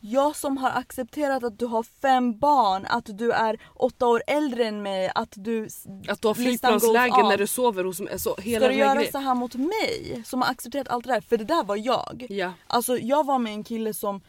jag 0.00 0.36
som 0.36 0.56
har 0.56 0.70
accepterat 0.70 1.44
att 1.44 1.58
du 1.58 1.66
har 1.66 1.82
fem 1.82 2.38
barn, 2.38 2.86
att 2.88 3.18
du 3.18 3.32
är 3.32 3.58
åtta 3.74 4.06
år 4.06 4.22
äldre 4.26 4.64
än 4.66 4.82
mig, 4.82 5.10
att 5.14 5.32
du... 5.34 5.68
Att 6.08 6.22
du 6.22 6.28
har 6.28 6.34
flygplansläge 6.34 7.22
när 7.22 7.38
du 7.38 7.46
sover 7.46 7.84
hos 7.84 8.00
mig. 8.00 8.12
Alltså, 8.12 8.36
hela 8.40 8.64
Ska 8.66 8.72
du 8.72 8.78
göra 8.78 8.94
grejen. 8.94 9.12
så 9.12 9.18
här 9.18 9.34
mot 9.34 9.54
mig 9.54 10.22
som 10.26 10.42
har 10.42 10.50
accepterat 10.50 10.88
allt 10.88 11.06
det 11.06 11.12
där? 11.12 11.20
För 11.20 11.36
det 11.36 11.44
där 11.44 11.64
var 11.64 11.76
jag. 11.76 12.26
Ja. 12.28 12.52
Alltså 12.66 12.98
jag 12.98 13.26
var 13.26 13.38
med 13.38 13.52
en 13.52 13.64
kille 13.64 13.94
som, 13.94 14.20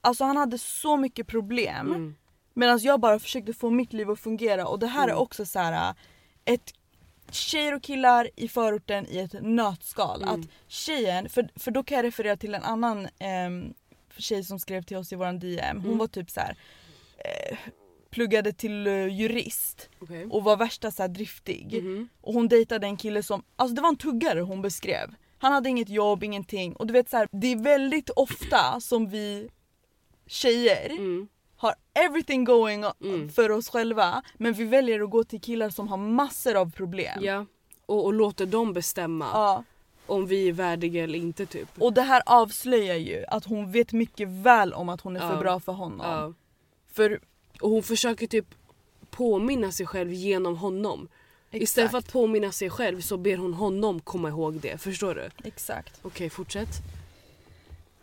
alltså 0.00 0.24
han 0.24 0.36
hade 0.36 0.58
så 0.58 0.96
mycket 0.96 1.26
problem. 1.26 1.86
Mm. 1.88 2.14
Medan 2.54 2.78
jag 2.78 3.00
bara 3.00 3.18
försökte 3.18 3.52
få 3.52 3.70
mitt 3.70 3.92
liv 3.92 4.10
att 4.10 4.20
fungera 4.20 4.66
och 4.66 4.78
det 4.78 4.86
här 4.86 5.04
Mm. 5.04 5.16
är 5.16 5.20
också 5.20 5.46
så 5.46 5.58
här 5.58 5.94
ett 6.44 6.74
tjejer 7.30 7.74
och 7.74 7.82
killar 7.82 8.30
i 8.36 8.48
förorten 8.48 9.06
i 9.06 9.18
ett 9.18 9.34
nötskal. 9.42 10.22
Mm. 10.22 10.40
Att 10.40 10.46
tjejen, 10.68 11.28
för, 11.28 11.48
för 11.56 11.70
då 11.70 11.82
kan 11.82 11.96
jag 11.96 12.04
referera 12.04 12.36
till 12.36 12.54
en 12.54 12.62
annan 12.62 13.08
ehm, 13.18 13.74
tjej 14.16 14.44
som 14.44 14.58
skrev 14.58 14.82
till 14.82 14.96
oss 14.96 15.12
i 15.12 15.16
våran 15.16 15.38
DM. 15.38 15.76
Hon 15.76 15.86
Mm. 15.86 15.98
var 15.98 16.06
typ 16.06 16.30
så 16.30 16.40
här 16.40 16.56
eh, 17.18 17.58
pluggade 18.10 18.52
till 18.52 18.86
eh, 18.86 19.06
jurist 19.06 19.88
Okej. 20.00 20.26
och 20.30 20.44
var 20.44 20.56
värsta 20.56 20.90
så 20.90 21.02
här 21.02 21.08
driftig. 21.08 21.82
Mhm. 21.84 22.08
Och 22.20 22.34
hon 22.34 22.48
dejtade 22.48 22.86
en 22.86 22.96
kille 22.96 23.22
som, 23.22 23.42
alltså 23.56 23.74
det 23.74 23.82
var 23.82 23.88
en 23.88 23.96
tuggare 23.96 24.40
hon 24.40 24.62
beskrev. 24.62 25.14
Han 25.38 25.52
hade 25.52 25.68
inget 25.68 25.88
jobb, 25.88 26.22
ingenting. 26.24 26.76
Och 26.76 26.86
du 26.86 26.92
vet 26.92 27.10
så 27.10 27.16
här, 27.16 27.28
det 27.32 27.46
är 27.46 27.56
väldigt 27.56 28.10
ofta 28.10 28.80
som 28.80 29.08
vi 29.08 29.48
tjejer 30.30 30.90
Mm. 30.90 31.28
har 31.56 31.74
everything 31.94 32.44
going 32.44 32.84
Mm. 33.00 33.28
för 33.32 33.50
oss 33.50 33.68
själva 33.68 34.22
men 34.34 34.52
vi 34.52 34.64
väljer 34.64 35.00
att 35.00 35.10
gå 35.10 35.24
till 35.24 35.40
killar 35.40 35.70
som 35.70 35.88
har 35.88 35.96
massor 35.96 36.54
av 36.56 36.70
problem. 36.72 37.18
Ja. 37.22 37.46
Och, 37.86 38.04
och 38.04 38.12
låter 38.14 38.46
dem 38.46 38.72
bestämma 38.72 39.28
Ja. 39.32 39.64
om 40.06 40.26
vi 40.26 40.48
är 40.48 40.52
värdiga 40.52 41.04
eller 41.04 41.18
inte 41.18 41.46
typ. 41.46 41.68
Och 41.78 41.92
det 41.92 42.02
här 42.02 42.22
avslöjar 42.26 42.96
ju 42.96 43.24
att 43.28 43.44
hon 43.44 43.72
vet 43.72 43.92
mycket 43.92 44.28
väl 44.28 44.72
om 44.72 44.88
att 44.88 45.00
hon 45.00 45.16
är 45.16 45.20
för 45.20 45.34
Ja. 45.34 45.40
bra 45.40 45.60
för 45.60 45.72
honom. 45.72 46.34
För 46.92 47.20
Och 47.60 47.70
hon 47.70 47.82
försöker 47.82 48.26
typ 48.26 48.46
påminna 49.10 49.72
sig 49.72 49.86
själv 49.86 50.12
genom 50.12 50.56
honom. 50.56 51.08
Istället 51.52 51.90
för 51.90 51.98
att 51.98 52.12
påminna 52.12 52.52
sig 52.52 52.70
själv 52.70 53.00
så 53.00 53.16
ber 53.16 53.36
hon 53.36 53.54
honom 53.54 54.00
komma 54.00 54.28
ihåg 54.28 54.54
det. 54.60 54.78
Förstår 54.78 55.14
du? 55.14 55.48
Exakt. 55.48 55.98
Okej, 56.02 56.30
fortsätt. 56.30 56.68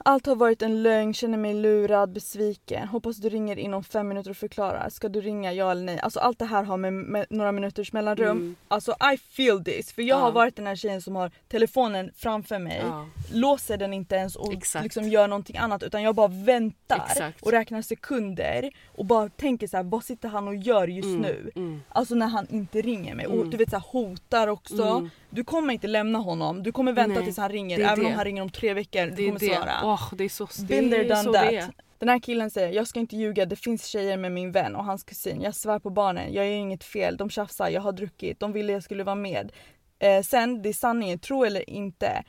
Allt 0.08 0.26
har 0.26 0.36
varit 0.36 0.62
en 0.62 0.84
lögn, 0.84 1.14
känner 1.14 1.38
mig 1.38 1.54
lurad, 1.54 2.12
besviken. 2.14 2.88
Hoppas 2.88 3.18
du 3.18 3.30
ringer 3.30 3.60
inom 3.60 3.84
fem 3.84 4.08
minuter 4.08 4.30
och 4.32 4.38
förklarar. 4.38 4.90
Ska 4.90 5.10
du 5.10 5.22
ringa, 5.22 5.54
ja 5.54 5.72
eller 5.72 5.82
nej? 5.84 6.00
Alltså 6.00 6.20
allt 6.20 6.40
det 6.40 6.46
här 6.46 6.64
har 6.64 6.78
med, 6.78 6.94
med 6.94 7.26
några 7.30 7.52
minuters 7.52 7.94
mellanrum. 7.94 8.38
Mm. 8.38 8.56
Alltså 8.68 8.92
I 9.14 9.18
feel 9.18 9.64
this. 9.64 9.92
För 9.92 10.02
jag 10.02 10.18
Ja. 10.18 10.22
har 10.22 10.32
varit 10.32 10.56
den 10.56 10.68
här 10.68 10.76
tjejen 10.76 11.02
som 11.02 11.16
har 11.16 11.32
telefonen 11.48 12.12
framför 12.16 12.60
mig. 12.60 12.82
Ja. 12.86 13.06
låser 13.34 13.78
den 13.78 13.94
inte 13.94 14.16
ens 14.16 14.36
och 14.36 14.54
Exakt. 14.54 14.84
liksom 14.84 15.10
gör 15.10 15.28
någonting 15.28 15.58
annat 15.58 15.84
utan 15.84 16.04
jag 16.04 16.16
bara 16.16 16.28
väntar 16.28 17.04
Exakt. 17.12 17.42
och 17.42 17.52
räknar 17.52 17.82
sekunder 17.82 18.70
och 18.96 19.06
bara 19.06 19.30
tänker 19.30 19.68
så 19.68 19.78
här: 19.78 19.84
vad 19.84 20.04
sitter 20.04 20.30
han 20.30 20.48
och 20.48 20.56
gör 20.56 20.88
just 20.88 21.06
Mm, 21.08 21.22
nu? 21.22 21.52
Mm. 21.56 21.82
Alltså 21.90 22.16
när 22.16 22.28
han 22.28 22.48
inte 22.50 22.82
ringer 22.82 23.16
mig 23.16 23.28
och 23.28 23.34
Mm. 23.36 23.50
du 23.50 23.58
vet 23.58 23.70
så 23.70 23.76
här, 23.76 23.84
hotar 23.88 24.48
också. 24.48 24.84
Mm. 24.84 25.10
Du 25.30 25.44
kommer 25.44 25.74
inte 25.74 25.88
lämna 25.88 26.20
honom, 26.20 26.64
du 26.64 26.72
kommer 26.72 26.94
vänta 26.94 27.16
Nej, 27.16 27.24
tills 27.26 27.38
han 27.38 27.50
ringer 27.50 27.78
det 27.78 27.84
även 27.84 28.00
om 28.06 28.12
det. 28.12 28.16
han 28.18 28.26
ringer 28.26 28.42
om 28.42 28.50
tre 28.50 28.74
veckor. 28.74 29.06
Du 29.06 29.26
kommer 29.28 29.40
det. 29.40 29.56
svara. 29.56 29.97
Åh, 29.98 30.14
det 30.18 30.24
är 30.24 30.30
så, 30.30 30.48
det 30.68 30.78
är 30.78 31.04
done 31.04 31.24
så 31.24 31.34
that. 31.34 31.50
det. 31.50 31.72
Den 32.00 32.10
här 32.10 32.20
killen 32.20 32.52
säger, 32.52 32.74
jag 32.74 32.88
ska 32.88 33.00
inte 33.00 33.18
ljuga, 33.18 33.46
det 33.46 33.56
finns 33.56 33.86
tjejer 33.86 34.18
med 34.18 34.32
min 34.32 34.52
vän 34.52 34.76
och 34.76 34.86
hans 34.86 35.04
kusin. 35.04 35.42
Jag 35.42 35.56
svär 35.56 35.80
på 35.80 35.90
barnen, 35.90 36.34
jag 36.34 36.46
gör 36.46 36.54
inget 36.54 36.84
fel. 36.84 37.18
De 37.18 37.30
tjafsar, 37.30 37.70
jag 37.70 37.82
har 37.82 37.92
druckit, 37.92 38.40
de 38.40 38.52
ville 38.54 38.74
jag 38.74 38.84
skulle 38.84 39.04
vara 39.04 39.16
med. 39.16 39.52
Eh, 40.00 40.24
sen, 40.24 40.62
det 40.62 40.70
är 40.70 40.74
sanningen, 40.74 41.20
tro 41.20 41.44
eller 41.44 41.70
inte. 41.70 42.24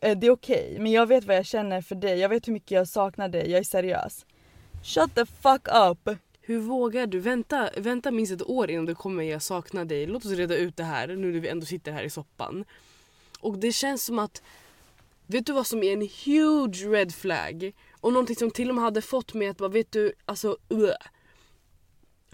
Eh, 0.00 0.18
det 0.18 0.26
är 0.26 0.30
okej, 0.30 0.76
men 0.80 0.92
jag 0.92 1.06
vet 1.06 1.24
vad 1.24 1.36
jag 1.36 1.46
känner 1.46 1.82
för 1.82 1.94
dig. 1.94 2.18
Jag 2.18 2.28
vet 2.28 2.48
hur 2.48 2.52
mycket 2.52 2.70
jag 2.70 2.88
saknar 2.88 3.28
dig, 3.28 3.50
jag 3.50 3.58
är 3.58 3.64
seriös. 3.64 4.26
Shut 4.82 5.14
the 5.14 5.26
fuck 5.26 5.68
up! 5.68 6.18
Hur 6.40 6.58
vågar 6.58 7.06
du? 7.06 7.20
Vänta, 7.20 7.70
vänta 7.76 8.10
minst 8.10 8.32
ett 8.32 8.48
år 8.48 8.70
innan 8.70 8.84
du 8.84 8.94
kommer 8.94 9.22
jag 9.24 9.42
saknar 9.42 9.84
dig. 9.84 10.06
Låt 10.06 10.24
oss 10.24 10.32
reda 10.32 10.56
ut 10.56 10.76
det 10.76 10.84
här 10.84 11.06
nu 11.06 11.32
när 11.32 11.40
vi 11.40 11.48
ändå 11.48 11.66
sitter 11.66 11.92
här 11.92 12.02
i 12.02 12.10
soppan. 12.10 12.64
Och 13.40 13.58
det 13.58 13.72
känns 13.72 14.04
som 14.04 14.18
att 14.18 14.42
Vet 15.26 15.46
du 15.46 15.52
vad 15.52 15.66
som 15.66 15.82
är 15.82 15.92
en 15.92 16.08
huge 16.24 16.86
red 16.86 17.14
flag? 17.14 17.72
Och 18.00 18.12
någonting 18.12 18.36
som 18.36 18.50
till 18.50 18.68
och 18.68 18.74
med 18.74 18.84
hade 18.84 19.02
fått 19.02 19.34
mig 19.34 19.48
att 19.48 19.56
bara, 19.56 19.68
vet 19.68 19.92
du, 19.92 20.12
alltså 20.24 20.56
uh. 20.72 20.90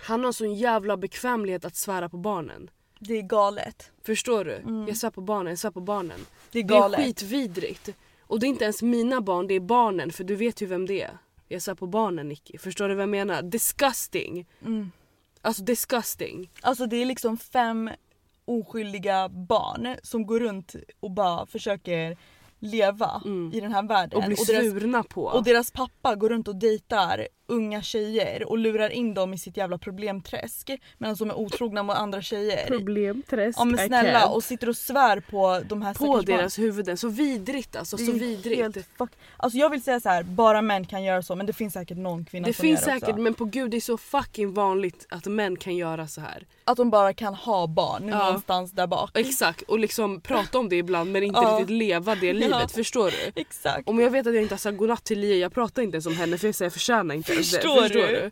Han 0.03 0.25
har 0.25 0.33
sån 0.33 0.55
jävla 0.55 0.97
bekvämlighet 0.97 1.65
att 1.65 1.77
svära 1.77 2.09
på 2.09 2.17
barnen. 2.17 2.71
Det 2.99 3.15
är 3.19 3.23
galet. 3.23 3.91
Förstår 4.05 4.45
du? 4.45 4.85
Jag 4.89 4.97
svär 4.97 5.11
på 5.11 5.21
barnen, 5.21 5.47
jag 5.51 5.59
svär 5.59 5.71
på 5.71 5.81
barnen. 5.81 6.21
Det 6.51 6.59
är 6.59 6.63
Det 6.65 6.75
är 6.75 6.79
galet. 6.81 7.01
skitvidrigt. 7.01 7.89
Och 8.21 8.41
det 8.41 8.47
är 8.47 8.49
inte 8.49 8.65
ens 8.65 8.83
mina 8.83 9.21
barn, 9.21 9.47
det 9.47 9.55
är 9.55 9.61
barnen 9.61 10.13
för 10.13 10.25
du 10.25 10.37
vet 10.37 10.61
ju 10.63 10.67
vem 10.67 10.87
det 10.87 11.03
är. 11.03 11.19
Jag 11.49 11.63
svär 11.63 11.75
på 11.75 11.87
barnen 11.87 12.29
Nicky. 12.29 12.59
Förstår 12.59 12.89
du 12.89 12.95
vad 12.95 13.03
jag 13.03 13.09
menar? 13.09 13.43
Disgusting. 13.43 14.47
Mm. 14.67 14.91
Alltså 15.41 15.63
disgusting. 15.63 16.51
Alltså 16.61 16.87
det 16.87 16.97
är 16.97 17.05
liksom 17.07 17.39
fem 17.39 17.91
oskyldiga 18.45 19.29
barn 19.29 19.97
som 20.03 20.27
går 20.27 20.41
runt 20.41 20.75
och 21.01 21.11
bara 21.11 21.47
försöker 21.47 22.17
leva 22.61 23.23
Mm. 23.25 23.53
i 23.53 23.61
den 23.61 23.73
här 23.73 23.83
världen. 23.83 24.19
Och 24.19 24.25
bli 24.27 24.35
deras, 24.35 24.71
svurna 24.71 25.03
på. 25.03 25.25
och 25.25 25.45
deras 25.45 25.71
pappa 25.71 26.15
går 26.15 26.29
runt 26.29 26.49
och 26.49 26.57
dejtar 26.57 27.29
unga 27.51 27.83
tjejer 27.83 28.49
och 28.49 28.59
lurar 28.59 28.91
in 28.91 29.15
dem 29.15 29.35
i 29.35 29.39
sitt 29.39 29.57
jävla 29.57 29.79
problemträsk 29.79 30.71
medan 30.99 31.17
de 31.17 31.31
är 31.31 31.39
otrogna 31.39 31.83
mot 31.83 31.97
andra 31.97 32.23
tjejer. 32.23 32.67
Problemträsk. 32.67 33.59
Ja 33.59 33.65
men 33.65 33.87
snälla 33.87 34.27
och 34.29 34.45
sitter 34.45 34.69
och 34.69 34.77
svär 34.77 35.21
på 35.21 35.61
de 35.69 35.83
här 35.83 35.95
på 35.95 36.21
deras 36.21 36.59
huvuden. 36.59 36.97
Så 36.97 37.09
vidrigt 37.09 37.77
alltså. 37.77 37.97
Det 37.97 38.05
Så 38.07 38.13
vidrigt. 38.13 38.61
helt 38.61 38.77
fuck... 38.99 39.11
Alltså 39.37 39.59
jag 39.59 39.71
vill 39.71 39.83
säga 39.83 40.01
så 40.01 40.09
här, 40.09 40.23
bara 40.23 40.63
män 40.63 40.85
kan 40.87 41.03
göra 41.05 41.23
så 41.23 41.35
men 41.37 41.47
det 41.47 41.53
finns 41.53 41.73
säkert 41.75 41.99
någon 41.99 42.25
kvinna 42.25 42.47
Det 42.47 42.53
som 42.55 42.63
finns 42.63 42.81
gör 42.81 42.87
det 42.87 43.01
säkert 43.01 43.09
också. 43.09 43.21
men 43.23 43.35
på 43.35 43.45
gud 43.45 43.71
det 43.71 43.77
är 43.77 43.81
så 43.81 43.97
fucking 43.99 44.55
vanligt 44.55 45.07
att 45.09 45.27
män 45.27 45.57
kan 45.57 45.77
göra 45.77 46.09
så 46.09 46.21
här. 46.21 46.47
Att 46.65 46.77
de 46.77 46.91
bara 46.91 47.13
kan 47.13 47.35
ha 47.35 47.67
barn 47.67 48.09
Ja. 48.09 48.19
någonstans 48.27 48.73
där 48.73 48.87
bak. 48.87 49.11
Exakt 49.19 49.63
och 49.63 49.79
liksom 49.79 50.21
prata 50.21 50.59
om 50.59 50.69
det 50.69 50.77
ibland 50.77 51.13
men 51.13 51.23
inte 51.23 51.41
Ja. 51.43 51.59
riktigt 51.61 51.77
leva 51.77 52.15
det 52.15 52.33
livet. 52.45 52.73
Förstår 52.73 53.11
du? 53.11 53.41
Exakt. 53.41 53.89
Om 53.89 54.01
jag 54.01 54.11
vet 54.11 54.27
att 54.27 54.35
jag 54.35 54.43
inte 54.43 54.55
har 54.55 54.59
sagt 54.59 54.77
godnatt 54.79 55.05
till 55.05 55.21
Lia, 55.21 55.37
jag 55.37 55.53
pratar 55.53 55.83
inte 55.83 55.95
ens 55.97 56.07
om 56.07 56.17
henne 56.17 56.39
för 56.39 56.49
jag 56.49 56.55
säger 56.55 56.67
jag 56.67 56.73
förtjänar 56.73 57.15
inte 57.15 57.35
det. 57.35 57.40
Förstår 57.43 57.83
Förstår 57.83 58.01
du? 58.01 58.13
du? 58.13 58.31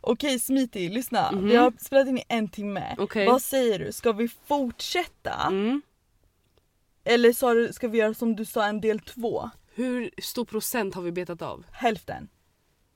Okej 0.00 0.38
Smiti, 0.38 0.88
lyssna. 0.88 1.32
Mhm. 1.32 1.48
Vi 1.48 1.56
har 1.56 1.72
spelat 1.80 2.08
in 2.08 2.18
i 2.18 2.24
en 2.28 2.48
timme. 2.48 2.94
Okej. 2.98 3.26
Vad 3.26 3.42
säger 3.42 3.78
du? 3.78 3.92
Ska 3.92 4.12
vi 4.12 4.28
fortsätta? 4.46 5.34
Mm. 5.46 5.82
Eller 7.04 7.32
sa 7.32 7.54
du, 7.54 7.72
ska 7.72 7.88
vi 7.88 7.98
göra 7.98 8.14
som 8.14 8.36
du 8.36 8.44
sa 8.44 8.64
en 8.64 8.80
del 8.80 9.00
två? 9.00 9.50
Hur 9.74 10.10
stor 10.22 10.44
procent 10.44 10.94
har 10.94 11.02
vi 11.02 11.12
betat 11.12 11.42
av? 11.42 11.64
Hälften. 11.72 12.28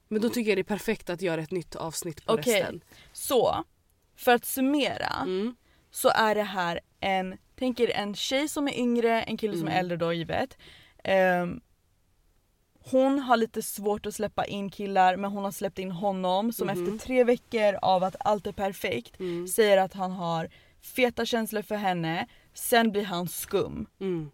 Men 0.09 0.23
då 0.23 0.29
tycker 0.29 0.51
jag 0.51 0.57
det 0.59 0.63
är 0.63 0.77
perfekt 0.77 1.11
att 1.11 1.23
göra 1.23 1.41
ett 1.41 1.51
nytt 1.51 1.77
avsnitt 1.77 2.27
på 2.27 2.33
Okej. 2.33 2.61
resten. 2.61 2.81
Så, 3.13 3.65
för 4.17 4.33
att 4.35 4.45
summera 4.45 5.13
Mm. 5.23 5.55
så 5.91 6.09
är 6.09 6.35
det 6.35 6.43
här 6.43 6.81
en, 7.01 7.37
tänk 7.59 7.81
er 7.81 7.91
en 7.91 8.15
tjej 8.15 8.49
som 8.49 8.69
är 8.69 8.79
yngre, 8.79 9.23
en 9.23 9.37
kille 9.37 9.53
som 9.59 9.67
är 9.67 9.71
Mm. 9.73 9.79
äldre 9.81 9.97
då 9.97 10.13
givet. 10.13 10.59
Ehm, 11.05 11.61
Hon 12.91 13.19
har 13.19 13.37
lite 13.37 13.63
svårt 13.63 14.07
att 14.07 14.15
släppa 14.15 14.45
in 14.45 14.71
killar 14.71 15.17
men 15.17 15.31
hon 15.31 15.45
har 15.45 15.51
släppt 15.53 15.79
in 15.79 15.91
honom 15.91 16.53
som 16.53 16.67
Mhm. 16.69 16.83
efter 16.85 17.07
tre 17.07 17.25
veckor 17.25 17.79
av 17.83 18.05
att 18.05 18.17
allt 18.21 18.47
är 18.47 18.53
perfekt 18.53 19.21
Mm. 19.21 19.49
säger 19.49 19.79
att 19.79 19.93
han 19.95 20.11
har 20.13 20.49
feta 20.81 21.27
känslor 21.27 21.63
för 21.63 21.77
henne. 21.77 22.27
Sen 22.55 22.93
blir 22.93 23.05
han 23.05 23.29
skum. 23.29 23.87
Mm. 24.01 24.31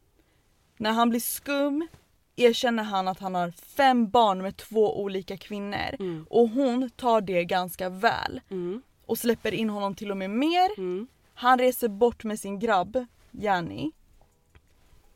När 0.77 0.93
han 0.93 1.11
blir 1.11 1.21
skum 1.21 1.89
erkänner 2.37 2.83
han 2.83 3.09
att 3.09 3.19
han 3.21 3.35
har 3.35 3.51
fem 3.51 4.11
barn 4.11 4.43
med 4.43 4.57
två 4.57 5.01
olika 5.03 5.37
kvinnor. 5.37 5.95
Mm. 5.99 6.27
Och 6.31 6.49
hon 6.49 6.91
tar 6.91 7.21
det 7.21 7.45
ganska 7.45 7.89
väl 7.89 8.41
Mm. 8.51 8.83
och 9.07 9.19
släpper 9.19 9.55
in 9.55 9.71
honom 9.71 9.95
till 9.95 10.11
och 10.11 10.17
med 10.17 10.31
mer. 10.31 10.71
Mm. 10.79 11.07
Han 11.35 11.59
reser 11.59 11.89
bort 11.89 12.25
med 12.25 12.41
sin 12.41 12.59
grabb, 12.59 13.07
Janni. 13.31 13.93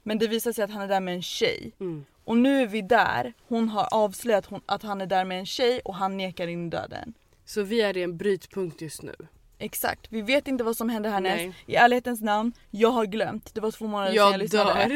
Men 0.02 0.18
det 0.18 0.28
visar 0.28 0.52
sig 0.52 0.64
att 0.64 0.70
han 0.70 0.82
är 0.82 0.88
där 0.88 1.00
med 1.00 1.14
en 1.14 1.22
tjej. 1.22 1.72
Mm. 1.80 2.04
Och 2.30 2.36
nu 2.36 2.62
är 2.62 2.66
vi 2.66 2.82
där, 2.82 3.32
hon 3.48 3.68
har 3.68 3.88
avslöjat 3.90 4.46
hon, 4.46 4.60
att 4.66 4.82
han 4.82 5.00
är 5.00 5.06
där 5.06 5.24
med 5.24 5.38
en 5.38 5.46
tjej 5.46 5.80
och 5.84 5.94
han 5.94 6.16
nekar 6.16 6.46
in 6.46 6.70
döden. 6.70 7.14
Så 7.44 7.62
vi 7.62 7.80
är 7.80 7.96
i 7.96 8.02
en 8.02 8.16
brytpunkt 8.16 8.80
just 8.80 9.02
nu. 9.02 9.14
Exakt, 9.58 10.06
vi 10.10 10.22
vet 10.22 10.48
inte 10.48 10.64
vad 10.64 10.76
som 10.76 10.88
händer 10.88 11.10
härnäst. 11.10 11.36
Nej. 11.36 11.54
I 11.66 11.76
ärlighetens 11.76 12.20
namn, 12.20 12.52
jag 12.70 12.90
har 12.90 13.06
glömt. 13.06 13.54
Det 13.54 13.60
var 13.60 13.70
två 13.70 13.86
månader 13.86 14.10
sedan 14.12 14.16
jag 14.16 14.32
Jag 14.32 14.38
lyssnade. 14.38 14.72
dör. 14.74 14.94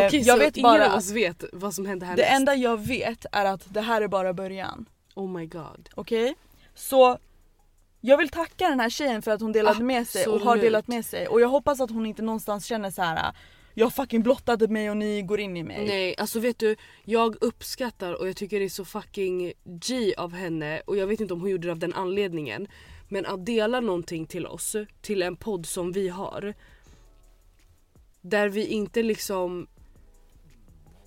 Eh, 0.00 0.06
Okej 0.06 0.20
jag 0.20 0.38
så 0.38 0.44
vet 0.44 0.56
ingen 0.56 0.70
bara 0.70 0.86
av 0.86 0.90
att 0.92 0.98
oss 0.98 1.10
vet 1.10 1.44
vad 1.52 1.74
som 1.74 1.86
händer 1.86 2.06
det 2.06 2.22
härnäst? 2.22 2.36
enda 2.36 2.54
jag 2.54 2.86
vet 2.86 3.26
är 3.32 3.44
att 3.44 3.74
det 3.74 3.80
här 3.80 4.02
är 4.02 4.08
bara 4.08 4.32
början. 4.32 4.86
Oh 5.14 5.28
my 5.30 5.46
god. 5.46 5.88
Okej? 5.94 6.34
Så 6.74 7.18
jag 8.00 8.16
vill 8.16 8.28
tacka 8.28 8.68
den 8.68 8.80
här 8.80 8.90
tjejen 8.90 9.22
för 9.22 9.30
att 9.30 9.40
hon 9.40 9.52
delade 9.52 9.84
med 9.84 10.08
sig 10.08 10.26
och 10.26 10.32
har 10.32 10.40
Absolut. 10.40 10.62
delat 10.62 10.88
med 10.88 11.04
sig. 11.06 11.28
Och 11.28 11.40
jag 11.40 11.48
hoppas 11.48 11.80
att 11.80 11.90
hon 11.90 12.06
inte 12.06 12.22
någonstans 12.22 12.66
känner 12.66 12.90
så 12.90 13.02
här. 13.02 13.32
Jag 13.74 13.94
fucking 13.94 14.22
blottade 14.22 14.68
mig 14.68 14.90
och 14.90 14.96
ni 14.96 15.22
går 15.22 15.40
in 15.40 15.56
i 15.56 15.62
mig. 15.62 15.86
Nej 15.86 16.14
alltså 16.18 16.40
vet 16.40 16.58
du, 16.58 16.76
jag 17.04 17.36
uppskattar 17.40 18.12
och 18.12 18.28
jag 18.28 18.36
tycker 18.36 18.58
det 18.58 18.64
är 18.64 18.68
så 18.68 18.84
fucking 18.84 19.52
G 19.64 20.14
av 20.16 20.32
henne 20.32 20.80
och 20.86 20.96
jag 20.96 21.06
vet 21.06 21.20
inte 21.20 21.34
om 21.34 21.40
hon 21.40 21.50
gjorde 21.50 21.68
det 21.68 21.72
av 21.72 21.78
den 21.78 21.94
anledningen. 21.94 22.66
Men 23.08 23.26
att 23.26 23.46
dela 23.46 23.80
någonting 23.80 24.26
till 24.26 24.46
oss, 24.46 24.76
till 25.00 25.22
en 25.22 25.36
podd 25.36 25.66
som 25.66 25.92
vi 25.92 26.08
har. 26.08 26.54
Där 28.20 28.48
vi 28.48 28.66
inte 28.66 29.02
liksom 29.02 29.66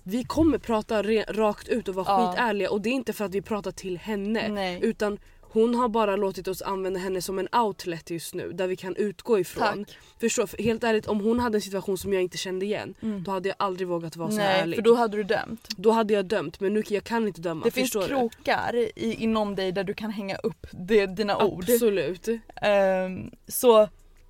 vi 0.02 0.24
kommer 0.24 0.58
prata 0.58 1.02
rakt 1.02 1.68
ut 1.68 1.88
och 1.88 1.94
vara 1.94 2.06
Ja. 2.08 2.30
skitärliga 2.32 2.70
och 2.70 2.80
det 2.80 2.88
är 2.88 2.92
inte 2.92 3.12
för 3.12 3.24
att 3.24 3.34
vi 3.34 3.42
pratar 3.42 3.70
till 3.70 3.98
henne 3.98 4.48
Nej. 4.48 4.78
utan 4.82 5.18
hon 5.52 5.74
har 5.74 5.88
bara 5.88 6.16
låtit 6.16 6.48
oss 6.48 6.62
använda 6.62 7.00
henne 7.00 7.22
som 7.22 7.38
en 7.38 7.48
outlet 7.54 8.10
just 8.10 8.34
nu 8.34 8.52
där 8.52 8.66
vi 8.66 8.76
kan 8.76 8.96
utgå 8.96 9.38
ifrån. 9.38 9.84
Tack. 9.84 9.98
Förstå, 10.20 10.46
för 10.46 10.62
helt 10.62 10.84
ärligt 10.84 11.06
om 11.06 11.20
hon 11.20 11.40
hade 11.40 11.58
en 11.58 11.62
situation 11.62 11.98
som 11.98 12.12
jag 12.12 12.22
inte 12.22 12.38
kände 12.38 12.64
igen 12.66 12.94
Mm. 13.02 13.22
då 13.22 13.30
hade 13.30 13.48
jag 13.48 13.56
aldrig 13.58 13.88
vågat 13.88 14.16
vara 14.16 14.30
så 14.30 14.36
här 14.36 14.52
Nej 14.52 14.60
ärlig. 14.62 14.76
för 14.76 14.82
då 14.82 14.94
hade 14.94 15.16
du 15.16 15.22
dömt. 15.22 15.68
Då 15.76 15.90
hade 15.90 16.14
jag 16.14 16.24
dömt 16.24 16.60
men 16.60 16.74
nu 16.74 16.82
jag 16.88 17.04
kan 17.04 17.26
inte 17.26 17.40
döma. 17.40 17.64
Det 17.64 17.70
finns 17.70 17.90
du? 17.90 18.06
krokar 18.06 18.76
i, 18.76 19.14
inom 19.18 19.54
dig 19.56 19.72
där 19.72 19.84
du 19.84 19.94
kan 19.94 20.10
hänga 20.10 20.36
upp 20.36 20.66
det, 20.72 21.06
dina 21.06 21.44
ord. 21.44 21.64
Absolut. 21.70 22.28
Ehm, 22.62 23.30
så 23.48 23.88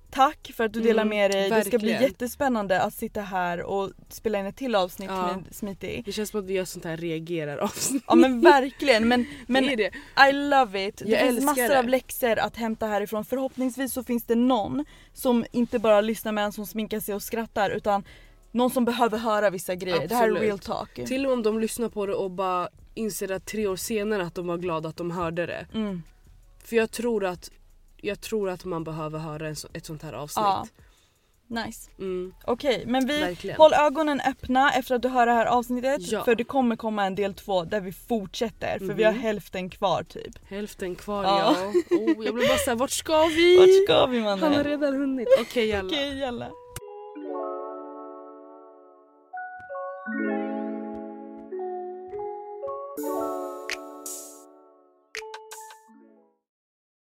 tack 0.09 0.51
för 0.55 0.63
att 0.65 0.73
du 0.73 0.79
delar 0.81 1.01
Mm, 1.03 1.17
med 1.17 1.31
dig. 1.31 1.49
Det 1.49 1.61
ska 1.61 1.77
bli 1.77 1.77
verkligen. 1.77 2.01
jättespännande 2.01 2.81
att 2.81 2.93
sitta 2.93 3.21
här 3.21 3.61
och 3.61 3.91
spela 4.09 4.39
in 4.39 4.45
ett 4.45 4.55
till 4.55 4.75
avsnitt 4.75 5.09
Ja. 5.09 5.27
med 5.35 5.55
Smitty. 5.55 6.01
Det 6.05 6.11
känns 6.11 6.29
som 6.29 6.39
att 6.39 6.45
vi 6.45 6.53
gör 6.53 6.65
sånt 6.65 6.85
här 6.85 6.97
reagerar 6.97 7.57
avsnitt. 7.57 8.03
Ja 8.07 8.15
men 8.15 8.41
verkligen 8.41 9.07
men, 9.07 9.25
men 9.47 9.63
det 9.67 9.75
det. 9.75 9.91
I 10.29 10.31
love 10.31 10.87
it. 10.87 10.97
Det 10.97 11.09
Jag 11.11 11.19
finns 11.19 11.31
älskar 11.33 11.45
massor 11.45 11.67
det. 11.73 11.79
av 11.79 11.87
läxor 11.89 12.39
att 12.39 12.57
hämta 12.57 12.85
härifrån. 12.87 13.25
Förhoppningsvis 13.25 13.93
så 13.93 14.03
finns 14.03 14.23
det 14.23 14.35
någon 14.35 14.85
som 15.13 15.45
inte 15.51 15.79
bara 15.79 16.01
lyssnar 16.01 16.31
medan 16.31 16.51
som 16.53 16.65
sminkar 16.65 16.99
sig 16.99 17.15
och 17.15 17.23
skrattar 17.23 17.69
utan 17.69 18.03
någon 18.51 18.69
som 18.69 18.85
behöver 18.85 19.17
höra 19.17 19.49
vissa 19.49 19.75
grejer. 19.75 20.07
Det 20.07 20.15
här 20.15 20.23
är 20.23 20.27
Absolut. 20.27 20.43
real 20.43 20.59
talk. 20.59 20.93
Till 21.07 21.25
och 21.25 21.29
med 21.29 21.33
om 21.33 21.43
de 21.43 21.59
lyssnar 21.59 21.89
på 21.89 22.05
det 22.05 22.13
och 22.13 22.31
bara 22.31 22.69
inser 22.93 23.31
att 23.31 23.45
tre 23.45 23.67
år 23.67 23.75
senare 23.75 24.23
att 24.23 24.35
de 24.35 24.47
var 24.47 24.57
glada 24.57 24.89
att 24.89 24.97
de 24.97 25.11
hörde 25.11 25.45
det. 25.45 25.67
Mm. 25.73 26.03
För 26.63 26.75
jag 26.75 26.91
tror 26.91 27.25
att, 27.25 27.51
jag 28.01 28.21
tror 28.21 28.49
att 28.49 28.65
man 28.65 28.83
behöver 28.83 29.19
höra 29.19 29.47
en 29.47 29.55
ett 29.73 29.85
sånt 29.85 30.03
här 30.03 30.13
avsnitt. 30.13 30.43
Ja. 30.45 30.67
Nice. 31.65 31.89
Mm, 31.99 32.33
Okej 32.45 32.83
men 32.87 33.07
vi 33.07 33.19
verkligen. 33.19 33.57
håll 33.57 33.73
ögonen 33.73 34.21
öppna 34.27 34.71
efter 34.73 34.95
att 34.95 35.01
du 35.01 35.07
hör 35.07 35.25
det 35.25 35.31
här 35.31 35.45
avsnittet. 35.45 36.11
Ja. 36.11 36.23
För 36.23 36.35
det 36.35 36.43
kommer 36.43 36.75
komma 36.75 37.05
en 37.05 37.15
del 37.15 37.33
två 37.33 37.63
där 37.63 37.81
vi 37.81 37.91
fortsätter. 37.91 38.79
För 38.79 38.93
vi 38.93 39.03
har 39.03 39.11
Mhm. 39.11 39.21
hälften 39.21 39.69
kvar 39.69 40.03
typ. 40.03 40.49
Hälften 40.49 40.95
kvar 40.95 41.23
Ja. 41.23 41.55
ja. 41.89 41.97
Oh, 41.97 42.25
jag 42.25 42.33
blir 42.35 42.47
bara 42.47 42.57
såhär, 42.57 42.75
vart 42.75 42.91
ska 42.91 43.25
vi? 43.25 43.57
Vart 43.57 43.85
ska 43.97 44.05
vi 44.05 44.19
Han 44.19 44.27
har 44.27 44.37
mannen? 44.49 44.63
redan 44.63 44.95
hunnit. 44.95 45.27
Okej 45.41 45.67
jalla. 45.67 45.87
Okej 45.87 46.17
jalla. 46.19 46.49